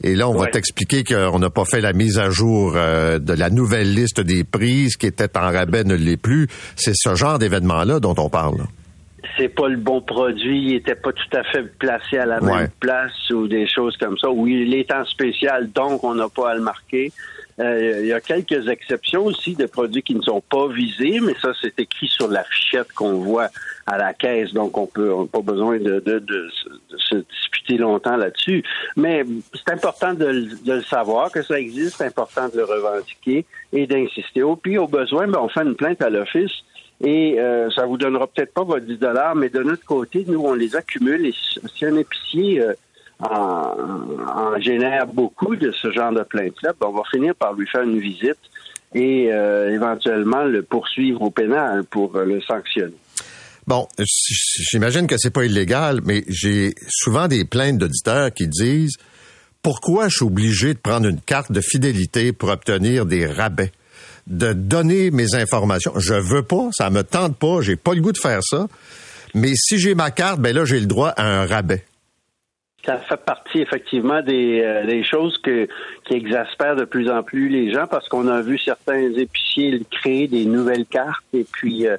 Et 0.02 0.14
là, 0.14 0.28
on 0.28 0.34
va 0.34 0.46
t'expliquer 0.46 1.04
qu'on 1.04 1.38
n'a 1.38 1.50
pas 1.50 1.64
fait 1.64 1.80
la 1.80 1.92
mise 1.92 2.18
à 2.18 2.30
jour 2.30 2.72
euh, 2.74 3.18
de 3.18 3.34
la 3.34 3.50
nouvelle 3.50 3.92
liste 3.92 4.20
des 4.20 4.44
prix, 4.44 4.90
ce 4.90 4.96
qui 4.96 5.06
était 5.06 5.36
en 5.36 5.52
rabais 5.52 5.84
ne 5.84 5.94
l'est 5.94 6.16
plus. 6.16 6.48
C'est 6.76 6.94
ce 6.94 7.14
genre 7.14 7.38
d'événement-là 7.38 8.00
dont 8.00 8.14
on 8.16 8.30
parle. 8.30 8.62
C'est 9.36 9.48
pas 9.48 9.68
le 9.68 9.76
bon 9.76 10.00
produit, 10.00 10.70
il 10.70 10.74
était 10.76 10.94
pas 10.94 11.12
tout 11.12 11.36
à 11.36 11.42
fait 11.44 11.62
placé 11.78 12.18
à 12.18 12.26
la 12.26 12.40
même 12.40 12.68
place 12.80 13.30
ou 13.30 13.46
des 13.46 13.66
choses 13.68 13.96
comme 13.98 14.16
ça. 14.18 14.30
Oui, 14.30 14.64
il 14.66 14.74
est 14.74 14.92
en 14.92 15.04
spécial, 15.04 15.70
donc 15.70 16.02
on 16.02 16.14
n'a 16.14 16.28
pas 16.28 16.50
à 16.50 16.54
le 16.54 16.62
marquer. 16.62 17.12
Euh, 17.60 18.00
il 18.00 18.06
y 18.06 18.12
a 18.12 18.20
quelques 18.20 18.68
exceptions 18.68 19.26
aussi 19.26 19.54
de 19.54 19.66
produits 19.66 20.02
qui 20.02 20.14
ne 20.14 20.22
sont 20.22 20.40
pas 20.40 20.68
visés, 20.68 21.20
mais 21.20 21.34
ça, 21.42 21.52
c'est 21.60 21.78
écrit 21.78 22.08
sur 22.08 22.28
la 22.28 22.42
fichette 22.44 22.90
qu'on 22.92 23.18
voit 23.20 23.48
à 23.86 23.98
la 23.98 24.14
caisse, 24.14 24.52
donc 24.52 24.78
on 24.78 24.86
peut 24.86 25.08
n'a 25.08 25.26
pas 25.26 25.42
besoin 25.42 25.78
de, 25.78 26.02
se 26.96 27.16
disputer 27.16 27.76
longtemps 27.76 28.16
là-dessus. 28.16 28.62
Mais 28.96 29.24
c'est 29.52 29.72
important 29.72 30.14
de, 30.14 30.48
le 30.66 30.82
savoir 30.82 31.30
que 31.30 31.42
ça 31.42 31.58
existe, 31.58 31.96
c'est 31.98 32.06
important 32.06 32.48
de 32.48 32.56
le 32.56 32.64
revendiquer 32.64 33.44
et 33.72 33.86
d'insister. 33.86 34.42
Au 34.42 34.56
puis, 34.56 34.78
au 34.78 34.86
besoin, 34.86 35.26
ben, 35.28 35.40
on 35.42 35.48
fait 35.48 35.62
une 35.62 35.74
plainte 35.74 36.00
à 36.00 36.08
l'office 36.08 36.52
et 37.02 37.38
euh, 37.38 37.70
ça 37.70 37.84
vous 37.84 37.98
donnera 37.98 38.26
peut-être 38.26 38.54
pas 38.54 38.64
votre 38.64 38.86
10 38.86 38.98
mais 39.36 39.48
de 39.48 39.62
notre 39.62 39.84
côté, 39.84 40.24
nous, 40.26 40.40
on 40.40 40.54
les 40.54 40.76
accumule 40.76 41.26
et 41.26 41.34
si 41.74 41.84
un 41.84 41.96
épicier 41.96 42.60
euh, 42.62 42.74
en, 43.20 44.60
génère 44.60 45.06
beaucoup 45.06 45.56
de 45.56 45.72
ce 45.72 45.90
genre 45.90 46.12
de 46.12 46.22
plaintes-là, 46.22 46.72
ben, 46.80 46.88
on 46.88 46.92
va 46.92 47.02
finir 47.10 47.34
par 47.34 47.54
lui 47.54 47.66
faire 47.66 47.82
une 47.82 47.98
visite 47.98 48.38
et 48.94 49.32
euh, 49.32 49.72
éventuellement 49.72 50.44
le 50.44 50.62
poursuivre 50.62 51.22
au 51.22 51.30
pénal 51.30 51.84
pour 51.84 52.16
euh, 52.16 52.24
le 52.24 52.40
sanctionner. 52.40 52.94
Bon, 53.66 53.86
j'imagine 54.72 55.06
que 55.06 55.16
c'est 55.16 55.30
pas 55.30 55.44
illégal, 55.44 56.00
mais 56.04 56.24
j'ai 56.28 56.74
souvent 56.88 57.28
des 57.28 57.44
plaintes 57.44 57.78
d'auditeurs 57.78 58.32
qui 58.32 58.48
disent 58.48 58.96
pourquoi 59.62 60.08
je 60.08 60.16
suis 60.16 60.24
obligé 60.24 60.74
de 60.74 60.78
prendre 60.78 61.06
une 61.06 61.20
carte 61.20 61.52
de 61.52 61.60
fidélité 61.60 62.32
pour 62.32 62.48
obtenir 62.48 63.06
des 63.06 63.26
rabais, 63.26 63.70
de 64.26 64.54
donner 64.54 65.10
mes 65.10 65.34
informations? 65.34 65.92
Je 65.98 66.14
veux 66.14 66.42
pas, 66.42 66.70
ça 66.72 66.90
me 66.90 67.02
tente 67.02 67.36
pas, 67.36 67.60
j'ai 67.60 67.76
pas 67.76 67.94
le 67.94 68.00
goût 68.00 68.12
de 68.12 68.18
faire 68.18 68.40
ça. 68.42 68.66
Mais 69.34 69.52
si 69.54 69.78
j'ai 69.78 69.94
ma 69.94 70.10
carte, 70.10 70.40
ben 70.40 70.54
là 70.54 70.64
j'ai 70.64 70.80
le 70.80 70.86
droit 70.86 71.10
à 71.10 71.24
un 71.24 71.46
rabais. 71.46 71.84
Ça 72.84 72.96
fait 72.96 73.16
partie 73.18 73.60
effectivement 73.60 74.22
des, 74.22 74.62
euh, 74.62 74.86
des 74.86 75.04
choses 75.04 75.36
que, 75.38 75.68
qui 76.04 76.14
exaspèrent 76.14 76.76
de 76.76 76.84
plus 76.84 77.10
en 77.10 77.22
plus 77.22 77.48
les 77.48 77.72
gens 77.72 77.86
parce 77.86 78.08
qu'on 78.08 78.26
a 78.26 78.40
vu 78.40 78.58
certains 78.58 79.12
épiciers 79.12 79.82
créer 79.90 80.28
des 80.28 80.46
nouvelles 80.46 80.86
cartes 80.86 81.24
et 81.34 81.44
puis 81.44 81.86
euh, 81.86 81.98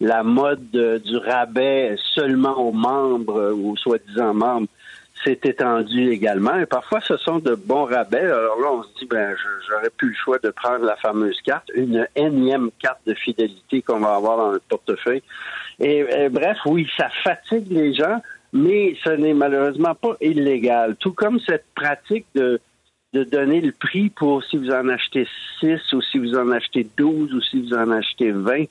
la 0.00 0.22
mode 0.22 0.70
du 0.70 1.16
rabais 1.18 1.96
seulement 2.14 2.58
aux 2.58 2.72
membres 2.72 3.52
ou 3.52 3.72
aux 3.72 3.76
soi-disant 3.76 4.34
membres 4.34 4.68
s'est 5.22 5.38
étendue 5.44 6.10
également. 6.10 6.56
Et 6.56 6.66
parfois, 6.66 7.00
ce 7.00 7.16
sont 7.16 7.38
de 7.38 7.54
bons 7.54 7.84
rabais. 7.84 8.24
Alors 8.24 8.58
là, 8.58 8.68
on 8.72 8.82
se 8.82 8.88
dit, 8.98 9.06
ben, 9.06 9.36
j'aurais 9.68 9.90
plus 9.90 10.08
le 10.08 10.14
choix 10.14 10.38
de 10.42 10.50
prendre 10.50 10.84
la 10.84 10.96
fameuse 10.96 11.40
carte, 11.42 11.70
une 11.74 12.08
énième 12.16 12.70
carte 12.80 12.98
de 13.06 13.14
fidélité 13.14 13.82
qu'on 13.82 14.00
va 14.00 14.16
avoir 14.16 14.36
dans 14.38 14.50
le 14.50 14.60
portefeuille. 14.68 15.22
et 15.78 16.28
bref, 16.30 16.58
oui, 16.66 16.88
ça 16.96 17.08
fatigue 17.22 17.70
les 17.70 17.94
gens 17.94 18.20
mais 18.52 18.96
ce 19.02 19.10
n'est 19.10 19.34
malheureusement 19.34 19.94
pas 19.94 20.16
illégal. 20.20 20.96
Tout 20.98 21.12
comme 21.12 21.40
cette 21.40 21.66
pratique 21.74 22.26
de, 22.34 22.60
de 23.12 23.24
donner 23.24 23.60
le 23.60 23.72
prix 23.72 24.10
pour 24.10 24.44
si 24.44 24.56
vous 24.56 24.70
en 24.70 24.88
achetez 24.88 25.26
6 25.60 25.92
ou 25.92 26.02
si 26.02 26.18
vous 26.18 26.36
en 26.36 26.50
achetez 26.50 26.86
12 26.96 27.34
ou 27.34 27.40
si 27.40 27.62
vous 27.62 27.74
en 27.74 27.90
achetez 27.90 28.30
20, 28.30 28.64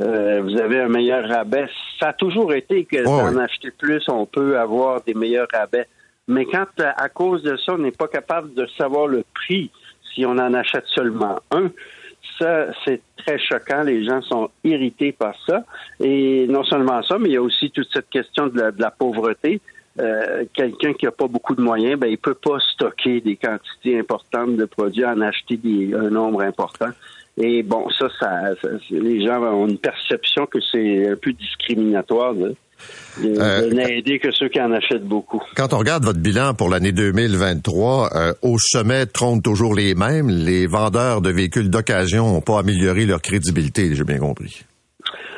euh, 0.00 0.40
vous 0.42 0.56
avez 0.58 0.80
un 0.80 0.88
meilleur 0.88 1.28
rabais. 1.28 1.68
Ça 1.98 2.10
a 2.10 2.12
toujours 2.12 2.52
été 2.54 2.84
que 2.84 3.04
si 3.04 3.10
en 3.10 3.36
acheter 3.36 3.70
plus, 3.70 4.02
on 4.08 4.26
peut 4.26 4.58
avoir 4.58 5.02
des 5.02 5.14
meilleurs 5.14 5.48
rabais. 5.52 5.86
Mais 6.28 6.44
quand, 6.44 6.66
à 6.78 7.08
cause 7.08 7.42
de 7.42 7.56
ça, 7.56 7.72
on 7.74 7.78
n'est 7.78 7.90
pas 7.90 8.08
capable 8.08 8.54
de 8.54 8.66
savoir 8.76 9.06
le 9.06 9.24
prix 9.34 9.70
si 10.14 10.24
on 10.26 10.32
en 10.32 10.54
achète 10.54 10.86
seulement 10.86 11.40
un, 11.50 11.70
ça, 12.38 12.66
c'est 12.84 13.00
très 13.16 13.38
choquant. 13.38 13.82
Les 13.82 14.04
gens 14.04 14.22
sont 14.22 14.50
irrités 14.64 15.12
par 15.12 15.34
ça. 15.46 15.64
Et 16.00 16.46
non 16.48 16.64
seulement 16.64 17.02
ça, 17.02 17.18
mais 17.18 17.30
il 17.30 17.32
y 17.32 17.36
a 17.36 17.42
aussi 17.42 17.70
toute 17.70 17.88
cette 17.92 18.08
question 18.08 18.46
de 18.48 18.72
la, 18.76 18.90
pauvreté. 18.90 19.60
Euh, 19.98 20.44
quelqu'un 20.54 20.92
qui 20.92 21.06
n'a 21.06 21.10
pas 21.10 21.26
beaucoup 21.26 21.54
de 21.54 21.60
moyens, 21.60 21.98
ben, 21.98 22.06
il 22.06 22.18
peut 22.18 22.34
pas 22.34 22.58
stocker 22.60 23.20
des 23.20 23.36
quantités 23.36 23.98
importantes 23.98 24.56
de 24.56 24.64
produits, 24.64 25.04
en 25.04 25.20
acheter 25.20 25.56
des, 25.56 25.92
un 25.94 26.10
nombre 26.10 26.42
important. 26.42 26.90
Et 27.36 27.62
bon, 27.62 27.88
ça, 27.90 28.08
ça, 28.18 28.54
les 28.90 29.24
gens 29.24 29.42
ont 29.42 29.66
une 29.66 29.78
perception 29.78 30.46
que 30.46 30.60
c'est 30.60 31.08
un 31.08 31.16
peu 31.16 31.32
discriminatoire. 31.32 32.32
Là 32.34 32.48
euh, 33.24 33.70
n'aider 33.70 34.18
que 34.18 34.30
ceux 34.30 34.48
qui 34.48 34.60
en 34.60 34.72
achètent 34.72 35.04
beaucoup. 35.04 35.42
Quand 35.56 35.72
on 35.72 35.78
regarde 35.78 36.04
votre 36.04 36.20
bilan 36.20 36.54
pour 36.54 36.68
l'année 36.68 36.92
2023, 36.92 38.10
euh, 38.14 38.32
au 38.42 38.58
sommet 38.58 39.06
trônent 39.06 39.42
toujours 39.42 39.74
les 39.74 39.94
mêmes. 39.94 40.28
Les 40.28 40.66
vendeurs 40.66 41.20
de 41.20 41.30
véhicules 41.30 41.70
d'occasion 41.70 42.32
n'ont 42.32 42.40
pas 42.40 42.60
amélioré 42.60 43.06
leur 43.06 43.20
crédibilité, 43.20 43.94
j'ai 43.94 44.04
bien 44.04 44.18
compris. 44.18 44.64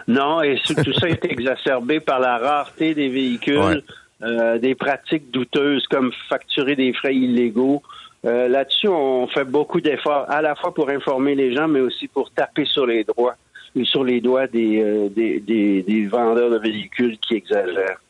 Non, 0.09 0.43
et 0.43 0.57
tout 0.67 0.93
ça 0.95 1.09
est 1.09 1.25
exacerbé 1.25 2.01
par 2.01 2.21
la 2.21 2.39
rareté 2.39 2.95
des 2.95 3.09
véhicules, 3.09 3.83
euh, 4.23 4.59
des 4.59 4.75
pratiques 4.75 5.31
douteuses 5.31 5.87
comme 5.89 6.11
facturer 6.29 6.75
des 6.77 6.93
frais 6.93 7.15
illégaux. 7.15 7.83
Là-dessus, 8.23 8.89
on 8.89 9.27
fait 9.29 9.47
beaucoup 9.47 9.81
d'efforts, 9.81 10.27
à 10.29 10.43
la 10.43 10.55
fois 10.55 10.75
pour 10.75 10.91
informer 10.91 11.35
les 11.35 11.55
gens, 11.55 11.69
mais 11.69 11.81
aussi 11.81 12.07
pour 12.07 12.31
taper 12.31 12.67
sur 12.67 12.85
les 12.85 13.03
droits 13.03 13.37
sur 13.85 14.05
les 14.05 14.21
doigts 14.21 14.47
euh, 14.55 15.09
des, 15.09 15.41
des, 15.41 16.07
vendeurs 16.07 16.51
de 16.51 16.59
véhicules 16.59 17.19
qui 17.19 17.35
exagèrent. 17.35 18.01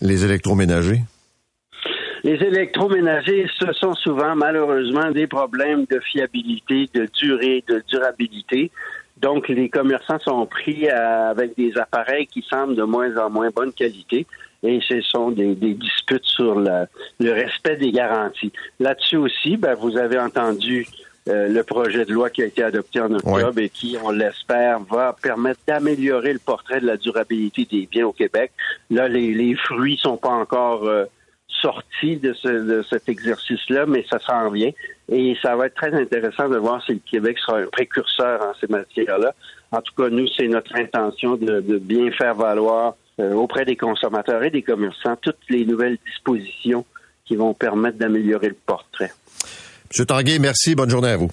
Les 0.00 0.24
électroménagers? 0.24 1.00
Les 2.24 2.34
électroménagers, 2.34 3.46
ce 3.58 3.72
sont 3.72 3.94
souvent 3.94 4.34
malheureusement 4.34 5.10
des 5.10 5.26
problèmes 5.26 5.84
de 5.90 6.00
fiabilité, 6.00 6.88
de 6.92 7.08
durée, 7.14 7.64
de 7.68 7.82
durabilité. 7.88 8.70
Donc, 9.18 9.48
les 9.48 9.68
commerçants 9.68 10.18
sont 10.18 10.46
pris 10.46 10.88
avec 10.88 11.56
des 11.56 11.76
appareils 11.78 12.26
qui 12.26 12.44
semblent 12.48 12.76
de 12.76 12.82
moins 12.82 13.16
en 13.16 13.30
moins 13.30 13.50
bonne 13.50 13.72
qualité 13.72 14.26
et 14.62 14.80
ce 14.86 15.00
sont 15.02 15.30
des, 15.30 15.54
disputes 15.54 16.24
sur 16.24 16.58
le 16.58 17.32
respect 17.32 17.76
des 17.76 17.92
garanties. 17.92 18.52
Là-dessus 18.80 19.16
aussi, 19.16 19.56
ben, 19.56 19.74
vous 19.74 19.96
avez 19.96 20.18
entendu 20.18 20.86
euh, 21.28 21.48
le 21.48 21.62
projet 21.62 22.04
de 22.04 22.12
loi 22.12 22.30
qui 22.30 22.42
a 22.42 22.46
été 22.46 22.62
adopté 22.62 23.00
en 23.00 23.12
octobre 23.12 23.58
et 23.58 23.68
qui, 23.68 23.96
on 24.02 24.10
l'espère, 24.10 24.80
va 24.80 25.14
permettre 25.20 25.60
d'améliorer 25.66 26.32
le 26.32 26.38
portrait 26.38 26.80
de 26.80 26.86
la 26.86 26.96
durabilité 26.96 27.66
des 27.70 27.86
biens 27.86 28.06
au 28.06 28.12
Québec. 28.12 28.52
Là, 28.90 29.08
les, 29.08 29.34
les 29.34 29.54
fruits 29.54 29.98
sont 30.02 30.16
pas 30.16 30.30
encore 30.30 30.84
euh, 30.84 31.04
sorti 31.48 32.16
de, 32.16 32.32
ce, 32.32 32.48
de 32.48 32.82
cet 32.88 33.08
exercice-là, 33.08 33.86
mais 33.86 34.04
ça 34.08 34.18
s'en 34.20 34.50
vient. 34.50 34.70
Et 35.10 35.36
ça 35.42 35.56
va 35.56 35.66
être 35.66 35.74
très 35.74 35.94
intéressant 35.94 36.48
de 36.48 36.56
voir 36.56 36.82
si 36.84 36.92
le 36.92 37.00
Québec 37.10 37.38
sera 37.38 37.58
un 37.58 37.66
précurseur 37.66 38.42
en 38.42 38.52
ces 38.60 38.66
matières-là. 38.68 39.34
En 39.70 39.82
tout 39.82 39.94
cas, 39.96 40.08
nous, 40.10 40.26
c'est 40.28 40.48
notre 40.48 40.74
intention 40.76 41.36
de, 41.36 41.60
de 41.60 41.78
bien 41.78 42.10
faire 42.12 42.34
valoir 42.34 42.94
euh, 43.20 43.32
auprès 43.34 43.64
des 43.64 43.76
consommateurs 43.76 44.42
et 44.44 44.50
des 44.50 44.62
commerçants 44.62 45.16
toutes 45.16 45.36
les 45.48 45.64
nouvelles 45.64 45.98
dispositions 46.06 46.84
qui 47.24 47.36
vont 47.36 47.52
permettre 47.52 47.98
d'améliorer 47.98 48.48
le 48.48 48.56
portrait. 48.66 49.10
Monsieur 49.90 50.04
Tanguay, 50.04 50.38
merci. 50.38 50.74
Bonne 50.74 50.90
journée 50.90 51.08
à 51.10 51.16
vous. 51.16 51.30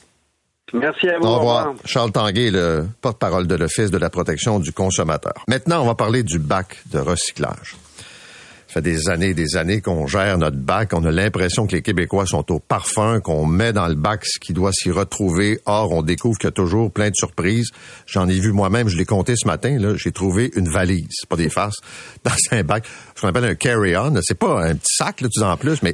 Merci 0.74 1.08
à 1.10 1.20
vous. 1.20 1.28
Au 1.28 1.38
revoir. 1.38 1.74
Charles 1.86 2.12
Tanguay, 2.12 2.52
le 2.52 2.86
porte-parole 3.02 3.48
de 3.48 3.56
l'Office 3.56 3.92
de 3.92 3.98
la 3.98 4.10
protection 4.10 4.60
du 4.60 4.72
consommateur. 4.72 5.44
Maintenant, 5.48 5.84
on 5.84 5.86
va 5.86 5.96
parler 5.96 6.24
du 6.24 6.40
bac 6.40 6.78
de 6.92 7.00
recyclage. 7.00 7.76
Ça 8.68 8.82
fait 8.82 8.82
des 8.82 9.10
années 9.10 9.30
et 9.30 9.34
des 9.34 9.58
années 9.58 9.80
qu'on 9.80 10.08
gère 10.08 10.38
notre 10.38 10.58
bac. 10.58 10.90
On 10.94 11.06
a 11.06 11.12
l'impression 11.12 11.68
que 11.68 11.74
les 11.74 11.82
Québécois 11.82 12.26
sont 12.26 12.52
au 12.52 12.60
parfum, 12.60 13.20
qu'on 13.20 13.46
met 13.46 13.74
dans 13.74 13.88
le 13.88 13.96
bac 13.96 14.26
ce 14.26 14.40
qui 14.40 14.54
doit 14.54 14.72
s'y 14.74 14.90
retrouver. 14.90 15.60
Or, 15.66 15.92
on 15.92 16.02
découvre 16.02 16.38
qu'il 16.38 16.48
y 16.48 16.50
a 16.50 16.52
toujours 16.52 16.92
plein 16.92 17.10
de 17.10 17.16
surprises. 17.16 17.70
J'en 18.06 18.28
ai 18.28 18.40
vu 18.40 18.52
moi-même, 18.52 18.88
je 18.88 18.98
l'ai 18.98 19.06
compté 19.06 19.36
ce 19.38 19.48
matin, 19.48 19.78
là. 19.80 19.96
J'ai 19.96 20.12
trouvé 20.12 20.52
une 20.56 20.68
valise, 20.68 21.26
pas 21.30 21.36
des 21.36 21.50
farces, 21.50 21.78
dans 22.24 22.32
un 22.52 22.64
bac. 22.64 22.86
Ce 23.16 23.22
qu'on 23.22 23.28
appelle 23.28 23.46
un 23.46 23.56
carry-on. 23.56 24.14
C'est 24.24 24.40
pas 24.40 24.66
un 24.66 24.76
petit 24.76 24.96
sac, 24.98 25.22
là, 25.22 25.28
tu 25.32 25.44
en 25.44 25.58
plus, 25.58 25.82
mais 25.82 25.94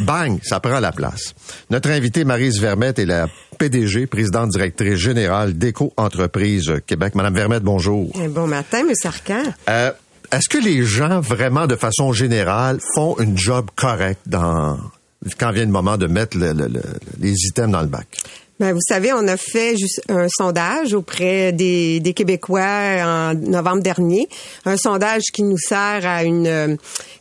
bang, 0.00 0.38
ça 0.42 0.60
prend 0.60 0.80
la 0.80 0.92
place. 0.92 1.34
Notre 1.70 1.90
invitée, 1.90 2.24
Marise 2.24 2.60
Vermette, 2.60 2.98
est 2.98 3.06
la 3.06 3.28
PDG, 3.58 4.06
présidente 4.06 4.50
directrice 4.50 4.96
générale 4.96 5.54
d'Éco-Entreprise 5.54 6.72
Québec. 6.86 7.14
Madame 7.14 7.34
Vermette, 7.34 7.62
bonjour. 7.62 8.10
Bon 8.30 8.46
matin, 8.46 8.80
M. 8.80 8.94
Arcan. 9.04 9.42
Euh, 9.68 9.92
est-ce 10.32 10.48
que 10.48 10.58
les 10.58 10.84
gens, 10.84 11.20
vraiment, 11.20 11.66
de 11.66 11.76
façon 11.76 12.12
générale, 12.12 12.78
font 12.94 13.18
une 13.18 13.36
job 13.36 13.66
correcte 13.74 14.22
dans, 14.26 14.78
quand 15.38 15.50
vient 15.50 15.64
le 15.64 15.72
moment 15.72 15.96
de 15.96 16.06
mettre 16.06 16.36
les 16.38 17.34
items 17.46 17.72
dans 17.72 17.82
le 17.82 17.88
bac? 17.88 18.06
Ben, 18.60 18.74
vous 18.74 18.80
savez, 18.86 19.10
on 19.14 19.26
a 19.26 19.38
fait 19.38 19.74
juste 19.74 20.02
un 20.10 20.26
sondage 20.28 20.92
auprès 20.92 21.50
des, 21.50 21.98
des, 21.98 22.12
Québécois 22.12 22.60
en 22.60 23.32
novembre 23.32 23.82
dernier, 23.82 24.28
un 24.66 24.76
sondage 24.76 25.22
qui 25.32 25.44
nous 25.44 25.56
sert 25.56 26.02
à 26.04 26.24
une 26.24 26.46
euh, 26.46 26.76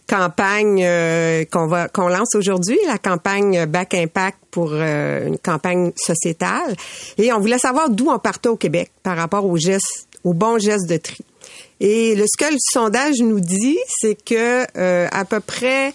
campagne 0.06 0.84
euh, 0.84 1.46
qu'on 1.50 1.68
va 1.68 1.88
qu'on 1.88 2.10
lance 2.10 2.36
aujourd'hui, 2.36 2.78
la 2.88 2.98
campagne 2.98 3.66
Back 3.68 3.94
Impact 3.94 4.38
pour 4.52 4.72
euh, 4.74 5.28
une 5.28 5.38
campagne 5.38 5.94
sociétale, 5.96 6.76
et 7.18 7.32
on 7.32 7.40
voulait 7.40 7.58
savoir 7.58 7.90
d'où 7.90 8.10
on 8.10 8.20
partait 8.20 8.50
au 8.50 8.58
Québec 8.58 8.92
par 9.02 9.16
rapport 9.16 9.46
aux 9.46 9.56
gestes, 9.56 10.10
aux 10.26 10.34
bons 10.34 10.60
gestes 10.60 10.90
de 10.90 10.98
tri. 10.98 11.24
Et 11.80 12.16
le, 12.16 12.26
ce 12.28 12.38
que 12.38 12.52
le 12.52 12.60
sondage 12.60 13.20
nous 13.22 13.40
dit, 13.40 13.80
c'est 13.88 14.22
que 14.22 14.66
à 14.76 15.24
peu 15.24 15.40
près 15.40 15.94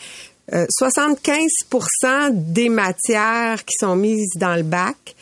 75% 0.52 2.30
des 2.32 2.68
matières 2.68 3.64
qui 3.64 3.74
sont 3.80 3.96
mises 3.96 4.30
dans 4.36 4.56
le 4.56 4.62
bac, 4.62 5.14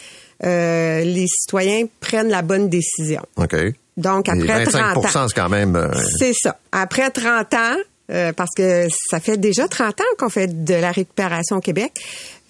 euh, 0.45 1.05
les 1.05 1.27
citoyens 1.29 1.87
prennent 2.01 2.29
la 2.31 2.43
bonne 2.43 2.69
décision. 2.69 3.23
OK. 3.37 3.55
Donc, 3.97 4.29
après 4.29 4.65
25 4.65 4.95
30 4.95 5.17
ans. 5.17 5.29
c'est 5.29 5.35
quand 5.35 5.49
même... 5.49 5.77
Euh, 5.77 5.89
c'est 6.19 6.33
ça. 6.35 6.59
Après 6.73 7.11
30 7.11 7.55
ans, 7.55 7.77
euh, 8.11 8.33
parce 8.33 8.51
que 8.57 8.89
ça 9.11 9.21
fait 9.21 9.37
déjà 9.37 9.69
30 9.69 10.01
ans 10.01 10.05
qu'on 10.19 10.29
fait 10.29 10.65
de 10.65 10.75
la 10.75 10.91
récupération 10.91 11.57
au 11.57 11.61
Québec, 11.61 11.93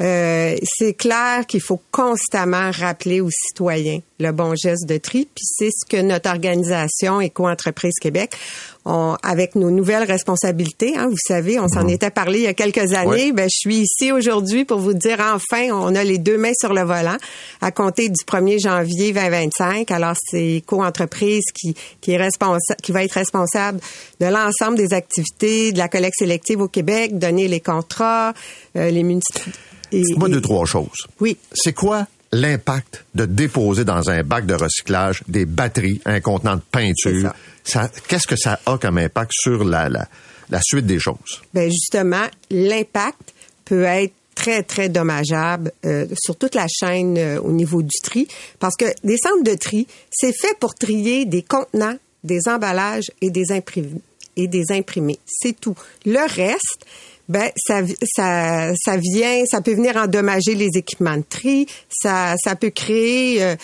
euh, 0.01 0.57
c'est 0.65 0.95
clair 0.95 1.47
qu'il 1.47 1.61
faut 1.61 1.81
constamment 1.91 2.71
rappeler 2.73 3.21
aux 3.21 3.31
citoyens 3.31 4.01
le 4.19 4.33
bon 4.33 4.55
geste 4.57 4.89
de 4.89 4.97
tri. 4.97 5.29
Puis 5.33 5.45
c'est 5.45 5.71
ce 5.71 5.87
que 5.89 6.01
notre 6.01 6.31
organisation 6.31 7.21
Éco-entreprise 7.21 7.95
Québec, 8.01 8.37
on, 8.85 9.17
avec 9.23 9.55
nos 9.55 9.71
nouvelles 9.71 10.05
responsabilités, 10.05 10.97
hein, 10.97 11.09
vous 11.09 11.17
savez, 11.27 11.61
on 11.61 11.69
s'en 11.69 11.85
mhm. 11.85 11.91
était 11.91 12.11
parlé 12.11 12.41
il 12.41 12.45
y 12.45 12.49
a 12.49 12.55
quelques 12.55 12.93
années. 12.93 13.33
Ben, 13.33 13.49
je 13.51 13.57
suis 13.57 13.77
ici 13.79 14.13
aujourd'hui 14.13 14.65
pour 14.65 14.79
vous 14.79 14.95
dire 14.95 15.19
enfin, 15.21 15.69
on 15.73 15.95
a 15.95 16.05
les 16.05 16.19
deux 16.19 16.39
mains 16.39 16.53
sur 16.59 16.73
le 16.73 16.83
volant 16.83 17.17
à 17.61 17.71
compter 17.71 18.09
du 18.09 18.25
1er 18.25 18.61
janvier 18.61 19.13
2025. 19.13 19.91
Alors 19.91 20.15
c'est 20.31 20.57
Éco-entreprise 20.57 21.45
qui, 21.55 21.75
qui 22.01 22.13
est 22.13 22.17
responsable, 22.17 22.81
qui 22.83 22.93
va 22.93 23.05
être 23.05 23.13
responsable 23.13 23.81
de 24.21 24.27
l'ensemble 24.27 24.77
des 24.77 24.93
activités 24.93 25.73
de 25.73 25.79
la 25.79 25.89
collecte 25.89 26.17
sélective 26.19 26.61
au 26.61 26.69
Québec, 26.69 27.19
donner 27.19 27.49
les 27.49 27.61
contrats, 27.61 28.33
euh, 28.77 28.91
les 28.91 29.03
municipalités 29.03 29.59
Dites-moi 29.93 30.29
deux, 30.29 30.41
trois 30.41 30.65
choses. 30.65 31.07
Oui. 31.21 31.37
C'est 31.53 31.75
quoi 31.75 32.07
l'impact 32.33 33.05
de 33.15 33.27
déposer 33.27 33.85
dans 33.85 34.11
un 34.11 34.23
bac 34.23 34.47
de 34.47 34.55
recyclage 34.55 35.23
des 35.29 35.45
batteries, 35.45 36.01
un 36.05 36.21
contenant 36.21 36.57
de 36.57 36.63
peinture? 36.71 37.33
Ça. 37.65 37.91
Qu'est-ce 38.09 38.27
que 38.27 38.37
ça 38.37 38.59
a 38.67 38.79
comme 38.79 38.99
impact 38.99 39.33
sur 39.35 39.65
la, 39.65 39.89
la, 39.89 40.09
la 40.51 40.61
suite 40.63 40.87
des 40.87 40.99
choses? 40.99 41.43
Ben 41.55 41.71
justement, 41.71 42.27
l'impact 42.51 43.35
peut 43.65 43.85
être 43.85 44.15
très, 44.35 44.63
très 44.63 44.89
dommageable 44.89 45.73
euh, 45.85 46.07
sur 46.19 46.37
toute 46.37 46.55
la 46.55 46.67
chaîne 46.69 47.19
euh, 47.19 47.41
au 47.41 47.53
niveau 47.53 47.83
du 47.83 48.01
tri, 48.03 48.27
parce 48.59 48.77
que 48.77 48.87
des 49.05 49.19
centres 49.19 49.45
de 49.45 49.55
tri, 49.55 49.87
c'est 50.11 50.33
fait 50.33 50.59
pour 50.59 50.75
trier 50.75 51.27
des 51.27 51.43
contenants, 51.43 51.97
des 52.25 52.49
emballages 52.49 53.11
et 53.21 53.31
des 53.31 53.53
imprimés. 53.53 54.01
Et 54.35 54.49
des 54.49 54.73
imprimés. 54.73 55.19
C'est 55.27 55.61
tout. 55.61 55.75
Le 56.07 56.27
reste, 56.35 56.87
ben 57.33 57.51
ça, 57.57 57.81
ça, 58.03 58.73
ça 58.77 58.97
vient, 58.99 59.45
ça 59.47 59.63
peut 59.63 59.75
venir 59.75 59.97
endommager 59.97 60.55
les 60.55 60.69
équipements 60.77 61.17
de 61.17 61.25
tri, 61.29 61.67
ça, 61.89 62.35
ça 62.45 62.57
peut 62.57 62.71
créer 62.71 63.43
euh, 63.43 63.57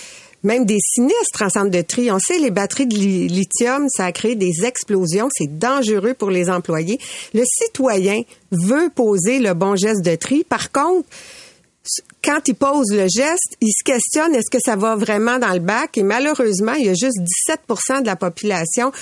même 0.43 0.65
des 0.65 0.79
sinistres 0.81 1.43
en 1.43 1.51
centre 1.51 1.71
de 1.71 1.83
tri. 1.83 2.11
On 2.11 2.19
sait, 2.19 2.39
les 2.39 2.51
batteries 2.51 2.87
de 2.87 2.95
lithium, 2.95 3.87
ça 3.89 4.07
a 4.07 4.13
créé 4.13 4.37
des 4.37 4.65
explosions. 4.65 5.29
C'est 5.37 5.59
dangereux 5.59 6.15
pour 6.15 6.31
les 6.31 6.49
employés. 6.49 6.99
Le 7.35 7.43
citoyen 7.45 8.23
veut 8.51 8.89
poser 8.95 9.39
le 9.39 9.53
bon 9.53 9.77
geste 9.77 10.03
de 10.03 10.15
tri. 10.15 10.45
Par 10.45 10.73
contre, 10.73 11.07
quand 12.23 12.41
il 12.47 12.55
pose 12.55 12.93
le 12.93 13.07
geste, 13.09 13.57
il 13.61 13.73
se 13.73 13.85
questionne 13.85 14.35
est-ce 14.35 14.51
que 14.51 14.63
ça 14.65 14.77
va 14.77 14.97
vraiment 14.97 15.39
dans 15.39 15.53
le 15.53 15.61
bac? 15.61 15.99
Et 15.99 16.03
malheureusement, 16.03 16.75
il 16.75 16.87
y 16.87 16.89
a 16.89 16.95
juste 16.95 17.19
17% 17.69 18.03
de 18.03 18.07
la 18.07 18.17
population 18.17 18.93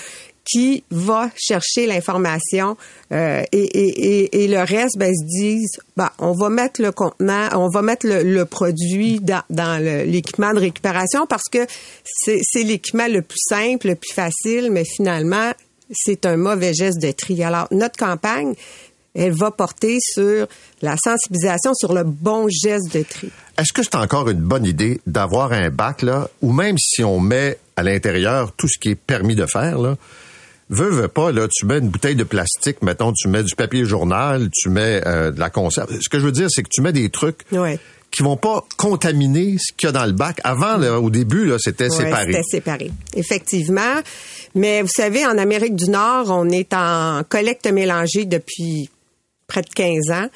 qui 0.46 0.84
va 0.90 1.28
chercher 1.36 1.86
l'information 1.86 2.76
euh, 3.12 3.42
et, 3.52 3.58
et, 3.58 4.44
et, 4.44 4.48
le 4.48 4.58
reste, 4.58 4.96
ben, 4.96 5.12
se 5.12 5.24
disent, 5.24 5.80
bah, 5.96 6.12
on 6.18 6.32
va 6.32 6.48
mettre 6.48 6.80
le 6.80 6.92
contenant, 6.92 7.48
on 7.54 7.68
va 7.68 7.82
mettre 7.82 8.06
le, 8.06 8.44
produit 8.44 9.20
dans, 9.20 9.42
dans 9.50 9.82
l'équipement 9.82 10.54
de 10.54 10.60
récupération 10.60 11.26
parce 11.26 11.48
que 11.50 11.66
c'est 12.04 12.62
l'équipement 12.62 13.08
le 13.08 13.22
plus 13.22 13.40
simple, 13.40 13.88
le 13.88 13.94
plus 13.96 14.12
facile, 14.12 14.70
mais 14.70 14.84
finalement, 14.84 15.52
c'est 15.90 16.26
un 16.26 16.36
mauvais 16.36 16.74
geste 16.74 17.00
de 17.00 17.10
tri. 17.10 17.42
Alors, 17.42 17.66
notre 17.70 17.96
campagne, 17.96 18.54
elle 19.14 19.32
va 19.32 19.50
porter 19.50 19.98
sur 20.00 20.46
la 20.82 20.96
sensibilisation 20.96 21.72
sur 21.74 21.92
le 21.92 22.04
bon 22.04 22.48
geste 22.48 22.92
de 22.94 23.02
tri. 23.02 23.30
Est-ce 23.58 23.72
que 23.72 23.82
c'est 23.82 23.96
encore 23.96 24.28
une 24.28 24.40
bonne 24.40 24.66
idée 24.66 25.00
d'avoir 25.06 25.52
un 25.52 25.70
bac 25.70 26.02
là, 26.02 26.28
ou 26.42 26.52
même 26.52 26.76
si 26.78 27.02
on 27.02 27.18
met 27.18 27.58
à 27.76 27.82
l'intérieur 27.82 28.52
tout 28.52 28.68
ce 28.68 28.78
qui 28.78 28.90
est 28.90 28.94
permis 28.94 29.34
de 29.34 29.46
faire 29.46 29.78
là, 29.78 29.96
veux, 30.68 30.90
veux 30.90 31.08
pas, 31.08 31.32
là, 31.32 31.46
tu 31.50 31.66
mets 31.66 31.78
une 31.78 31.88
bouteille 31.88 32.16
de 32.16 32.24
plastique, 32.24 32.82
mettons, 32.82 33.12
tu 33.12 33.28
mets 33.28 33.42
du 33.42 33.54
papier 33.54 33.84
journal, 33.84 34.48
tu 34.52 34.68
mets 34.68 35.02
euh, 35.06 35.30
de 35.30 35.38
la 35.38 35.50
conserve. 35.50 35.90
Ce 36.00 36.08
que 36.08 36.18
je 36.18 36.24
veux 36.24 36.32
dire, 36.32 36.48
c'est 36.50 36.62
que 36.62 36.68
tu 36.70 36.80
mets 36.80 36.92
des 36.92 37.08
trucs 37.10 37.40
ouais. 37.52 37.78
qui 38.10 38.22
vont 38.22 38.36
pas 38.36 38.64
contaminer 38.76 39.56
ce 39.58 39.72
qu'il 39.72 39.86
y 39.86 39.90
a 39.90 39.92
dans 39.92 40.06
le 40.06 40.12
bac. 40.12 40.40
Avant, 40.44 40.80
au 40.96 41.10
début, 41.10 41.46
là, 41.46 41.56
c'était 41.58 41.90
ouais, 41.90 42.04
séparé. 42.04 42.32
C'était 42.32 42.42
séparé, 42.42 42.90
effectivement. 43.14 44.00
Mais 44.54 44.82
vous 44.82 44.88
savez, 44.88 45.24
en 45.26 45.38
Amérique 45.38 45.76
du 45.76 45.90
Nord, 45.90 46.26
on 46.30 46.48
est 46.48 46.72
en 46.74 47.22
collecte 47.28 47.66
mélangée 47.66 48.24
depuis 48.24 48.90
près 49.46 49.62
de 49.62 49.68
15 49.68 50.10
ans. 50.10 50.28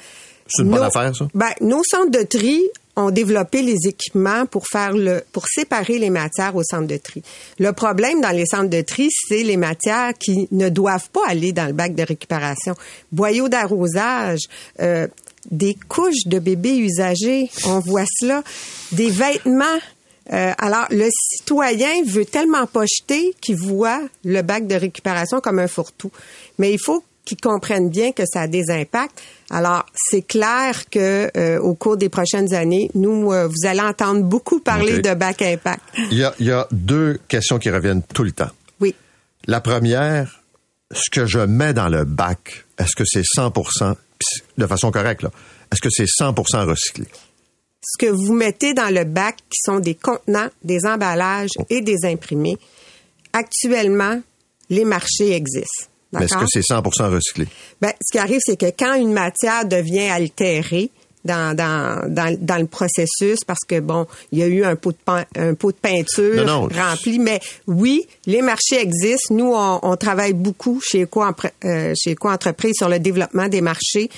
C'est 0.47 0.63
une 0.63 0.69
bonne 0.69 0.83
affaire, 0.83 1.15
ça? 1.15 1.27
Ben, 1.33 1.51
nos 1.61 1.81
centres 1.83 2.11
de 2.11 2.23
tri 2.23 2.61
ont 2.95 3.11
développé 3.11 3.61
les 3.61 3.87
équipements 3.87 4.45
pour 4.45 4.67
faire 4.67 4.93
le 4.93 5.23
pour 5.31 5.45
séparer 5.47 5.97
les 5.97 6.09
matières 6.09 6.55
au 6.55 6.63
centre 6.63 6.87
de 6.87 6.97
tri. 6.97 7.23
Le 7.59 7.71
problème 7.71 8.21
dans 8.21 8.31
les 8.31 8.45
centres 8.45 8.69
de 8.69 8.81
tri, 8.81 9.09
c'est 9.27 9.43
les 9.43 9.57
matières 9.57 10.13
qui 10.13 10.47
ne 10.51 10.69
doivent 10.69 11.09
pas 11.09 11.27
aller 11.27 11.51
dans 11.51 11.67
le 11.67 11.73
bac 11.73 11.95
de 11.95 12.03
récupération. 12.03 12.75
Boyaux 13.11 13.49
d'arrosage, 13.49 14.41
euh, 14.81 15.07
des 15.49 15.75
couches 15.87 16.25
de 16.25 16.39
bébés 16.39 16.77
usagés, 16.77 17.49
on 17.65 17.79
voit 17.79 18.05
cela, 18.19 18.43
des 18.91 19.09
vêtements. 19.09 19.79
Euh, 20.31 20.53
alors, 20.59 20.85
le 20.91 21.09
citoyen 21.11 22.03
veut 22.05 22.25
tellement 22.25 22.67
pas 22.67 22.85
jeter 22.85 23.33
qu'il 23.41 23.55
voit 23.55 24.01
le 24.23 24.41
bac 24.43 24.67
de 24.67 24.75
récupération 24.75 25.41
comme 25.41 25.59
un 25.59 25.67
fourre-tout. 25.67 26.11
Mais 26.59 26.71
il 26.71 26.79
faut 26.79 27.03
qu'ils 27.25 27.39
comprennent 27.39 27.89
bien 27.89 28.11
que 28.11 28.23
ça 28.25 28.41
a 28.41 28.47
des 28.47 28.69
impacts. 28.69 29.21
Alors, 29.49 29.85
c'est 29.95 30.21
clair 30.21 30.89
que 30.89 31.29
euh, 31.37 31.59
au 31.59 31.75
cours 31.75 31.97
des 31.97 32.09
prochaines 32.09 32.53
années, 32.53 32.89
nous, 32.95 33.31
euh, 33.31 33.47
vous 33.47 33.67
allez 33.67 33.81
entendre 33.81 34.23
beaucoup 34.23 34.59
parler 34.59 34.93
okay. 34.93 35.01
de 35.01 35.13
bac 35.13 35.41
impact. 35.41 35.81
Il 36.11 36.17
y, 36.17 36.23
a, 36.23 36.33
il 36.39 36.47
y 36.47 36.51
a 36.51 36.67
deux 36.71 37.19
questions 37.27 37.59
qui 37.59 37.69
reviennent 37.69 38.03
tout 38.03 38.23
le 38.23 38.31
temps. 38.31 38.49
Oui. 38.79 38.95
La 39.47 39.61
première, 39.61 40.41
ce 40.91 41.09
que 41.09 41.25
je 41.25 41.39
mets 41.39 41.73
dans 41.73 41.89
le 41.89 42.05
bac, 42.05 42.65
est-ce 42.77 42.95
que 42.95 43.03
c'est 43.05 43.23
100% 43.23 43.95
de 44.57 44.67
façon 44.67 44.91
correcte, 44.91 45.23
là, 45.23 45.31
est-ce 45.71 45.81
que 45.81 45.89
c'est 45.89 46.07
100 46.07 46.33
recyclé? 46.65 47.05
Ce 47.83 47.97
que 47.97 48.11
vous 48.11 48.33
mettez 48.33 48.73
dans 48.73 48.93
le 48.93 49.05
bac, 49.05 49.37
qui 49.49 49.59
sont 49.63 49.79
des 49.79 49.95
contenants, 49.95 50.49
des 50.63 50.85
emballages 50.85 51.49
et 51.69 51.81
des 51.81 52.05
imprimés, 52.05 52.57
actuellement, 53.33 54.21
les 54.69 54.85
marchés 54.85 55.31
existent. 55.31 55.87
Mais 56.13 56.25
est-ce 56.25 56.35
que 56.35 56.45
c'est 56.47 56.61
100 56.61 56.81
recyclé? 56.81 57.47
Ben, 57.81 57.91
ce 58.01 58.11
qui 58.11 58.19
arrive, 58.19 58.39
c'est 58.43 58.57
que 58.57 58.71
quand 58.77 58.95
une 58.95 59.13
matière 59.13 59.65
devient 59.65 60.09
altérée, 60.09 60.91
dans, 61.23 61.55
dans, 61.55 62.01
dans, 62.07 62.35
dans, 62.39 62.57
le 62.57 62.67
processus 62.67 63.43
parce 63.45 63.63
que 63.67 63.79
bon, 63.79 64.07
il 64.31 64.39
y 64.39 64.43
a 64.43 64.47
eu 64.47 64.63
un 64.63 64.75
pot 64.75 64.91
de 64.91 64.97
un 65.39 65.53
pot 65.53 65.71
de 65.71 65.77
peinture 65.77 66.47
rempli, 66.47 67.19
mais 67.19 67.39
oui, 67.67 68.07
les 68.25 68.41
marchés 68.41 68.81
existent. 68.81 69.35
Nous, 69.35 69.51
on, 69.53 69.79
on 69.83 69.95
travaille 69.97 70.33
beaucoup 70.33 70.81
chez 70.81 71.03
Eco, 71.03 71.23
euh, 71.65 71.93
chez 71.95 72.13
Eco 72.13 72.29
Entreprise 72.29 72.73
sur 72.75 72.89
le 72.89 72.99
développement 72.99 73.47
des 73.47 73.61
marchés 73.61 74.09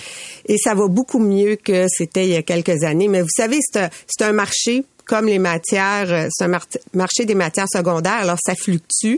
et 0.45 0.57
ça 0.57 0.73
va 0.73 0.87
beaucoup 0.87 1.19
mieux 1.19 1.57
que 1.57 1.85
c'était 1.89 2.25
il 2.25 2.31
y 2.31 2.35
a 2.35 2.43
quelques 2.43 2.83
années. 2.83 3.07
Mais 3.07 3.21
vous 3.21 3.27
savez, 3.35 3.59
c'est 3.61 4.23
un 4.23 4.33
marché 4.33 4.83
comme 5.05 5.25
les 5.25 5.39
matières, 5.39 6.29
c'est 6.31 6.45
un 6.45 6.59
marché 6.93 7.25
des 7.25 7.35
matières 7.35 7.67
secondaires. 7.69 8.19
Alors 8.21 8.37
ça 8.43 8.55
fluctue. 8.55 9.17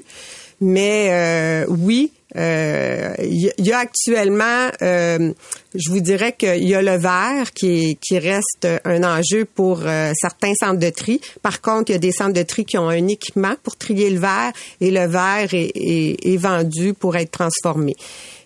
Mais 0.62 1.10
euh, 1.12 1.66
oui, 1.68 2.12
il 2.38 2.42
euh, 2.42 3.16
y, 3.58 3.72
a 3.72 3.78
actuellement, 3.78 4.70
euh, 4.82 5.32
je 5.74 5.90
vous 5.90 6.02
dirais 6.02 6.34
qu'il 6.38 6.68
y 6.68 6.76
a 6.76 6.82
le 6.82 6.98
verre 6.98 7.54
qui, 7.54 7.98
qui 8.02 8.20
reste 8.20 8.68
un 8.84 9.04
enjeu 9.06 9.46
pour 9.46 9.84
euh, 9.86 10.12
certains 10.20 10.54
centres 10.60 10.80
de 10.80 10.90
tri. 10.90 11.22
Par 11.42 11.62
contre, 11.62 11.92
il 11.92 11.94
y 11.94 11.96
a 11.96 12.00
des 12.00 12.12
centres 12.12 12.34
de 12.34 12.44
tri 12.44 12.66
qui 12.66 12.78
ont 12.78 12.90
un 12.90 13.08
équipement 13.08 13.56
pour 13.64 13.78
trier 13.78 14.10
le 14.10 14.20
verre 14.20 14.52
et 14.82 14.92
le 14.92 15.08
verre 15.08 15.54
est, 15.54 15.72
est, 15.76 16.38
vendu 16.38 16.94
pour 16.94 17.16
être 17.16 17.32
transformé. 17.32 17.96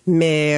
Mais 0.06 0.54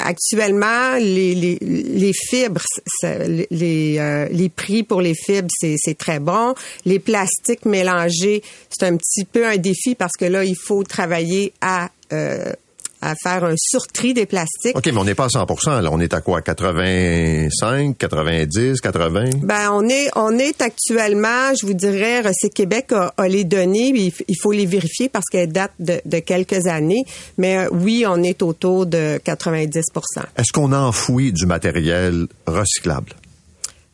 actuellement, 0.00 0.96
les, 0.96 1.34
les, 1.34 1.58
les 1.60 2.12
fibres, 2.12 2.62
les, 3.02 4.28
les 4.30 4.48
prix 4.48 4.82
pour 4.82 5.00
les 5.00 5.14
fibres, 5.14 5.48
c'est 5.58 5.98
très 5.98 6.18
bon. 6.18 6.54
Les 6.84 6.98
plastiques 6.98 7.64
mélangés, 7.64 8.42
c'est 8.68 8.86
un 8.86 8.96
petit 8.96 9.24
peu 9.24 9.46
un 9.46 9.56
défi 9.56 9.94
parce 9.94 10.16
que 10.16 10.26
là, 10.26 10.44
il 10.44 10.56
faut 10.56 10.84
travailler 10.84 11.52
à 11.60 11.88
euh, 12.12 12.52
à 13.00 13.14
faire 13.22 13.44
un 13.44 13.54
surtri 13.56 14.12
des 14.12 14.26
plastiques. 14.26 14.76
OK, 14.76 14.86
mais 14.86 14.98
on 14.98 15.04
n'est 15.04 15.14
pas 15.14 15.26
à 15.26 15.28
100 15.28 15.80
là. 15.80 15.90
On 15.92 16.00
est 16.00 16.12
à 16.14 16.20
quoi? 16.20 16.42
85, 16.42 17.96
90, 17.96 18.80
80? 18.80 19.24
Ben, 19.42 19.70
on 19.72 19.88
est, 19.88 20.10
on 20.16 20.36
est 20.38 20.60
actuellement, 20.60 21.54
je 21.60 21.66
vous 21.66 21.74
dirais, 21.74 22.20
Recyc 22.20 22.52
Québec 22.52 22.92
a, 22.92 23.12
les 23.28 23.44
données, 23.44 23.92
il, 23.94 24.36
faut 24.40 24.52
les 24.52 24.66
vérifier 24.66 25.08
parce 25.08 25.26
qu'elles 25.30 25.52
datent 25.52 25.72
de, 25.78 26.18
quelques 26.18 26.66
années. 26.66 27.04
Mais 27.36 27.58
euh, 27.58 27.68
oui, 27.70 28.04
on 28.06 28.22
est 28.22 28.42
autour 28.42 28.86
de 28.86 29.20
90% 29.24 29.80
Est-ce 30.36 30.52
qu'on 30.52 30.72
enfouit 30.72 31.32
du 31.32 31.46
matériel 31.46 32.26
recyclable? 32.46 33.12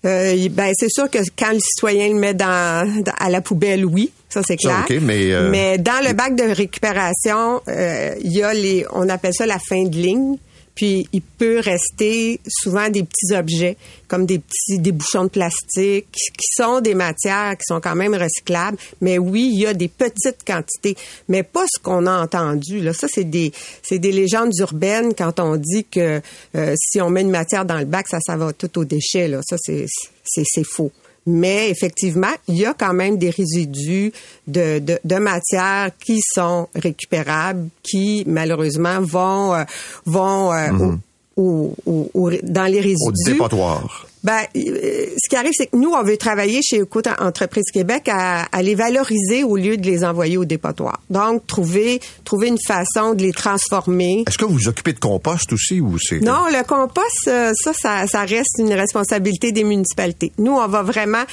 Euh, 0.05 0.49
ben, 0.51 0.73
c'est 0.75 0.91
sûr 0.91 1.09
que 1.09 1.19
quand 1.39 1.53
le 1.53 1.61
citoyen 1.61 2.09
le 2.09 2.15
met 2.15 2.35
dans, 2.35 3.03
à 3.19 3.31
la 3.31 3.41
poubelle, 3.41 3.87
oui, 3.87 4.11
ça 4.29 4.43
c'est 4.47 4.57
clair. 4.57 4.85
mais, 5.01 5.33
euh, 5.33 5.51
mais 5.51 5.79
dans 5.79 6.07
le 6.07 6.13
bac 6.13 6.37
de 6.37 6.45
récupération, 6.45 7.63
euh, 7.69 8.15
il 8.23 8.33
y 8.33 8.43
a 8.43 8.53
les, 8.53 8.85
on 8.93 9.09
appelle 9.09 9.33
ça 9.35 9.47
la 9.47 9.59
fin 9.59 9.85
de 9.85 9.97
ligne. 9.97 10.37
Puis 10.75 11.09
il 11.13 11.23
peut 11.23 11.61
rester 11.61 12.41
souvent 12.49 12.89
des 12.89 13.05
petits 13.05 13.35
objets 13.35 13.77
comme 14.09 14.27
des 14.27 14.39
petits 14.39 14.79
des 14.79 14.93
bouchons 14.93 15.25
de 15.25 15.29
plastique 15.29 16.09
qui 16.13 16.47
sont 16.57 16.81
des 16.81 16.95
matières 16.95 17.57
qui 17.57 17.65
sont 17.67 17.81
quand 17.81 17.95
même 17.95 18.15
recyclables. 18.15 18.77
Mais 19.01 19.19
oui, 19.19 19.51
il 19.53 19.61
y 19.61 19.67
a 19.67 19.75
des 19.75 19.89
petites 19.89 20.45
quantités, 20.47 20.97
mais 21.29 21.43
pas 21.43 21.65
ce 21.67 21.81
qu'on 21.81 22.07
a 22.07 22.23
entendu. 22.23 22.81
Là, 22.81 22.93
ça 22.93 23.07
c'est 23.09 23.25
des 23.25 23.53
c'est 23.83 23.99
des 23.99 24.13
légendes 24.13 24.53
urbaines 24.59 25.15
quand 25.15 25.41
on 25.41 25.57
dit 25.57 25.85
que 25.85 26.21
euh, 26.57 26.75
si 26.77 27.01
on 27.01 27.11
met 27.11 27.23
une 27.23 27.31
matière 27.31 27.65
dans 27.65 27.79
le 27.79 27.85
bac, 27.85 28.07
ça 28.09 28.19
ça 28.21 28.37
va 28.37 28.53
tout 28.53 28.79
au 28.79 28.85
déchet. 28.85 29.29
Là, 29.29 29.41
ça 29.49 29.57
c'est 29.59 29.87
c'est 30.25 30.45
c'est 30.45 30.65
faux 30.65 30.93
mais 31.27 31.71
effectivement, 31.71 32.33
il 32.49 32.57
y 32.57 32.67
a 32.67 32.75
quand 32.75 32.93
même 32.93 33.17
des 33.17 33.31
résidus 33.31 34.13
de, 34.47 34.79
de, 34.79 34.99
de 35.03 35.17
matières 35.17 35.91
qui 36.05 36.21
sont 36.23 36.69
récupérables, 36.75 37.69
qui 37.83 38.25
malheureusement 38.27 39.01
vont 39.01 39.55
euh, 39.55 39.65
vont 40.05 40.53
euh, 40.53 40.71
mhm. 40.71 41.01
au, 41.37 41.75
au, 41.87 42.31
dans 42.43 42.71
les 42.71 42.81
résidus. 42.81 43.07
Au 43.07 43.33
dépotoir. 43.33 44.07
Ben, 44.25 44.41
euh, 44.57 45.07
ce 45.23 45.29
qui 45.29 45.37
arrive, 45.37 45.53
c'est 45.55 45.67
que 45.67 45.77
nous, 45.77 45.91
on 45.91 46.03
veut 46.03 46.17
travailler 46.17 46.61
chez 46.63 46.77
Écoute 46.77 47.07
Entreprise 47.21 47.71
Québec 47.71 48.09
à, 48.09 48.45
à, 48.51 48.63
les 48.63 48.75
valoriser 48.75 49.45
au 49.45 49.57
lieu 49.57 49.77
de 49.77 49.87
les 49.87 50.03
envoyer 50.03 50.39
au 50.39 50.47
dépotoir. 50.47 51.01
Donc, 51.11 51.47
trouver 51.47 52.01
trouver 52.25 52.49
une 52.49 52.59
façon 52.59 53.15
de 53.15 53.23
les 53.23 53.33
transformer. 53.33 54.25
Est-ce 54.27 54.39
que 54.39 54.47
vous 54.47 54.55
vous 54.55 54.69
occupez 54.69 54.95
de 54.95 54.99
compost 54.99 55.53
aussi 55.53 55.81
ou 55.81 55.99
c'est 55.99 56.21
Non, 56.21 56.47
le 56.51 56.65
compost, 56.67 57.29
euh, 57.29 57.53
ça, 57.55 57.73
ça, 57.75 58.07
ça 58.07 58.21
reste 58.23 58.57
une 58.59 58.73
responsabilité 58.73 59.53
des 59.53 59.65
municipalités. 59.65 60.33
Nous, 60.39 60.53
on 60.53 60.67
va 60.69 60.83
vraiment 60.83 61.25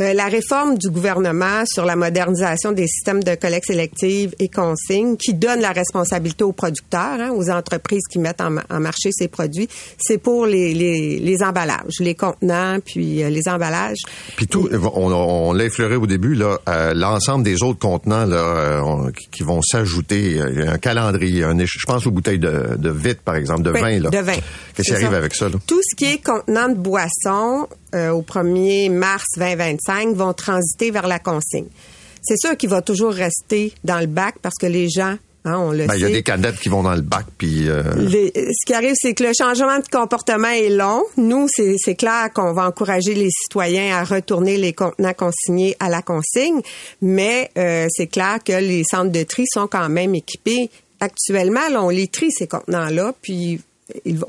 euh, 0.00 0.12
la 0.12 0.26
réforme 0.26 0.76
du 0.76 0.90
gouvernement 0.90 1.62
sur 1.66 1.84
la 1.84 1.96
modernisation 1.96 2.72
des 2.72 2.86
systèmes 2.86 3.22
de 3.22 3.34
collecte 3.34 3.66
sélective 3.66 4.34
et 4.38 4.48
consigne, 4.48 5.16
qui 5.16 5.34
donne 5.34 5.60
la 5.60 5.72
responsabilité 5.72 6.44
aux 6.44 6.52
producteurs, 6.52 7.20
hein, 7.20 7.30
aux 7.30 7.50
entreprises 7.50 8.02
qui 8.10 8.18
mettent 8.18 8.40
en, 8.40 8.80
marché 8.80 9.10
ces 9.12 9.28
produits, 9.28 9.68
c'est 9.98 10.18
pour 10.18 10.46
les, 10.46 10.74
les, 10.74 11.18
les, 11.18 11.42
emballages, 11.42 12.00
les 12.00 12.14
contenants, 12.14 12.78
puis 12.84 13.22
euh, 13.22 13.30
les 13.30 13.48
emballages. 13.48 13.98
Puis 14.36 14.46
tout, 14.46 14.68
on, 14.72 15.12
on 15.12 15.52
l'a 15.52 15.64
effleuré 15.64 15.96
au 15.96 16.06
début, 16.06 16.34
là, 16.34 16.58
euh, 16.68 16.92
l'ensemble 16.94 17.44
des 17.44 17.62
autres 17.62 17.78
contenants 17.78 18.26
là, 18.26 18.82
qui 19.30 19.42
vont 19.42 19.62
s'ajouter, 19.62 20.40
un 20.40 20.78
calendrier, 20.78 21.44
un, 21.44 21.56
je 21.64 21.86
pense 21.86 22.06
aux 22.06 22.10
bouteilles 22.10 22.38
de, 22.38 22.76
de 22.76 22.90
vitre, 22.90 23.22
par 23.22 23.36
exemple, 23.36 23.62
de 23.62 23.70
vin. 23.70 23.98
Là. 24.00 24.10
De 24.10 24.18
vin. 24.18 24.36
Qu'est-ce 24.74 24.88
qui 24.88 24.94
arrive 24.94 25.14
avec 25.14 25.34
ça? 25.34 25.48
Là? 25.48 25.56
Tout 25.66 25.80
ce 25.82 25.96
qui 25.96 26.06
est 26.06 26.24
contenant 26.24 26.68
de 26.68 26.74
boisson, 26.74 27.68
euh, 27.94 28.10
au 28.10 28.22
1er 28.22 28.90
mars 28.90 29.24
2025 29.36 30.14
vont 30.14 30.32
transiter 30.32 30.90
vers 30.90 31.06
la 31.06 31.18
consigne. 31.18 31.68
C'est 32.22 32.38
sûr 32.38 32.56
qu'il 32.56 32.70
va 32.70 32.82
toujours 32.82 33.12
rester 33.12 33.72
dans 33.84 34.00
le 34.00 34.06
bac 34.06 34.36
parce 34.42 34.56
que 34.58 34.66
les 34.66 34.88
gens 34.88 35.16
Hein, 35.46 35.58
on 35.58 35.72
le 35.72 35.86
ben, 35.86 35.94
Il 35.94 36.00
y 36.00 36.04
a 36.06 36.08
des 36.08 36.22
cadettes 36.22 36.58
qui 36.58 36.70
vont 36.70 36.82
dans 36.82 36.94
le 36.94 37.02
bac, 37.02 37.26
puis... 37.36 37.68
Euh... 37.68 37.82
ce 37.84 38.66
qui 38.66 38.72
arrive, 38.72 38.94
c'est 38.94 39.12
que 39.12 39.24
le 39.24 39.32
changement 39.38 39.78
de 39.78 39.86
comportement 39.92 40.48
est 40.48 40.70
long. 40.70 41.02
Nous, 41.18 41.48
c'est 41.48 41.94
clair 41.96 42.30
qu'on 42.32 42.54
va 42.54 42.66
encourager 42.66 43.14
les 43.14 43.28
citoyens 43.30 43.94
à 43.94 44.04
retourner 44.04 44.56
les 44.56 44.72
contenants 44.72 45.12
consignés 45.12 45.76
à 45.80 45.90
la 45.90 46.00
consigne, 46.00 46.62
mais 47.02 47.50
euh, 47.58 47.86
c'est 47.90 48.06
clair 48.06 48.38
que 48.42 48.52
les 48.52 48.84
centres 48.90 49.12
de 49.12 49.22
tri 49.22 49.44
sont 49.52 49.66
quand 49.66 49.90
même 49.90 50.14
équipés. 50.14 50.70
Actuellement, 51.00 51.68
là, 51.70 51.82
on 51.82 51.90
les 51.90 52.08
trie, 52.08 52.30
ces 52.30 52.46
contenants-là, 52.46 53.12
puis 53.20 53.60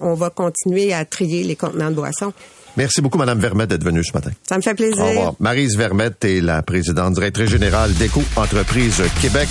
on 0.01 0.15
va 0.15 0.29
continuer 0.29 0.91
à 0.91 1.05
trier 1.05 1.43
les 1.43 1.55
contenants 1.55 1.91
de 1.91 1.95
boissons. 1.95 2.33
Merci 2.77 3.01
beaucoup, 3.01 3.17
Madame 3.17 3.39
Vermette, 3.39 3.69
d'être 3.69 3.83
venue 3.83 4.03
ce 4.03 4.13
matin. 4.13 4.31
Ça 4.47 4.57
me 4.57 4.61
fait 4.61 4.75
plaisir. 4.75 5.03
Au 5.03 5.07
revoir. 5.07 5.33
Marise 5.39 5.77
Vermette 5.77 6.23
est 6.25 6.41
la 6.41 6.61
présidente 6.61 7.13
directrice 7.13 7.49
générale 7.49 7.93
d'Éco 7.93 8.21
Entreprise 8.35 9.01
Québec. 9.21 9.47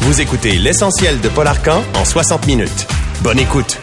Vous 0.00 0.20
écoutez 0.20 0.58
l'essentiel 0.58 1.20
de 1.20 1.28
Paul 1.28 1.46
Arcan 1.46 1.82
en 1.94 2.04
60 2.04 2.46
minutes. 2.46 2.86
Bonne 3.22 3.38
écoute. 3.38 3.78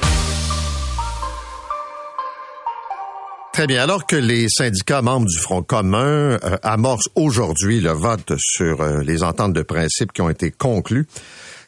Très 3.53 3.67
bien. 3.67 3.83
Alors 3.83 4.07
que 4.07 4.15
les 4.15 4.47
syndicats 4.49 5.03
membres 5.03 5.27
du 5.27 5.37
Front 5.37 5.61
commun 5.61 6.39
euh, 6.43 6.57
amorcent 6.63 7.09
aujourd'hui 7.13 7.81
le 7.81 7.91
vote 7.91 8.33
sur 8.39 8.81
euh, 8.81 9.01
les 9.03 9.21
ententes 9.21 9.53
de 9.53 9.61
principe 9.61 10.11
qui 10.11 10.23
ont 10.23 10.29
été 10.29 10.49
conclues, 10.49 11.05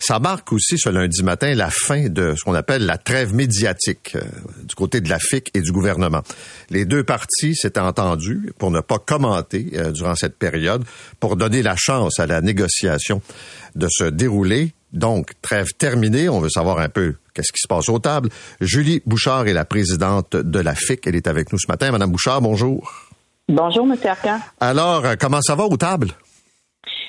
ça 0.07 0.19
marque 0.19 0.53
aussi 0.53 0.77
ce 0.77 0.89
lundi 0.89 1.23
matin 1.23 1.55
la 1.55 1.71
fin 1.71 2.09
de 2.09 2.35
ce 2.37 2.43
qu'on 2.43 2.53
appelle 2.53 2.85
la 2.85 2.99
trêve 2.99 3.33
médiatique 3.33 4.15
euh, 4.15 4.21
du 4.63 4.75
côté 4.75 5.01
de 5.01 5.09
la 5.09 5.17
FIC 5.17 5.49
et 5.55 5.61
du 5.61 5.71
gouvernement. 5.71 6.21
Les 6.69 6.85
deux 6.85 7.03
partis 7.03 7.55
s'étaient 7.55 7.79
entendus 7.79 8.53
pour 8.59 8.69
ne 8.69 8.81
pas 8.81 8.99
commenter 8.99 9.71
euh, 9.73 9.91
durant 9.91 10.13
cette 10.13 10.37
période, 10.37 10.83
pour 11.19 11.37
donner 11.37 11.63
la 11.63 11.75
chance 11.75 12.19
à 12.19 12.27
la 12.27 12.41
négociation 12.41 13.23
de 13.73 13.87
se 13.89 14.03
dérouler. 14.03 14.73
Donc, 14.93 15.31
trêve 15.41 15.73
terminée. 15.73 16.29
On 16.29 16.39
veut 16.39 16.51
savoir 16.51 16.77
un 16.77 16.89
peu 16.89 17.15
qu'est-ce 17.33 17.51
qui 17.51 17.61
se 17.61 17.67
passe 17.67 17.89
aux 17.89 17.97
tables. 17.97 18.29
Julie 18.61 19.01
Bouchard 19.07 19.47
est 19.47 19.53
la 19.53 19.65
présidente 19.65 20.35
de 20.35 20.59
la 20.59 20.75
FIC. 20.75 21.07
Elle 21.07 21.15
est 21.15 21.27
avec 21.27 21.51
nous 21.51 21.57
ce 21.57 21.65
matin. 21.67 21.89
Madame 21.91 22.11
Bouchard, 22.11 22.41
bonjour. 22.41 22.93
Bonjour, 23.49 23.87
M. 23.91 23.97
Arcan. 24.07 24.39
Alors, 24.59 25.03
euh, 25.03 25.15
comment 25.19 25.41
ça 25.41 25.55
va 25.55 25.63
aux 25.63 25.77
tables? 25.77 26.11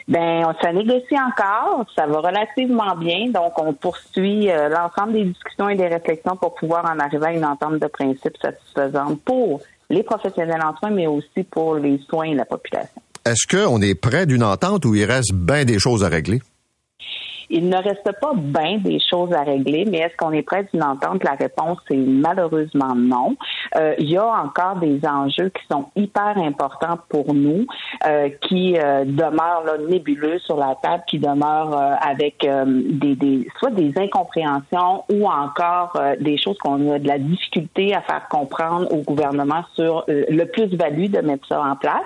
Ben, 0.09 0.54
ça 0.62 0.72
négocie 0.72 1.16
encore, 1.18 1.84
ça 1.96 2.07
va 2.07 2.20
relativement 2.20 2.94
bien, 2.94 3.28
donc 3.30 3.59
on 3.59 3.72
poursuit 3.72 4.48
euh, 4.50 4.68
l'ensemble 4.68 5.14
des 5.14 5.24
discussions 5.24 5.68
et 5.68 5.74
des 5.74 5.88
réflexions 5.88 6.36
pour 6.36 6.54
pouvoir 6.54 6.84
en 6.84 7.00
arriver 7.00 7.26
à 7.26 7.32
une 7.32 7.44
entente 7.44 7.80
de 7.80 7.86
principe 7.88 8.36
satisfaisante 8.40 9.20
pour 9.22 9.61
les 9.90 10.04
professionnels 10.04 10.62
en 10.62 10.76
soins, 10.76 10.90
mais 10.90 11.09
aussi 11.09 11.42
pour 11.50 11.74
les 11.74 11.98
soins 12.09 12.26
et 12.26 12.34
la 12.34 12.44
population. 12.44 13.02
Est-ce 13.24 13.48
qu'on 13.48 13.82
est 13.82 13.96
près 13.96 14.26
d'une 14.26 14.44
entente 14.44 14.84
ou 14.84 14.94
il 14.94 15.04
reste 15.04 15.34
bien 15.34 15.64
des 15.64 15.80
choses 15.80 16.04
à 16.04 16.09
régler? 16.09 16.40
Il 17.51 17.68
ne 17.68 17.76
reste 17.76 18.11
pas 18.20 18.32
bien 18.34 18.78
des 18.78 18.99
choses 18.99 19.32
à 19.32 19.42
régler, 19.42 19.84
mais 19.88 19.99
est-ce 19.99 20.16
qu'on 20.16 20.32
est 20.32 20.42
prêt 20.42 20.66
d'une 20.72 20.82
entente? 20.82 21.24
La 21.24 21.32
réponse 21.32 21.78
est 21.90 21.97
malheureusement 21.97 22.94
non. 22.94 23.36
Euh, 23.76 23.94
il 23.99 24.11
y 24.11 24.16
a 24.16 24.26
encore 24.26 24.76
des 24.76 25.01
enjeux 25.07 25.51
qui 25.51 25.62
sont 25.70 25.86
hyper 25.97 26.36
importants 26.38 26.99
pour 27.09 27.32
nous, 27.34 27.66
euh, 28.07 28.28
qui 28.42 28.76
euh, 28.78 29.05
demeurent 29.05 29.64
là, 29.64 29.78
nébuleux 29.88 30.38
sur 30.40 30.57
la 30.57 30.76
table, 30.82 31.05
qui 31.07 31.18
demeurent 31.18 31.97
avec 32.01 32.47
des, 32.47 33.16
des, 33.16 33.49
soit 33.59 33.70
des 33.70 33.92
incompréhensions 33.97 35.05
ou 35.12 35.26
encore 35.26 35.99
des 36.20 36.36
choses 36.38 36.59
qu'on 36.59 36.92
a 36.92 36.99
de 36.99 37.07
la 37.07 37.18
difficulté 37.18 37.94
à 37.94 38.01
faire 38.01 38.28
comprendre 38.28 38.92
au 38.92 39.03
gouvernement 39.03 39.62
sur 39.74 40.05
le 40.09 40.44
plus-value 40.44 41.11
de 41.11 41.20
mettre 41.20 41.47
ça 41.47 41.62
en 41.62 41.76
place. 41.76 42.05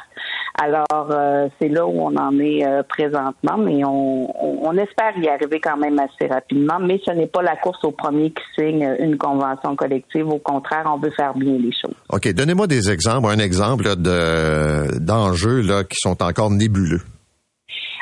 Alors, 0.62 1.09
euh, 1.11 1.49
c'est 1.59 1.68
là 1.68 1.86
où 1.86 2.01
on 2.01 2.14
en 2.16 2.38
est 2.38 2.66
euh, 2.66 2.82
présentement, 2.82 3.57
mais 3.57 3.82
on, 3.84 4.66
on, 4.66 4.76
espère 4.76 5.16
y 5.16 5.28
arriver 5.31 5.61
quand 5.61 5.76
même 5.76 5.99
assez 5.99 6.26
rapidement. 6.26 6.78
Mais 6.81 7.01
ce 7.05 7.12
n'est 7.12 7.26
pas 7.26 7.43
la 7.43 7.57
course 7.57 7.83
au 7.85 7.93
premier 7.93 8.31
qui 8.31 8.43
signe 8.59 8.97
une 8.99 9.16
convention 9.16 9.76
collective. 9.76 10.28
Au 10.28 10.39
contraire, 10.39 10.85
on 10.87 10.99
veut 10.99 11.11
faire 11.11 11.35
bien 11.35 11.55
les 11.55 11.72
choses. 11.72 11.95
OK. 12.11 12.33
Donnez-moi 12.33 12.66
des 12.66 12.91
exemples, 12.91 13.28
un 13.28 13.39
exemple 13.39 13.97
de 13.97 14.99
d'enjeux 14.99 15.62
là 15.62 15.85
qui 15.85 15.97
sont 15.97 16.22
encore 16.22 16.51
nébuleux. 16.51 17.01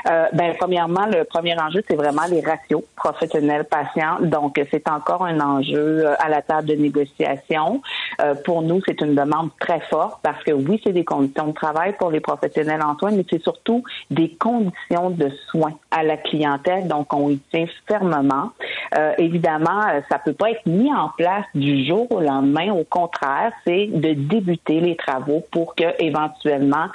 Euh, 0.08 0.26
ben, 0.32 0.54
premièrement, 0.58 1.06
le 1.06 1.24
premier 1.24 1.54
enjeu, 1.60 1.82
c'est 1.88 1.96
vraiment 1.96 2.24
les 2.30 2.40
ratios 2.40 2.82
professionnels-patients. 2.96 4.20
Donc, 4.22 4.60
c'est 4.70 4.88
encore 4.88 5.24
un 5.24 5.40
enjeu 5.40 6.06
euh, 6.06 6.14
à 6.18 6.28
la 6.28 6.40
table 6.40 6.68
de 6.68 6.74
négociation. 6.74 7.82
Euh, 8.20 8.34
pour 8.44 8.62
nous, 8.62 8.80
c'est 8.86 9.00
une 9.00 9.14
demande 9.14 9.50
très 9.60 9.80
forte 9.80 10.20
parce 10.22 10.42
que 10.44 10.52
oui, 10.52 10.80
c'est 10.84 10.92
des 10.92 11.04
conditions 11.04 11.48
de 11.48 11.52
travail 11.52 11.94
pour 11.98 12.10
les 12.10 12.20
professionnels 12.20 12.82
en 12.82 12.96
soins, 12.98 13.12
mais 13.12 13.24
c'est 13.30 13.42
surtout 13.42 13.82
des 14.10 14.30
conditions 14.30 15.10
de 15.10 15.30
soins 15.50 15.74
à 15.90 16.02
la 16.02 16.16
clientèle. 16.16 16.88
Donc, 16.88 17.12
on 17.12 17.30
y 17.30 17.38
tient 17.50 17.66
fermement. 17.86 18.50
Euh, 18.96 19.12
évidemment, 19.18 19.82
ça 20.10 20.18
peut 20.18 20.32
pas 20.32 20.50
être 20.50 20.66
mis 20.66 20.92
en 20.92 21.10
place 21.16 21.44
du 21.54 21.84
jour 21.84 22.10
au 22.10 22.20
lendemain. 22.20 22.72
Au 22.72 22.84
contraire, 22.84 23.52
c'est 23.66 23.86
de 23.86 24.14
débuter 24.14 24.80
les 24.80 24.96
travaux 24.96 25.44
pour 25.50 25.74
que 25.74 25.84
éventuellement, 26.02 26.86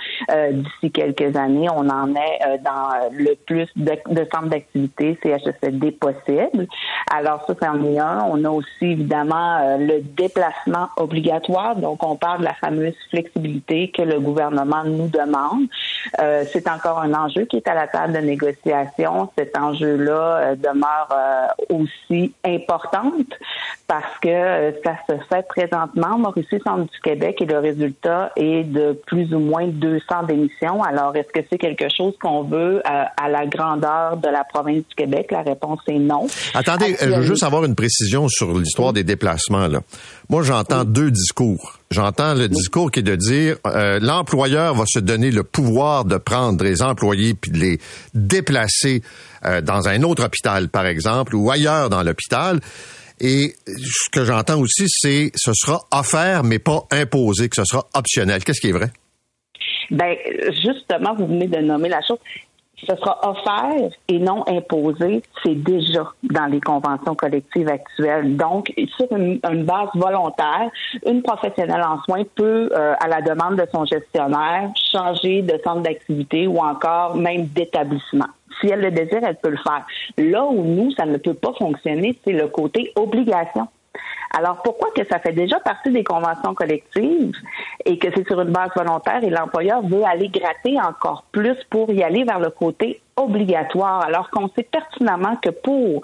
d'ici 0.51 0.91
quelques 0.91 1.35
années, 1.35 1.67
on 1.69 1.89
en 1.89 2.13
ait 2.15 2.59
dans 2.63 3.09
le 3.11 3.35
plus 3.45 3.67
de, 3.75 4.27
centres 4.31 4.49
d'activité 4.49 5.17
CHSLD 5.23 5.91
possible. 5.91 6.67
Alors 7.11 7.43
ça, 7.45 7.55
c'en 7.61 7.83
est 7.83 7.99
un. 7.99 8.25
On 8.29 8.43
a 8.43 8.49
aussi 8.49 8.67
évidemment 8.81 9.59
euh, 9.61 9.77
le 9.77 10.01
déplacement 10.01 10.89
obligatoire. 11.13 11.75
Donc 11.75 12.03
on 12.03 12.15
parle 12.15 12.39
de 12.39 12.45
la 12.45 12.53
fameuse 12.55 12.95
flexibilité 13.09 13.91
que 13.91 14.01
le 14.01 14.19
gouvernement 14.19 14.83
nous 14.83 15.07
demande. 15.07 15.67
Euh, 16.19 16.43
c'est 16.51 16.67
encore 16.67 16.99
un 16.99 17.13
enjeu 17.13 17.45
qui 17.45 17.57
est 17.57 17.67
à 17.67 17.75
la 17.75 17.87
table 17.87 18.13
de 18.13 18.19
négociation. 18.19 19.29
Cet 19.37 19.57
enjeu-là 19.57 20.37
euh, 20.37 20.55
demeure 20.55 21.09
aussi 21.69 22.33
importante 22.43 23.29
parce 23.87 24.17
que 24.21 24.73
ça 24.83 24.95
se 25.07 25.13
fait 25.29 25.47
présentement. 25.47 26.17
Mauricie 26.17 26.59
Centre 26.65 26.91
du 26.91 26.99
Québec 27.03 27.41
et 27.41 27.45
le 27.45 27.59
résultat 27.59 28.31
est 28.35 28.63
de 28.63 28.99
plus 29.05 29.33
ou 29.33 29.39
moins 29.39 29.67
200 29.67 30.23
démissions. 30.27 30.81
Alors, 30.83 31.15
est-ce 31.15 31.29
que 31.29 31.45
c'est 31.49 31.57
quelque 31.57 31.87
chose 31.95 32.13
qu'on 32.21 32.43
veut 32.43 32.81
à 32.85 33.29
la 33.29 33.45
grandeur 33.45 34.17
de 34.17 34.29
la 34.29 34.43
province 34.43 34.83
du 34.87 34.95
Québec? 34.95 35.31
La 35.31 35.41
réponse 35.41 35.79
est 35.87 35.99
non. 35.99 36.27
Attendez, 36.53 36.95
je 36.99 37.09
veux 37.09 37.21
juste 37.21 37.43
avoir 37.43 37.65
une 37.65 37.75
précision 37.75 38.27
sur 38.27 38.57
l'histoire 38.57 38.93
des 38.93 39.03
déplacements. 39.03 39.67
Là. 39.67 39.79
Moi, 40.33 40.41
j'entends 40.41 40.83
deux 40.83 41.11
discours. 41.11 41.77
J'entends 41.91 42.33
le 42.33 42.49
discours 42.49 42.89
qui 42.89 43.01
est 43.01 43.03
de 43.03 43.15
dire 43.15 43.57
euh, 43.67 43.99
l'employeur 44.01 44.73
va 44.73 44.85
se 44.87 44.97
donner 44.97 45.29
le 45.29 45.43
pouvoir 45.43 46.05
de 46.05 46.17
prendre 46.17 46.63
les 46.63 46.81
employés 46.81 47.35
puis 47.35 47.51
de 47.51 47.59
les 47.59 47.77
déplacer 48.15 49.03
euh, 49.45 49.61
dans 49.61 49.87
un 49.87 50.01
autre 50.01 50.25
hôpital, 50.25 50.69
par 50.69 50.87
exemple, 50.87 51.35
ou 51.35 51.51
ailleurs 51.51 51.91
dans 51.91 52.01
l'hôpital. 52.01 52.61
Et 53.19 53.53
ce 53.67 54.09
que 54.11 54.25
j'entends 54.25 54.59
aussi, 54.59 54.85
c'est 54.87 55.31
ce 55.35 55.51
sera 55.53 55.81
offert, 55.91 56.43
mais 56.43 56.57
pas 56.57 56.81
imposé, 56.89 57.47
que 57.47 57.55
ce 57.55 57.65
sera 57.65 57.85
optionnel. 57.93 58.43
Qu'est-ce 58.43 58.59
qui 58.59 58.69
est 58.69 58.71
vrai? 58.71 58.89
Ben, 59.91 60.15
justement, 60.49 61.13
vous 61.13 61.27
venez 61.27 61.45
de 61.45 61.59
nommer 61.59 61.89
la 61.89 62.01
chose 62.01 62.17
ce 62.77 62.95
sera 62.95 63.19
offert 63.29 63.89
et 64.07 64.19
non 64.19 64.43
imposé, 64.47 65.23
c'est 65.43 65.55
déjà 65.55 66.11
dans 66.23 66.45
les 66.45 66.59
conventions 66.59 67.15
collectives 67.15 67.69
actuelles. 67.69 68.35
Donc, 68.35 68.73
sur 68.97 69.11
une, 69.15 69.39
base 69.39 69.89
volontaire, 69.95 70.69
une 71.05 71.21
professionnelle 71.21 71.83
en 71.83 72.01
soins 72.03 72.23
peut, 72.35 72.69
euh, 72.73 72.95
à 72.99 73.07
la 73.07 73.21
demande 73.21 73.55
de 73.55 73.67
son 73.73 73.85
gestionnaire, 73.85 74.69
changer 74.91 75.41
de 75.41 75.59
centre 75.63 75.81
d'activité 75.81 76.47
ou 76.47 76.57
encore 76.57 77.15
même 77.15 77.45
d'établissement. 77.47 78.27
Si 78.59 78.67
elle 78.67 78.81
le 78.81 78.91
désire, 78.91 79.21
elle 79.23 79.37
peut 79.37 79.49
le 79.49 79.57
faire. 79.57 79.85
Là 80.17 80.45
où 80.45 80.63
nous, 80.63 80.91
ça 80.91 81.05
ne 81.05 81.17
peut 81.17 81.33
pas 81.33 81.53
fonctionner, 81.57 82.17
c'est 82.23 82.33
le 82.33 82.47
côté 82.47 82.91
obligation. 82.95 83.67
Alors 84.35 84.63
pourquoi 84.63 84.89
que 84.95 85.05
ça 85.09 85.19
fait 85.19 85.31
déjà 85.31 85.59
partie 85.59 85.91
des 85.91 86.03
conventions 86.03 86.55
collectives 86.55 87.35
et 87.85 87.99
que 87.99 88.07
c'est 88.15 88.27
sur 88.27 88.41
une 88.41 88.51
base 88.51 88.71
volontaire 88.75 89.23
et 89.23 89.29
l'employeur 89.29 89.83
veut 89.83 90.03
aller 90.03 90.27
gratter 90.27 90.79
encore 90.81 91.25
plus 91.31 91.55
pour 91.69 91.91
y 91.91 92.01
aller 92.01 92.23
vers 92.23 92.39
le 92.39 92.49
côté 92.49 92.99
obligatoire 93.15 94.01
alors 94.01 94.31
qu'on 94.31 94.49
sait 94.49 94.63
pertinemment 94.63 95.35
que 95.35 95.49
pour 95.49 96.01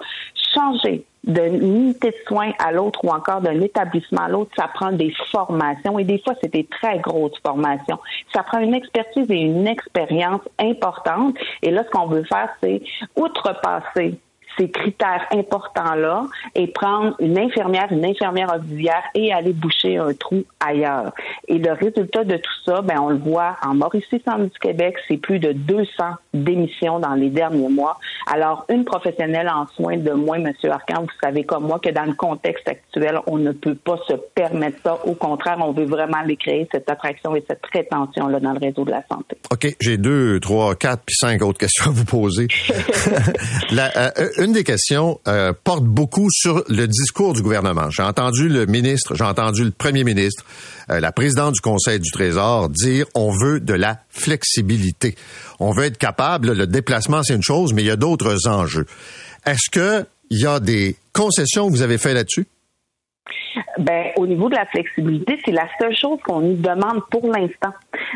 changer 0.54 1.04
d'une 1.24 1.56
unité 1.56 2.10
de 2.10 2.16
soins 2.26 2.52
à 2.58 2.70
l'autre 2.70 3.04
ou 3.04 3.08
encore 3.08 3.40
d'un 3.40 3.60
établissement 3.60 4.22
à 4.22 4.28
l'autre, 4.28 4.52
ça 4.56 4.68
prend 4.68 4.92
des 4.92 5.12
formations 5.30 5.98
et 5.98 6.04
des 6.04 6.18
fois 6.18 6.34
c'est 6.40 6.52
des 6.52 6.64
très 6.64 6.98
grosses 7.00 7.38
formations. 7.44 7.98
Ça 8.32 8.44
prend 8.44 8.60
une 8.60 8.74
expertise 8.74 9.30
et 9.30 9.40
une 9.40 9.66
expérience 9.66 10.42
importante 10.58 11.36
et 11.62 11.70
là 11.72 11.82
ce 11.84 11.90
qu'on 11.90 12.06
veut 12.06 12.24
faire 12.24 12.48
c'est 12.62 12.80
outrepasser 13.16 14.18
ces 14.60 14.70
critères 14.70 15.26
importants-là 15.32 16.26
et 16.54 16.66
prendre 16.66 17.16
une 17.18 17.38
infirmière, 17.38 17.86
une 17.90 18.04
infirmière 18.04 18.54
auxiliaire 18.54 19.02
et 19.14 19.32
aller 19.32 19.52
boucher 19.52 19.96
un 19.96 20.12
trou 20.12 20.44
ailleurs. 20.60 21.12
Et 21.48 21.58
le 21.58 21.72
résultat 21.72 22.24
de 22.24 22.36
tout 22.36 22.52
ça, 22.66 22.82
ben, 22.82 23.00
on 23.00 23.08
le 23.08 23.18
voit 23.18 23.56
en 23.64 23.74
Mauricie, 23.74 24.22
Centre 24.24 24.44
du 24.44 24.58
Québec, 24.60 24.96
c'est 25.08 25.16
plus 25.16 25.38
de 25.38 25.52
200 25.52 25.86
démissions 26.34 27.00
dans 27.00 27.14
les 27.14 27.30
derniers 27.30 27.68
mois. 27.68 27.98
Alors, 28.30 28.66
une 28.68 28.84
professionnelle 28.84 29.48
en 29.48 29.66
soins 29.68 29.96
de 29.96 30.12
moins, 30.12 30.38
Monsieur 30.38 30.70
Arcan, 30.70 31.02
vous 31.02 31.08
savez 31.22 31.44
comme 31.44 31.66
moi 31.66 31.78
que 31.78 31.90
dans 31.90 32.04
le 32.04 32.14
contexte 32.14 32.68
actuel, 32.68 33.18
on 33.26 33.38
ne 33.38 33.52
peut 33.52 33.74
pas 33.74 33.98
se 34.06 34.14
permettre 34.34 34.78
ça. 34.82 34.98
Au 35.04 35.14
contraire, 35.14 35.56
on 35.60 35.72
veut 35.72 35.86
vraiment 35.86 36.18
aller 36.18 36.36
créer 36.36 36.68
cette 36.70 36.90
attraction 36.90 37.34
et 37.34 37.44
cette 37.48 37.64
rétention-là 37.72 38.40
dans 38.40 38.52
le 38.52 38.58
réseau 38.58 38.84
de 38.84 38.90
la 38.90 39.02
santé. 39.10 39.38
OK, 39.50 39.74
j'ai 39.80 39.96
deux, 39.96 40.38
trois, 40.40 40.74
quatre, 40.74 41.02
puis 41.06 41.14
cinq 41.18 41.42
autres 41.42 41.58
questions 41.58 41.86
à 41.86 41.94
vous 41.94 42.04
poser. 42.04 42.48
la, 43.70 43.90
euh, 43.96 44.28
une 44.38 44.49
des 44.52 44.64
questions 44.64 45.20
euh, 45.28 45.52
porte 45.64 45.84
beaucoup 45.84 46.28
sur 46.30 46.64
le 46.68 46.86
discours 46.86 47.32
du 47.32 47.42
gouvernement. 47.42 47.90
J'ai 47.90 48.02
entendu 48.02 48.48
le 48.48 48.66
ministre, 48.66 49.14
j'ai 49.14 49.24
entendu 49.24 49.64
le 49.64 49.70
premier 49.70 50.04
ministre, 50.04 50.44
euh, 50.90 51.00
la 51.00 51.12
présidente 51.12 51.54
du 51.54 51.60
Conseil 51.60 52.00
du 52.00 52.10
Trésor 52.10 52.68
dire 52.68 53.06
on 53.14 53.30
veut 53.30 53.60
de 53.60 53.74
la 53.74 54.00
flexibilité. 54.08 55.16
On 55.58 55.72
veut 55.72 55.84
être 55.84 55.98
capable, 55.98 56.52
le 56.52 56.66
déplacement 56.66 57.22
c'est 57.22 57.34
une 57.34 57.42
chose, 57.42 57.72
mais 57.72 57.82
il 57.82 57.86
y 57.86 57.90
a 57.90 57.96
d'autres 57.96 58.48
enjeux. 58.48 58.86
Est-ce 59.46 59.70
que 59.70 60.06
il 60.30 60.40
y 60.40 60.46
a 60.46 60.60
des 60.60 60.96
concessions 61.12 61.68
que 61.68 61.72
vous 61.72 61.82
avez 61.82 61.98
faites 61.98 62.14
là-dessus? 62.14 62.46
Ben, 63.78 64.08
au 64.16 64.26
niveau 64.26 64.48
de 64.48 64.54
la 64.54 64.66
flexibilité, 64.66 65.38
c'est 65.44 65.52
la 65.52 65.66
seule 65.80 65.94
chose 65.96 66.18
qu'on 66.24 66.40
nous 66.40 66.56
demande 66.56 67.02
pour 67.10 67.26
l'instant. 67.26 67.72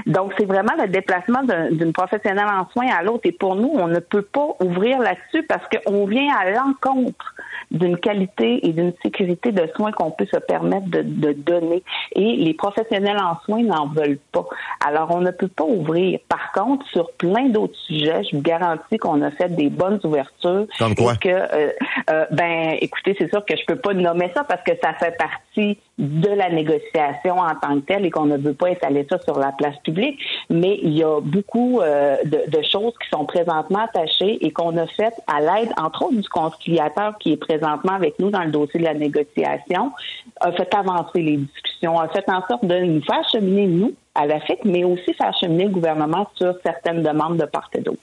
Donc, 0.06 0.32
c'est 0.38 0.44
vraiment 0.44 0.72
le 0.78 0.88
déplacement 0.88 1.42
d'une 1.70 1.92
professionnelle 1.92 2.46
en 2.46 2.68
soins 2.70 2.88
à 2.88 3.02
l'autre. 3.02 3.22
Et 3.24 3.32
pour 3.32 3.56
nous, 3.56 3.70
on 3.74 3.88
ne 3.88 4.00
peut 4.00 4.22
pas 4.22 4.48
ouvrir 4.60 4.98
là-dessus 4.98 5.44
parce 5.46 5.64
qu'on 5.68 6.06
vient 6.06 6.34
à 6.36 6.50
l'encontre 6.50 7.34
d'une 7.70 7.96
qualité 7.98 8.66
et 8.66 8.72
d'une 8.72 8.92
sécurité 9.02 9.52
de 9.52 9.68
soins 9.74 9.92
qu'on 9.92 10.10
peut 10.10 10.26
se 10.26 10.38
permettre 10.38 10.88
de, 10.88 11.02
de, 11.02 11.32
donner. 11.32 11.82
Et 12.14 12.36
les 12.36 12.54
professionnels 12.54 13.18
en 13.18 13.38
soins 13.44 13.62
n'en 13.62 13.86
veulent 13.88 14.18
pas. 14.32 14.46
Alors, 14.86 15.10
on 15.10 15.20
ne 15.20 15.30
peut 15.30 15.48
pas 15.48 15.64
ouvrir. 15.64 16.20
Par 16.28 16.52
contre, 16.52 16.86
sur 16.88 17.10
plein 17.12 17.48
d'autres 17.48 17.78
sujets, 17.86 18.22
je 18.24 18.36
vous 18.36 18.42
garantis 18.42 18.98
qu'on 18.98 19.22
a 19.22 19.30
fait 19.30 19.48
des 19.48 19.70
bonnes 19.70 20.00
ouvertures. 20.04 20.66
Comme 20.78 20.94
quoi? 20.94 21.14
Et 21.14 21.16
que, 21.16 21.28
euh, 21.28 21.70
euh, 22.10 22.26
ben, 22.30 22.76
écoutez, 22.80 23.16
c'est 23.18 23.28
sûr 23.28 23.44
que 23.44 23.56
je 23.56 23.64
peux 23.66 23.76
pas 23.76 23.94
nommer 23.94 24.30
ça 24.34 24.44
parce 24.44 24.62
que 24.62 24.72
ça 24.82 24.92
partie 25.12 25.78
de 25.98 26.28
la 26.28 26.50
négociation 26.50 27.38
en 27.38 27.54
tant 27.54 27.80
que 27.80 27.86
telle 27.86 28.04
et 28.04 28.10
qu'on 28.10 28.26
ne 28.26 28.36
veut 28.36 28.54
pas 28.54 28.70
étaler 28.70 29.06
ça 29.08 29.18
sur 29.20 29.38
la 29.38 29.52
place 29.52 29.76
publique, 29.84 30.18
mais 30.50 30.78
il 30.82 30.96
y 30.96 31.04
a 31.04 31.20
beaucoup 31.20 31.80
euh, 31.80 32.16
de, 32.24 32.50
de, 32.50 32.62
choses 32.62 32.92
qui 33.00 33.08
sont 33.10 33.24
présentement 33.24 33.84
attachées 33.84 34.44
et 34.44 34.50
qu'on 34.50 34.76
a 34.76 34.86
faites 34.88 35.20
à 35.26 35.40
l'aide, 35.40 35.72
entre 35.76 36.06
autres, 36.06 36.20
du 36.20 36.28
conciliateur 36.28 37.16
qui 37.18 37.32
est 37.32 37.36
présentement 37.36 37.92
avec 37.92 38.18
nous 38.18 38.30
dans 38.30 38.42
le 38.42 38.50
dossier 38.50 38.80
de 38.80 38.84
la 38.84 38.94
négociation, 38.94 39.92
a 40.40 40.52
fait 40.52 40.74
avancer 40.74 41.22
les 41.22 41.36
discussions, 41.36 41.98
a 41.98 42.08
fait 42.08 42.28
en 42.28 42.44
sorte 42.48 42.64
de 42.64 42.78
nous 42.78 43.02
faire 43.02 43.26
cheminer, 43.30 43.66
nous, 43.66 43.92
à 44.14 44.26
la 44.26 44.40
FIC, 44.40 44.64
mais 44.64 44.84
aussi 44.84 45.12
faire 45.14 45.36
cheminer 45.38 45.64
le 45.64 45.70
gouvernement 45.70 46.28
sur 46.34 46.54
certaines 46.64 47.02
demandes 47.02 47.36
de 47.36 47.44
part 47.44 47.70
et 47.74 47.80
d'autre. 47.80 48.00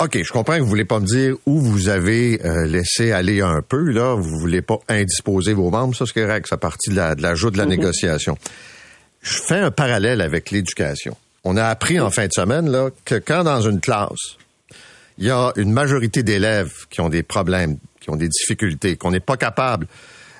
OK, 0.00 0.20
je 0.22 0.32
comprends 0.32 0.56
que 0.56 0.60
vous 0.62 0.68
voulez 0.68 0.84
pas 0.84 0.98
me 0.98 1.06
dire 1.06 1.36
où 1.46 1.60
vous 1.60 1.88
avez 1.88 2.44
euh, 2.44 2.66
laissé 2.66 3.12
aller 3.12 3.40
un 3.40 3.62
peu, 3.62 3.90
là. 3.92 4.14
Vous 4.14 4.38
voulez 4.40 4.60
pas 4.60 4.80
indisposer 4.88 5.52
vos 5.52 5.70
membres. 5.70 5.94
Ça, 5.94 6.04
c'est 6.04 6.20
correct. 6.20 6.48
Ça 6.48 6.56
partie 6.56 6.90
de 6.90 6.96
la, 6.96 7.14
de 7.14 7.22
la 7.22 7.34
de 7.34 7.56
la 7.56 7.64
mhm. 7.64 7.70
négociation. 7.70 8.36
Je 9.22 9.38
fais 9.38 9.58
un 9.58 9.70
parallèle 9.70 10.20
avec 10.20 10.50
l'éducation. 10.50 11.16
On 11.44 11.56
a 11.56 11.66
appris 11.66 12.00
en 12.00 12.10
fin 12.10 12.26
de 12.26 12.32
semaine, 12.32 12.70
là, 12.70 12.90
que 13.04 13.14
quand 13.14 13.44
dans 13.44 13.60
une 13.60 13.80
classe, 13.80 14.36
il 15.18 15.26
y 15.26 15.30
a 15.30 15.52
une 15.56 15.72
majorité 15.72 16.22
d'élèves 16.22 16.72
qui 16.90 17.00
ont 17.00 17.08
des 17.08 17.22
problèmes, 17.22 17.78
qui 18.00 18.10
ont 18.10 18.16
des 18.16 18.28
difficultés, 18.28 18.96
qu'on 18.96 19.12
n'est 19.12 19.20
pas 19.20 19.36
capable 19.36 19.86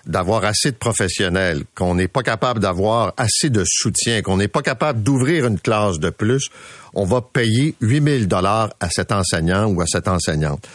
d'avoir 0.06 0.44
assez 0.44 0.70
de 0.70 0.76
professionnels, 0.76 1.64
qu'on 1.74 1.94
n'est 1.94 2.08
pas 2.08 2.22
capable 2.22 2.60
d'avoir 2.60 3.14
assez 3.16 3.50
de 3.50 3.64
soutien, 3.66 4.22
qu'on 4.22 4.36
n'est 4.36 4.48
pas 4.48 4.62
capable 4.62 5.02
d'ouvrir 5.02 5.46
une 5.46 5.58
classe 5.58 5.98
de 5.98 6.10
plus, 6.10 6.48
on 6.94 7.04
va 7.04 7.20
payer 7.20 7.74
8000 7.80 8.28
dollars 8.28 8.70
à 8.80 8.88
cet 8.90 9.12
enseignant 9.12 9.66
ou 9.66 9.80
à 9.80 9.86
cette 9.86 10.08
enseignante. 10.08 10.66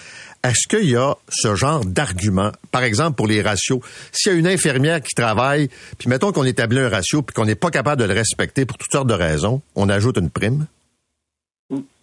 Est-ce 0.44 0.68
qu'il 0.70 0.90
y 0.90 0.96
a 0.96 1.16
ce 1.28 1.56
genre 1.56 1.84
d'argument, 1.84 2.52
par 2.72 2.84
exemple 2.84 3.18
pour 3.18 3.28
les 3.28 3.42
ratios, 3.42 3.82
s'il 4.12 4.32
y 4.32 4.36
a 4.36 4.38
une 4.38 4.48
infirmière 4.48 5.02
qui 5.02 5.14
travaille, 5.14 5.70
puis 5.98 6.08
mettons 6.08 6.32
qu'on 6.32 6.46
établit 6.46 6.80
un 6.80 6.90
ratio 6.90 7.22
puis 7.22 7.34
qu'on 7.34 7.46
n'est 7.46 7.56
pas 7.56 7.72
capable 7.72 8.02
de 8.02 8.08
le 8.08 8.14
respecter 8.14 8.66
pour 8.66 8.78
toutes 8.78 8.92
sortes 8.92 9.08
de 9.08 9.14
raisons, 9.14 9.62
on 9.76 9.90
ajoute 9.90 10.18
une 10.18 10.30
prime? 10.30 10.66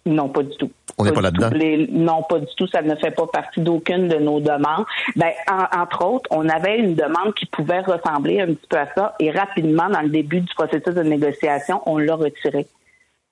Non, 0.07 0.29
pas 0.29 0.43
du 0.43 0.55
tout. 0.57 0.71
On 0.97 1.03
n'est 1.03 1.11
pas, 1.11 1.21
là-dedans? 1.21 1.49
Non, 1.91 2.23
pas 2.23 2.39
du 2.39 2.47
tout. 2.55 2.67
Ça 2.67 2.81
ne 2.81 2.95
fait 2.95 3.11
pas 3.11 3.27
partie 3.27 3.61
d'aucune 3.61 4.07
de 4.07 4.15
nos 4.15 4.39
demandes. 4.39 4.85
Ben, 5.15 5.31
entre 5.75 6.05
autres, 6.05 6.27
on 6.31 6.49
avait 6.49 6.79
une 6.79 6.95
demande 6.95 7.33
qui 7.35 7.45
pouvait 7.45 7.81
ressembler 7.81 8.41
un 8.41 8.47
petit 8.47 8.67
peu 8.67 8.77
à 8.77 8.87
ça 8.95 9.15
et 9.19 9.29
rapidement, 9.29 9.89
dans 9.89 10.01
le 10.01 10.09
début 10.09 10.41
du 10.41 10.53
processus 10.55 10.95
de 10.95 11.03
négociation, 11.03 11.81
on 11.85 11.97
l'a 11.97 12.15
retiré. 12.15 12.67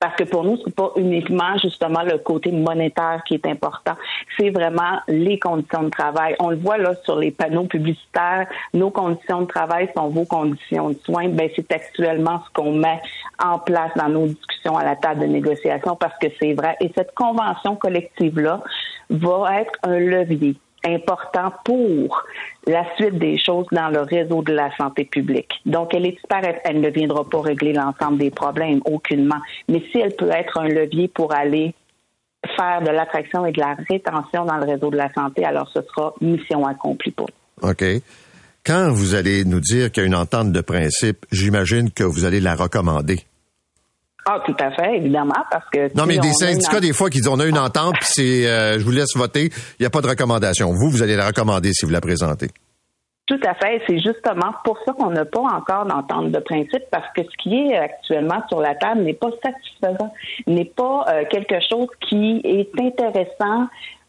Parce 0.05 0.17
que 0.17 0.23
pour 0.25 0.43
nous, 0.43 0.55
c'est 0.63 0.75
pas 0.75 0.91
uniquement 0.97 1.57
justement 1.57 2.03
le 2.03 2.19
côté 2.19 2.51
monétaire 2.51 3.23
qui 3.25 3.33
est 3.33 3.45
important, 3.47 3.93
c'est 4.37 4.51
vraiment 4.51 4.99
les 5.07 5.39
conditions 5.39 5.81
de 5.81 5.89
travail. 5.89 6.35
On 6.37 6.51
le 6.51 6.57
voit 6.57 6.77
là 6.77 6.93
sur 7.05 7.17
les 7.17 7.31
panneaux 7.31 7.63
publicitaires, 7.63 8.45
nos 8.75 8.91
conditions 8.91 9.41
de 9.41 9.47
travail 9.47 9.89
sont 9.97 10.09
vos 10.09 10.25
conditions 10.25 10.89
de 10.89 10.97
soins. 11.03 11.29
Ben 11.29 11.49
c'est 11.55 11.71
actuellement 11.71 12.39
ce 12.45 12.53
qu'on 12.53 12.73
met 12.73 13.01
en 13.43 13.57
place 13.57 13.89
dans 13.95 14.09
nos 14.09 14.27
discussions 14.27 14.77
à 14.77 14.83
la 14.83 14.95
table 14.95 15.21
de 15.21 15.25
négociation 15.25 15.95
parce 15.95 16.15
que 16.19 16.27
c'est 16.39 16.53
vrai. 16.53 16.77
Et 16.81 16.91
cette 16.95 17.15
convention 17.15 17.75
collective 17.75 18.39
là 18.39 18.61
va 19.09 19.59
être 19.59 19.73
un 19.81 19.97
levier 19.97 20.55
important 20.85 21.51
pour 21.63 22.23
la 22.67 22.83
suite 22.95 23.17
des 23.17 23.37
choses 23.37 23.65
dans 23.71 23.89
le 23.89 24.01
réseau 24.01 24.41
de 24.41 24.53
la 24.53 24.69
santé 24.77 25.05
publique. 25.05 25.51
Donc, 25.65 25.93
elle 25.93 26.05
est 26.05 26.11
disparate. 26.11 26.57
Elle 26.63 26.81
ne 26.81 26.89
viendra 26.89 27.23
pas 27.23 27.41
régler 27.41 27.73
l'ensemble 27.73 28.17
des 28.17 28.31
problèmes, 28.31 28.81
aucunement. 28.85 29.39
Mais 29.67 29.83
si 29.91 29.99
elle 29.99 30.15
peut 30.15 30.31
être 30.31 30.59
un 30.59 30.67
levier 30.67 31.07
pour 31.07 31.33
aller 31.33 31.73
faire 32.55 32.81
de 32.81 32.89
l'attraction 32.89 33.45
et 33.45 33.51
de 33.51 33.59
la 33.59 33.75
rétention 33.89 34.45
dans 34.45 34.57
le 34.57 34.65
réseau 34.65 34.89
de 34.89 34.97
la 34.97 35.11
santé, 35.13 35.43
alors 35.43 35.69
ce 35.73 35.81
sera 35.81 36.13
mission 36.21 36.65
accomplie 36.65 37.11
pour 37.11 37.27
OK. 37.61 37.83
Quand 38.65 38.91
vous 38.91 39.13
allez 39.15 39.45
nous 39.45 39.59
dire 39.59 39.91
qu'il 39.91 40.01
y 40.01 40.05
a 40.05 40.07
une 40.07 40.15
entente 40.15 40.51
de 40.51 40.61
principe, 40.61 41.25
j'imagine 41.31 41.91
que 41.91 42.03
vous 42.03 42.25
allez 42.25 42.39
la 42.39 42.55
recommander. 42.55 43.19
Ah, 44.27 44.41
tout 44.43 44.55
à 44.59 44.71
fait, 44.71 44.97
évidemment, 44.97 45.35
parce 45.51 45.69
que... 45.71 45.95
Non, 45.95 46.05
mais 46.07 46.17
des 46.17 46.33
syndicats, 46.33 46.79
des 46.79 46.93
fois, 46.93 47.11
qui 47.11 47.19
disent 47.19 47.27
on 47.27 47.39
a 47.39 47.45
une 47.45 47.59
entente, 47.59 47.93
puis 47.99 48.09
c'est, 48.09 48.47
euh, 48.47 48.79
je 48.79 48.83
vous 48.83 48.91
laisse 48.91 49.15
voter, 49.15 49.51
il 49.79 49.81
n'y 49.81 49.85
a 49.85 49.91
pas 49.91 50.01
de 50.01 50.07
recommandation. 50.07 50.71
Vous, 50.73 50.89
vous 50.89 51.03
allez 51.03 51.15
la 51.15 51.27
recommander 51.27 51.73
si 51.73 51.85
vous 51.85 51.91
la 51.91 52.01
présentez. 52.01 52.49
Tout 53.27 53.39
à 53.43 53.55
fait. 53.55 53.81
C'est 53.87 53.99
justement 53.99 54.53
pour 54.63 54.77
ça 54.85 54.93
qu'on 54.93 55.09
n'a 55.09 55.25
pas 55.25 55.41
encore 55.41 55.85
d'entente 55.85 56.31
de 56.31 56.39
principe, 56.39 56.83
parce 56.91 57.07
que 57.15 57.23
ce 57.23 57.37
qui 57.37 57.55
est 57.55 57.75
actuellement 57.75 58.41
sur 58.49 58.61
la 58.61 58.75
table 58.75 59.01
n'est 59.01 59.13
pas 59.13 59.29
satisfaisant, 59.43 60.13
n'est 60.45 60.71
pas 60.75 61.05
euh, 61.09 61.23
quelque 61.31 61.59
chose 61.67 61.87
qui 62.07 62.41
est 62.43 62.69
intéressant 62.79 63.67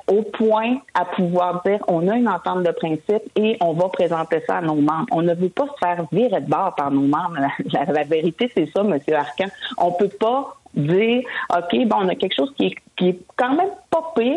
au 0.09 0.22
point 0.22 0.78
à 0.94 1.04
pouvoir 1.04 1.62
dire 1.64 1.80
on 1.88 2.07
a 2.09 2.16
une 2.16 2.28
entente 2.28 2.62
de 2.62 2.70
principe 2.70 3.22
et 3.34 3.57
on 3.61 3.72
va 3.72 3.88
présenter 3.88 4.42
ça 4.46 4.59
à 4.59 4.61
nos 4.61 4.76
membres. 4.76 5.07
On 5.11 5.22
ne 5.22 5.34
veut 5.34 5.48
pas 5.48 5.66
se 5.66 5.78
faire 5.78 6.07
virer 6.12 6.40
de 6.40 6.48
bord 6.48 6.74
par 6.76 6.90
nos 6.90 7.02
membres. 7.02 7.36
La, 7.72 8.04
vérité, 8.04 8.50
c'est 8.54 8.70
ça, 8.72 8.82
M. 8.82 8.98
Arcan. 9.14 9.48
On 9.78 9.92
peut 9.92 10.09
pas 10.09 10.57
dire 10.74 11.22
OK, 11.50 11.86
bon, 11.86 11.96
on 12.02 12.09
a 12.09 12.14
quelque 12.14 12.34
chose 12.34 12.52
qui 12.57 12.66
est, 12.66 12.74
qui 12.96 13.09
est 13.09 13.18
quand 13.36 13.54
même 13.54 13.70
pas 13.90 14.12
pire, 14.14 14.36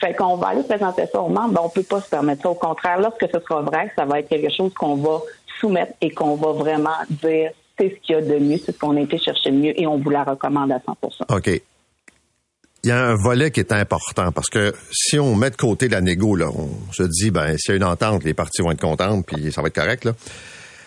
fait 0.00 0.14
qu'on 0.14 0.36
va 0.36 0.48
aller 0.48 0.62
présenter 0.62 1.06
ça 1.06 1.20
aux 1.20 1.28
membres. 1.28 1.54
Ben, 1.54 1.60
on 1.64 1.68
peut 1.68 1.82
pas 1.82 2.00
se 2.00 2.10
permettre 2.10 2.42
ça. 2.42 2.50
Au 2.50 2.54
contraire, 2.54 3.00
lorsque 3.00 3.26
ce 3.32 3.40
sera 3.40 3.62
vrai, 3.62 3.92
ça 3.96 4.04
va 4.04 4.20
être 4.20 4.28
quelque 4.28 4.52
chose 4.52 4.74
qu'on 4.74 4.96
va 4.96 5.20
soumettre 5.60 5.92
et 6.00 6.10
qu'on 6.10 6.34
va 6.36 6.52
vraiment 6.52 6.90
dire 7.08 7.50
c'est 7.78 7.90
ce 7.90 8.00
qu'il 8.00 8.14
y 8.16 8.18
a 8.18 8.22
de 8.22 8.38
mieux, 8.38 8.58
c'est 8.58 8.72
ce 8.72 8.78
qu'on 8.78 8.96
a 8.96 9.00
été 9.00 9.18
chercher 9.18 9.50
de 9.50 9.56
mieux 9.56 9.80
et 9.80 9.86
on 9.86 9.98
vous 9.98 10.10
la 10.10 10.24
recommande 10.24 10.72
à 10.72 10.78
100% 10.78 11.36
OK 11.36 11.62
il 12.88 12.92
y 12.92 12.94
a 12.94 13.04
un 13.04 13.16
volet 13.16 13.50
qui 13.50 13.60
est 13.60 13.70
important 13.70 14.32
parce 14.32 14.48
que 14.48 14.74
si 14.90 15.18
on 15.18 15.34
met 15.34 15.50
de 15.50 15.56
côté 15.56 15.88
la 15.88 16.00
négo, 16.00 16.34
là, 16.36 16.48
on 16.48 16.70
se 16.90 17.02
dit, 17.02 17.30
ben, 17.30 17.54
s'il 17.58 17.72
y 17.72 17.74
a 17.74 17.76
une 17.76 17.84
entente, 17.84 18.24
les 18.24 18.32
parties 18.32 18.62
vont 18.62 18.70
être 18.70 18.80
contentes, 18.80 19.26
puis 19.26 19.52
ça 19.52 19.60
va 19.60 19.68
être 19.68 19.74
correct, 19.74 20.06
là. 20.06 20.12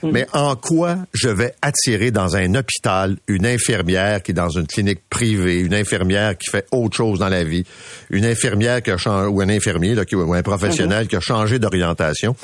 Mm-hmm. 0.02 0.12
Mais 0.12 0.26
en 0.34 0.56
quoi 0.56 0.97
je 1.14 1.30
vais 1.30 1.54
attirer 1.62 2.10
dans 2.10 2.36
un 2.36 2.56
hôpital 2.56 3.18
une 3.28 3.45
infirmière 3.45 4.24
qui 4.24 4.32
est 4.32 4.34
dans 4.34 4.49
une 4.49 4.66
clinique 4.66 5.02
privée, 5.12 5.60
une 5.60 5.76
infirmière 5.76 6.36
qui 6.39 6.49
fait 6.49 6.66
autre 6.72 6.97
chose 6.97 7.20
dans 7.20 7.30
la 7.30 7.43
vie, 7.43 7.66
une 8.10 8.26
infirmière 8.26 8.82
qui 8.82 8.89
a 8.89 8.97
changé, 8.97 9.28
ou 9.28 9.39
un 9.41 9.49
infirmier 9.49 9.93
là, 9.93 10.04
qui, 10.04 10.16
ou 10.16 10.34
un 10.34 10.41
professionnel 10.41 11.06
mm-hmm. 11.06 11.10
qui 11.10 11.16
a 11.18 11.20
changé 11.20 11.60
d'orientation. 11.60 12.36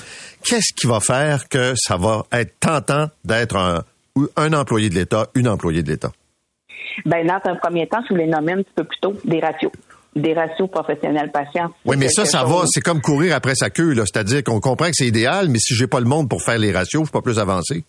Qu'est-ce 0.44 0.72
qui 0.80 0.86
va 0.86 1.00
faire 1.00 1.50
que 1.50 1.74
ça 1.76 1.98
va 1.98 2.28
être 2.32 2.54
tentant 2.60 3.10
d'être 3.26 3.56
un, 3.56 3.84
un 4.36 4.54
employé 4.54 4.90
de 4.92 4.96
l'État, 4.96 5.32
une 5.34 5.48
employée 5.48 5.82
de 5.82 5.90
l'État? 5.90 6.12
Ben, 7.06 7.26
dans 7.26 7.40
un 7.52 7.56
premier 7.56 7.88
temps, 7.88 8.00
je 8.08 8.14
vous 8.14 8.20
les 8.20 8.32
un 8.32 8.42
petit 8.42 8.74
peu 8.76 8.84
plus 8.84 9.00
tôt, 9.00 9.14
des 9.26 9.40
ratios 9.40 9.72
des 10.16 10.34
ratios 10.34 10.68
professionnels 10.70 11.32
patients. 11.32 11.70
Oui, 11.86 11.96
mais 11.98 12.10
ça, 12.10 12.26
ça 12.26 12.44
va, 12.44 12.64
c'est 12.66 12.82
comme 12.82 13.02
courir 13.02 13.36
après 13.36 13.56
sa 13.56 13.70
queue, 13.70 13.94
là. 13.94 14.04
C'est-à-dire 14.06 14.44
qu'on 14.44 14.60
comprend 14.60 14.88
que 14.88 14.94
c'est 14.96 15.08
idéal, 15.08 15.48
mais 15.50 15.60
si 15.60 15.76
j'ai 15.76 15.88
pas 15.88 16.00
le 16.00 16.08
monde 16.08 16.28
pour 16.30 16.42
faire 16.42 16.58
les 16.58 16.72
ratios, 16.72 17.06
je 17.06 17.12
peux 17.12 17.20
pas 17.20 17.24
plus 17.24 17.40
avancer. 17.40 17.84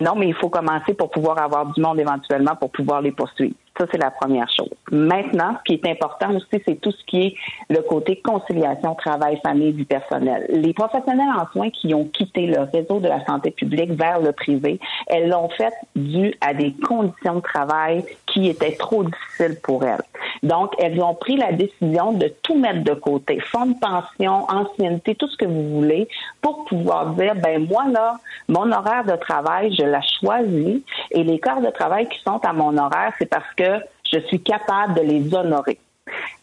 Non, 0.00 0.14
mais 0.16 0.28
il 0.28 0.34
faut 0.34 0.48
commencer 0.48 0.94
pour 0.94 1.10
pouvoir 1.10 1.38
avoir 1.42 1.72
du 1.72 1.80
monde 1.80 1.98
éventuellement 1.98 2.54
pour 2.54 2.70
pouvoir 2.70 3.00
les 3.00 3.12
poursuivre. 3.12 3.54
Ça, 3.78 3.84
c'est 3.90 3.98
la 3.98 4.10
première 4.10 4.50
chose. 4.50 4.70
Maintenant, 4.90 5.56
ce 5.58 5.64
qui 5.64 5.74
est 5.74 5.90
important 5.90 6.34
aussi, 6.34 6.62
c'est 6.66 6.80
tout 6.80 6.92
ce 6.92 7.04
qui 7.04 7.26
est 7.26 7.34
le 7.68 7.82
côté 7.82 8.16
conciliation, 8.24 8.94
travail, 8.94 9.38
famille, 9.42 9.72
du 9.72 9.84
personnel. 9.84 10.46
Les 10.48 10.72
professionnels 10.72 11.28
en 11.38 11.46
soins 11.52 11.70
qui 11.70 11.92
ont 11.92 12.06
quitté 12.06 12.46
le 12.46 12.60
réseau 12.72 13.00
de 13.00 13.08
la 13.08 13.24
santé 13.26 13.50
publique 13.50 13.90
vers 13.92 14.20
le 14.20 14.32
privé, 14.32 14.80
elles 15.08 15.28
l'ont 15.28 15.50
fait 15.50 15.74
dû 15.94 16.34
à 16.40 16.54
des 16.54 16.72
conditions 16.72 17.36
de 17.36 17.40
travail 17.40 18.04
qui 18.26 18.48
étaient 18.48 18.76
trop 18.76 19.04
difficiles 19.04 19.58
pour 19.62 19.84
elles. 19.84 20.02
Donc, 20.42 20.74
elles 20.78 21.00
ont 21.02 21.14
pris 21.14 21.36
la 21.36 21.52
décision 21.52 22.12
de 22.12 22.28
tout 22.42 22.58
mettre 22.58 22.82
de 22.82 22.94
côté, 22.94 23.40
fonds 23.40 23.66
de 23.66 23.78
pension, 23.78 24.46
ancienneté, 24.48 25.14
tout 25.14 25.28
ce 25.28 25.36
que 25.36 25.46
vous 25.46 25.68
voulez, 25.70 26.08
pour 26.40 26.64
pouvoir 26.64 27.10
dire, 27.14 27.34
ben 27.34 27.66
moi 27.66 27.84
là, 27.90 28.14
mon 28.48 28.70
horaire 28.72 29.04
de 29.04 29.16
travail, 29.16 29.74
je 29.74 29.84
l'ai 29.84 30.00
choisi, 30.20 30.84
et 31.10 31.24
les 31.24 31.38
corps 31.38 31.60
de 31.60 31.70
travail 31.70 32.08
qui 32.08 32.20
sont 32.20 32.40
à 32.44 32.52
mon 32.52 32.76
horaire, 32.76 33.12
c'est 33.18 33.26
parce 33.26 33.52
que 33.56 33.65
je 34.12 34.18
suis 34.20 34.40
capable 34.40 34.94
de 34.94 35.02
les 35.02 35.34
honorer. 35.34 35.78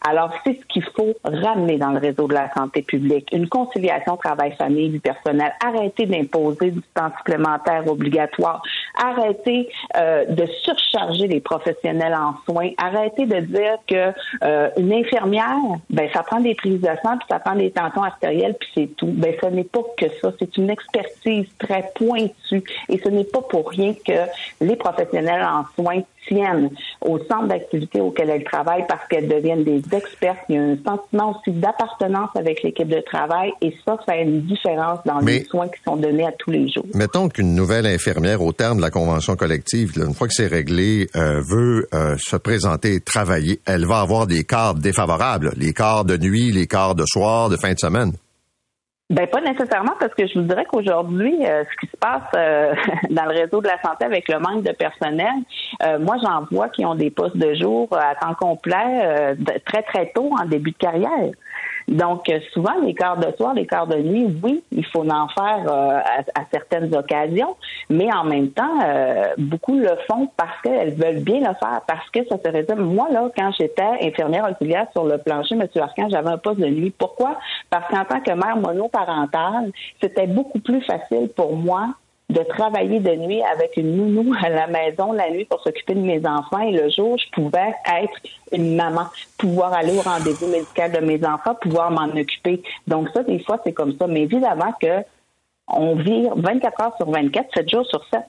Alors, 0.06 0.30
c'est 0.44 0.60
ce 0.60 0.66
qu'il 0.66 0.84
faut 0.94 1.14
ramener 1.24 1.78
dans 1.78 1.90
le 1.90 1.98
réseau 1.98 2.28
de 2.28 2.34
la 2.34 2.52
santé 2.52 2.82
publique. 2.82 3.30
Une 3.32 3.48
conciliation 3.48 4.16
travail-famille 4.18 4.90
du 4.90 5.00
personnel. 5.00 5.52
Arrêter 5.64 6.04
d'imposer 6.04 6.72
du 6.72 6.82
temps 6.94 7.10
supplémentaire 7.16 7.88
obligatoire. 7.88 8.62
Arrêter 9.02 9.70
euh, 9.96 10.26
de 10.26 10.46
surcharger 10.62 11.26
les 11.26 11.40
professionnels 11.40 12.14
en 12.14 12.34
soins. 12.44 12.70
Arrêter 12.76 13.24
de 13.24 13.40
dire 13.40 13.78
que 13.86 14.12
euh, 14.44 14.68
une 14.76 14.92
infirmière, 14.92 15.56
ben 15.88 16.08
ça 16.12 16.22
prend 16.22 16.40
des 16.40 16.54
prises 16.54 16.80
de 16.80 16.90
sang, 17.02 17.16
puis 17.16 17.26
ça 17.30 17.38
prend 17.38 17.54
des 17.54 17.70
tensions 17.70 18.02
artérielles, 18.02 18.56
puis 18.60 18.68
c'est 18.74 18.96
tout. 18.96 19.10
Ben 19.10 19.34
ce 19.42 19.46
n'est 19.46 19.64
pas 19.64 19.82
que 19.96 20.06
ça. 20.20 20.32
C'est 20.38 20.54
une 20.58 20.68
expertise 20.68 21.46
très 21.58 21.90
pointue. 21.94 22.62
Et 22.90 22.98
ce 22.98 23.08
n'est 23.08 23.24
pas 23.24 23.40
pour 23.40 23.70
rien 23.70 23.94
que 23.94 24.28
les 24.60 24.76
professionnels 24.76 25.42
en 25.42 25.64
soins 25.74 26.02
tiennent 26.26 26.70
au 27.00 27.18
centre 27.18 27.48
d'activité 27.48 28.00
auquel 28.00 28.30
elles 28.30 28.44
travaillent 28.44 28.86
parce 28.88 29.06
qu'elles 29.08 29.28
deviennent 29.28 29.64
des 29.64 29.82
experts. 29.92 30.36
Il 30.48 30.54
y 30.54 30.58
a 30.58 30.62
un 30.62 30.76
sentiment 30.84 31.30
aussi 31.30 31.50
d'appartenance 31.50 32.30
avec 32.34 32.62
l'équipe 32.62 32.88
de 32.88 33.00
travail 33.00 33.52
et 33.60 33.74
ça 33.84 33.96
fait 34.06 34.22
une 34.22 34.42
différence 34.42 35.00
dans 35.04 35.18
les 35.18 35.44
soins 35.44 35.68
qui 35.68 35.82
sont 35.84 35.96
donnés 35.96 36.26
à 36.26 36.32
tous 36.32 36.50
les 36.50 36.68
jours. 36.68 36.86
Mettons 36.94 37.28
qu'une 37.28 37.54
nouvelle 37.54 37.86
infirmière 37.86 38.42
au 38.42 38.52
terme 38.52 38.78
de 38.78 38.82
la 38.82 38.90
convention 38.90 39.36
collective, 39.36 39.92
une 39.96 40.14
fois 40.14 40.28
que 40.28 40.34
c'est 40.34 40.46
réglé, 40.46 41.08
euh, 41.16 41.40
veut 41.40 41.88
euh, 41.94 42.16
se 42.18 42.36
présenter 42.36 42.94
et 42.94 43.00
travailler, 43.00 43.60
elle 43.66 43.86
va 43.86 44.00
avoir 44.00 44.26
des 44.26 44.44
cadres 44.44 44.80
défavorables, 44.80 45.52
les 45.56 45.72
quarts 45.72 46.04
de 46.04 46.16
nuit, 46.16 46.52
les 46.52 46.66
quarts 46.66 46.94
de 46.94 47.04
soir, 47.06 47.48
de 47.48 47.56
fin 47.56 47.72
de 47.72 47.78
semaine. 47.78 48.12
Ben 49.10 49.26
pas 49.26 49.42
nécessairement 49.42 49.92
parce 50.00 50.14
que 50.14 50.26
je 50.26 50.38
vous 50.38 50.46
dirais 50.46 50.64
qu'aujourd'hui, 50.64 51.34
euh, 51.44 51.62
ce 51.62 51.76
qui 51.78 51.92
se 51.92 51.96
passe 51.98 52.22
euh, 52.36 52.74
dans 53.10 53.24
le 53.24 53.38
réseau 53.38 53.60
de 53.60 53.66
la 53.66 53.78
santé 53.82 54.06
avec 54.06 54.26
le 54.30 54.38
manque 54.38 54.62
de 54.62 54.72
personnel, 54.72 55.28
euh, 55.82 55.98
moi 55.98 56.16
j'en 56.22 56.46
vois 56.50 56.70
qui 56.70 56.86
ont 56.86 56.94
des 56.94 57.10
postes 57.10 57.36
de 57.36 57.54
jour 57.54 57.86
à 57.92 58.14
temps 58.14 58.34
complet 58.34 59.36
très 59.66 59.82
très 59.82 60.10
tôt 60.14 60.30
en 60.40 60.46
début 60.46 60.70
de 60.70 60.78
carrière. 60.78 61.32
Donc, 61.88 62.28
euh, 62.28 62.38
souvent, 62.52 62.74
les 62.82 62.94
quarts 62.94 63.18
de 63.18 63.30
soir, 63.36 63.54
les 63.54 63.66
quarts 63.66 63.86
de 63.86 63.96
nuit, 63.96 64.26
oui, 64.42 64.62
il 64.72 64.86
faut 64.86 65.08
en 65.08 65.28
faire 65.28 65.64
euh, 65.68 65.98
à, 66.34 66.40
certaines 66.50 66.94
occasions, 66.94 67.56
mais 67.90 68.10
en 68.12 68.24
même 68.24 68.50
temps, 68.50 68.80
euh, 68.82 69.26
beaucoup 69.36 69.76
le 69.76 69.90
font 70.08 70.30
parce 70.36 70.60
qu'elles 70.62 70.94
veulent 70.94 71.22
bien 71.22 71.40
le 71.40 71.54
faire, 71.54 71.82
parce 71.86 72.08
que 72.10 72.20
ça 72.28 72.36
se 72.42 72.50
résume. 72.50 72.94
Moi, 72.94 73.08
là, 73.10 73.28
quand 73.36 73.50
j'étais 73.58 73.82
infirmière 74.00 74.48
auxiliaire 74.50 74.86
sur 74.92 75.04
le 75.04 75.18
plancher, 75.18 75.56
M. 75.56 75.66
Arcan, 75.76 76.08
j'avais 76.10 76.30
un 76.30 76.38
poste 76.38 76.60
de 76.60 76.66
nuit. 76.66 76.92
Pourquoi? 76.96 77.36
Parce 77.74 77.88
qu'en 77.88 78.04
tant 78.04 78.20
que 78.20 78.30
mère 78.30 78.56
monoparentale, 78.56 79.72
c'était 80.00 80.28
beaucoup 80.28 80.60
plus 80.60 80.80
facile 80.82 81.28
pour 81.34 81.56
moi 81.56 81.88
de 82.30 82.38
travailler 82.44 83.00
de 83.00 83.16
nuit 83.16 83.42
avec 83.42 83.76
une 83.76 83.96
nounou 83.96 84.32
à 84.40 84.48
la 84.48 84.68
maison 84.68 85.10
la 85.10 85.28
nuit 85.28 85.44
pour 85.44 85.60
s'occuper 85.60 85.94
de 85.94 86.00
mes 86.00 86.24
enfants 86.24 86.60
et 86.60 86.70
le 86.70 86.88
jour, 86.88 87.18
je 87.18 87.28
pouvais 87.32 87.74
être 88.00 88.12
une 88.52 88.76
maman, 88.76 89.06
pouvoir 89.38 89.72
aller 89.72 89.98
au 89.98 90.02
rendez-vous 90.02 90.46
médical 90.46 90.92
de 90.92 91.00
mes 91.00 91.26
enfants, 91.26 91.56
pouvoir 91.60 91.90
m'en 91.90 92.04
occuper. 92.16 92.62
Donc 92.86 93.08
ça, 93.12 93.24
des 93.24 93.40
fois, 93.40 93.60
c'est 93.66 93.72
comme 93.72 93.98
ça. 93.98 94.06
Mais 94.06 94.22
évidemment 94.22 94.72
que 94.80 95.02
on 95.66 95.96
vit 95.96 96.28
24 96.36 96.80
heures 96.80 96.96
sur 96.96 97.10
24, 97.10 97.54
7 97.54 97.68
jours 97.68 97.86
sur 97.86 98.04
7. 98.08 98.22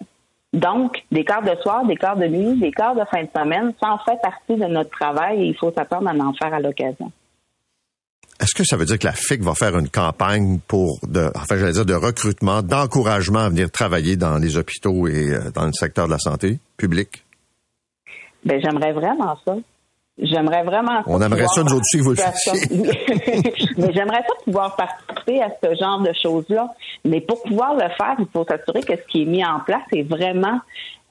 Donc, 0.54 1.04
des 1.12 1.24
quarts 1.24 1.43
de 1.43 1.56
soir, 1.62 1.86
des 1.86 1.98
quarts 1.98 2.18
de 2.18 2.26
nuit, 2.26 2.60
des 2.60 2.72
quarts 2.72 2.96
de 2.96 3.06
fin 3.12 3.22
de 3.22 3.30
semaine, 3.36 3.74
ça 3.80 3.91
en 3.91 4.00
fait 4.00 4.20
partie 4.24 4.56
de 4.56 4.66
notre 4.66 4.89
travail 4.89 5.43
et 5.43 5.46
il 5.46 5.56
faut 5.56 5.72
s'attendre 5.72 6.10
à 6.10 6.14
en 6.16 6.34
faire 6.34 6.52
à 6.52 6.60
l'occasion. 6.60 7.12
Est-ce 8.40 8.54
que 8.54 8.64
ça 8.66 8.76
veut 8.76 8.86
dire 8.86 9.00
que 9.00 9.08
la 9.08 9.14
FIC 9.14 9.42
va 9.42 9.54
faire 9.54 9.78
une 9.78 9.90
campagne 9.90 10.60
pour, 10.68 11.00
de, 11.08 11.32
enfin, 11.36 11.58
j'allais 11.58 11.72
dire, 11.72 11.86
de 11.86 11.94
recrutement, 11.94 12.62
d'encouragement 12.62 13.40
à 13.40 13.50
venir 13.50 13.72
travailler 13.72 14.18
dans 14.18 14.38
les 14.38 14.58
hôpitaux 14.58 15.08
et 15.08 15.32
euh, 15.32 15.52
dans 15.54 15.66
le 15.66 15.72
secteur 15.72 16.08
de 16.08 16.12
la 16.12 16.20
santé 16.20 16.60
publique? 16.76 17.24
Ben, 18.44 18.60
j'aimerais 18.62 18.92
vraiment 18.92 19.38
ça. 19.46 19.56
J'aimerais 20.18 20.64
vraiment. 20.64 21.02
On 21.08 21.22
aimerait 21.22 21.48
ça, 21.48 21.62
nous 21.64 21.74
autres 21.74 21.82
aussi, 21.82 22.00
vous 22.00 22.12
le 22.12 22.16
fassiez. 22.16 22.54
Mais 23.78 23.92
j'aimerais 23.94 24.22
ça 24.22 24.34
pouvoir 24.46 24.76
participer 24.76 25.42
à 25.42 25.50
ce 25.62 25.76
genre 25.76 26.02
de 26.02 26.12
choses-là. 26.22 26.74
Mais 27.04 27.20
pour 27.20 27.42
pouvoir 27.44 27.74
le 27.74 27.90
faire, 27.98 28.16
il 28.20 28.28
faut 28.32 28.46
s'assurer 28.46 28.82
que 28.82 28.94
ce 28.96 29.12
qui 29.12 29.24
est 29.24 29.26
mis 29.26 29.46
en 29.46 29.60
place 29.60 29.84
est 29.94 30.04
vraiment 30.04 30.60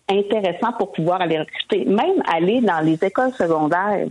intéressant 0.09 0.73
pour 0.79 0.93
pouvoir 0.93 1.21
aller 1.21 1.39
recruter. 1.39 1.85
Même 1.85 2.23
aller 2.33 2.61
dans 2.63 2.81
les 2.81 2.99
écoles 3.03 3.33
secondaires 3.33 4.07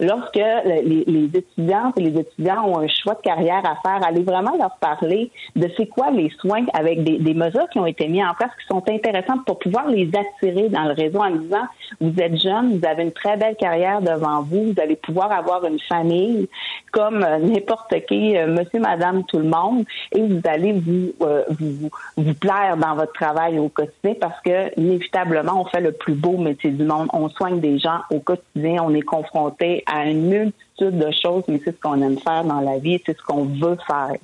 lorsque 0.00 0.36
les, 0.36 1.04
les, 1.06 1.30
étudiantes 1.34 1.98
et 1.98 2.02
les 2.02 2.20
étudiants 2.20 2.64
ont 2.68 2.78
un 2.78 2.88
choix 2.88 3.14
de 3.14 3.20
carrière 3.20 3.62
à 3.64 3.76
faire, 3.82 4.06
allez 4.06 4.22
vraiment 4.22 4.56
leur 4.58 4.76
parler 4.76 5.30
de 5.54 5.68
c'est 5.76 5.86
quoi 5.86 6.10
les 6.10 6.30
soins 6.40 6.64
avec 6.72 7.02
des, 7.02 7.18
des, 7.18 7.34
mesures 7.34 7.68
qui 7.70 7.78
ont 7.78 7.86
été 7.86 8.08
mises 8.08 8.24
en 8.24 8.34
place 8.34 8.50
qui 8.60 8.66
sont 8.68 8.82
intéressantes 8.88 9.44
pour 9.44 9.58
pouvoir 9.58 9.88
les 9.88 10.10
attirer 10.14 10.68
dans 10.68 10.84
le 10.84 10.92
réseau 10.92 11.20
en 11.20 11.30
disant 11.30 11.66
vous 12.00 12.14
êtes 12.20 12.40
jeune, 12.40 12.78
vous 12.78 12.86
avez 12.86 13.04
une 13.04 13.12
très 13.12 13.36
belle 13.36 13.56
carrière 13.56 14.00
devant 14.00 14.42
vous, 14.42 14.72
vous 14.72 14.80
allez 14.80 14.96
pouvoir 14.96 15.32
avoir 15.32 15.64
une 15.64 15.80
famille 15.80 16.48
comme 16.92 17.22
euh, 17.22 17.38
n'importe 17.38 17.94
qui, 18.06 18.36
euh, 18.36 18.46
monsieur, 18.46 18.80
madame, 18.80 19.24
tout 19.24 19.38
le 19.38 19.44
monde, 19.44 19.84
et 20.12 20.20
vous 20.20 20.40
allez 20.44 20.72
vous, 20.72 21.12
euh, 21.22 21.44
vous, 21.58 21.90
vous 22.16 22.34
plaire 22.34 22.76
dans 22.76 22.94
votre 22.94 23.12
travail 23.12 23.58
au 23.58 23.68
quotidien 23.68 24.14
parce 24.20 24.40
que 24.40 24.78
inévitablement 24.80 25.60
on 25.60 25.64
fait 25.66 25.80
le 25.80 25.92
plus 25.92 26.14
beau 26.14 26.38
métier 26.38 26.70
du 26.70 26.84
monde, 26.84 27.08
on 27.12 27.28
soigne 27.28 27.60
des 27.60 27.78
gens 27.78 28.00
au 28.10 28.20
quotidien, 28.20 28.82
on 28.82 28.94
est 28.94 29.02
confronté 29.02 29.84
à 29.86 30.04
une 30.04 30.28
multitude 30.28 30.98
de 30.98 31.10
choses, 31.22 31.44
mais 31.48 31.60
c'est 31.64 31.72
ce 31.72 31.80
qu'on 31.80 32.00
aime 32.02 32.18
faire 32.18 32.44
dans 32.44 32.60
la 32.60 32.78
vie, 32.78 33.00
c'est 33.04 33.16
ce 33.16 33.22
qu'on 33.22 33.44
veut 33.44 33.76
faire. 33.86 34.16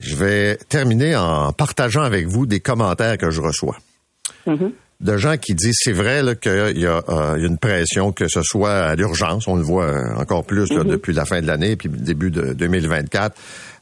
Je 0.00 0.16
vais 0.16 0.56
terminer 0.68 1.16
en 1.16 1.52
partageant 1.52 2.02
avec 2.02 2.26
vous 2.26 2.46
des 2.46 2.60
commentaires 2.60 3.16
que 3.18 3.30
je 3.30 3.40
reçois. 3.40 3.76
Mm-hmm. 4.46 4.72
De 5.00 5.16
gens 5.16 5.36
qui 5.36 5.54
disent 5.54 5.76
c'est 5.80 5.92
vrai 5.92 6.22
qu'il 6.40 6.78
y, 6.78 6.86
a 6.86 7.02
euh, 7.08 7.36
une 7.36 7.58
pression, 7.58 8.12
que 8.12 8.28
ce 8.28 8.42
soit 8.42 8.74
à 8.74 8.94
l'urgence, 8.94 9.48
on 9.48 9.56
le 9.56 9.62
voit 9.62 9.86
euh, 9.86 10.16
encore 10.16 10.44
plus 10.44 10.70
mm-hmm. 10.70 10.84
depuis 10.84 11.12
la 11.12 11.24
fin 11.24 11.40
de 11.40 11.46
l'année 11.46 11.76
puis 11.76 11.88
début 11.88 12.30
de 12.30 12.52
2024. 12.52 13.36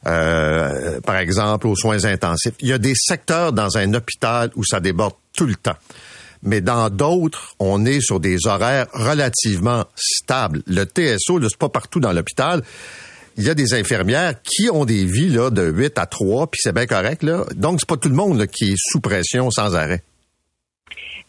Euh, 0.05 0.99
par 1.01 1.17
exemple, 1.17 1.67
aux 1.67 1.75
soins 1.75 2.03
intensifs. 2.05 2.53
Il 2.59 2.67
y 2.67 2.73
a 2.73 2.77
des 2.77 2.93
secteurs 2.95 3.53
dans 3.53 3.77
un 3.77 3.93
hôpital 3.93 4.49
où 4.55 4.63
ça 4.65 4.79
déborde 4.79 5.13
tout 5.35 5.45
le 5.45 5.55
temps 5.55 5.77
mais 6.43 6.61
dans 6.61 6.89
d'autres, 6.89 7.55
on 7.59 7.85
est 7.85 8.01
sur 8.01 8.19
des 8.19 8.45
horaires 8.45 8.87
relativement 8.93 9.85
stables. 9.95 10.61
Le 10.67 10.83
TSO, 10.83 11.41
c'est 11.41 11.57
pas 11.57 11.69
partout 11.69 11.99
dans 11.99 12.11
l'hôpital. 12.11 12.61
Il 13.37 13.43
y 13.43 13.49
a 13.49 13.55
des 13.55 13.73
infirmières 13.73 14.41
qui 14.43 14.69
ont 14.69 14.85
des 14.85 15.05
vies 15.05 15.29
là, 15.29 15.49
de 15.49 15.63
8 15.63 15.97
à 15.97 16.05
3, 16.05 16.47
puis 16.47 16.59
c'est 16.61 16.73
bien 16.73 16.85
correct. 16.85 17.23
Là. 17.23 17.45
Donc, 17.55 17.79
c'est 17.79 17.89
pas 17.89 17.97
tout 17.97 18.09
le 18.09 18.15
monde 18.15 18.45
qui 18.47 18.73
est 18.73 18.77
sous 18.77 18.99
pression 18.99 19.49
sans 19.49 19.75
arrêt. 19.75 20.03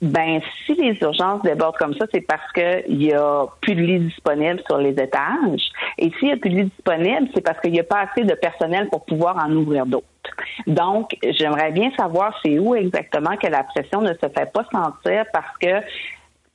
Ben, 0.02 0.40
si 0.66 0.74
les 0.74 0.98
urgences 1.00 1.42
débordent 1.42 1.76
comme 1.76 1.94
ça, 1.94 2.06
c'est 2.12 2.20
parce 2.20 2.52
qu'il 2.52 3.02
y 3.02 3.12
a 3.12 3.46
plus 3.60 3.74
de 3.74 3.80
lits 3.80 4.00
disponibles 4.00 4.62
sur 4.66 4.78
les 4.78 4.90
étages. 4.90 5.70
Et 5.98 6.10
s'il 6.18 6.28
y 6.28 6.32
a 6.32 6.36
plus 6.36 6.50
de 6.50 6.56
lits 6.56 6.70
disponibles, 6.76 7.28
c'est 7.34 7.40
parce 7.40 7.60
qu'il 7.60 7.72
n'y 7.72 7.80
a 7.80 7.84
pas 7.84 8.06
assez 8.10 8.24
de 8.24 8.34
personnel 8.34 8.88
pour 8.90 9.04
pouvoir 9.04 9.36
en 9.38 9.50
ouvrir 9.52 9.86
d'autres. 9.86 10.06
Donc, 10.66 11.16
j'aimerais 11.22 11.70
bien 11.70 11.90
savoir 11.96 12.38
c'est 12.44 12.58
où 12.58 12.74
exactement 12.74 13.36
que 13.36 13.46
la 13.46 13.62
pression 13.62 14.00
ne 14.00 14.12
se 14.12 14.28
fait 14.34 14.52
pas 14.52 14.64
sentir 14.72 15.24
parce 15.32 15.56
que 15.60 15.80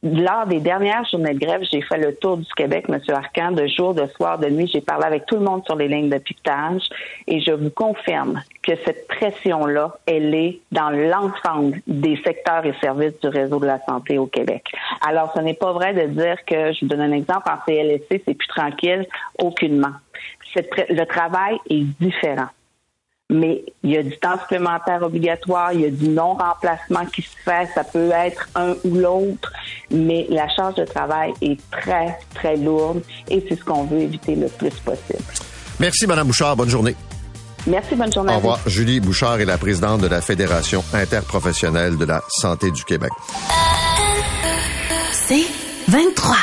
lors 0.01 0.45
des 0.47 0.59
dernières 0.59 1.03
journées 1.05 1.33
de 1.33 1.39
grève, 1.39 1.61
j'ai 1.69 1.81
fait 1.81 1.97
le 1.97 2.15
tour 2.15 2.37
du 2.37 2.53
Québec, 2.55 2.85
M. 2.87 2.99
Arcan, 3.09 3.51
de 3.51 3.67
jour, 3.67 3.93
de 3.93 4.05
soir, 4.07 4.39
de 4.39 4.47
nuit. 4.47 4.69
J'ai 4.71 4.81
parlé 4.81 5.05
avec 5.05 5.25
tout 5.25 5.35
le 5.35 5.41
monde 5.41 5.63
sur 5.65 5.75
les 5.75 5.89
lignes 5.89 6.09
de 6.09 6.17
piquetage 6.17 6.83
et 7.27 7.41
je 7.41 7.51
vous 7.51 7.69
confirme 7.69 8.41
que 8.63 8.71
cette 8.85 9.07
pression-là, 9.07 9.97
elle 10.05 10.33
est 10.33 10.59
dans 10.71 10.89
l'ensemble 10.89 11.81
des 11.85 12.15
secteurs 12.23 12.65
et 12.65 12.73
services 12.81 13.19
du 13.21 13.27
réseau 13.27 13.59
de 13.59 13.65
la 13.65 13.79
santé 13.85 14.17
au 14.17 14.27
Québec. 14.27 14.63
Alors, 15.05 15.33
ce 15.35 15.41
n'est 15.41 15.53
pas 15.53 15.73
vrai 15.73 15.93
de 15.93 16.07
dire 16.07 16.37
que, 16.45 16.71
je 16.71 16.79
vous 16.81 16.87
donne 16.87 17.01
un 17.01 17.11
exemple, 17.11 17.49
en 17.49 17.57
CLSC, 17.65 18.21
c'est 18.25 18.33
plus 18.35 18.47
tranquille, 18.47 19.05
aucunement. 19.37 19.93
Le 20.55 21.03
travail 21.03 21.57
est 21.69 21.83
différent 21.99 22.47
mais 23.29 23.63
il 23.83 23.91
y 23.91 23.97
a 23.97 24.03
du 24.03 24.17
temps 24.17 24.39
supplémentaire 24.39 25.03
obligatoire, 25.03 25.71
il 25.73 25.81
y 25.81 25.85
a 25.85 25.91
du 25.91 26.09
non-remplacement 26.09 27.05
qui 27.05 27.21
se 27.21 27.35
fait, 27.45 27.69
ça 27.75 27.83
peut 27.83 28.11
être 28.11 28.49
un 28.55 28.75
ou 28.83 28.95
l'autre, 28.95 29.51
mais 29.91 30.25
la 30.29 30.49
charge 30.49 30.75
de 30.75 30.85
travail 30.85 31.33
est 31.41 31.59
très, 31.69 32.17
très 32.33 32.57
lourde 32.57 33.01
et 33.29 33.45
c'est 33.47 33.55
ce 33.55 33.63
qu'on 33.63 33.83
veut 33.83 33.99
éviter 33.99 34.35
le 34.35 34.47
plus 34.47 34.73
possible. 34.79 35.23
Merci, 35.79 36.07
Madame 36.07 36.27
Bouchard. 36.27 36.55
Bonne 36.55 36.69
journée. 36.69 36.95
Merci, 37.67 37.95
bonne 37.95 38.11
journée. 38.11 38.33
Au 38.33 38.37
revoir. 38.37 38.59
Julie 38.65 38.99
Bouchard 38.99 39.39
est 39.39 39.45
la 39.45 39.57
présidente 39.57 40.01
de 40.01 40.07
la 40.07 40.21
Fédération 40.21 40.83
interprofessionnelle 40.93 41.97
de 41.97 42.05
la 42.05 42.21
santé 42.29 42.71
du 42.71 42.83
Québec. 42.83 43.11
C'est 45.11 45.45
23. 45.87 46.35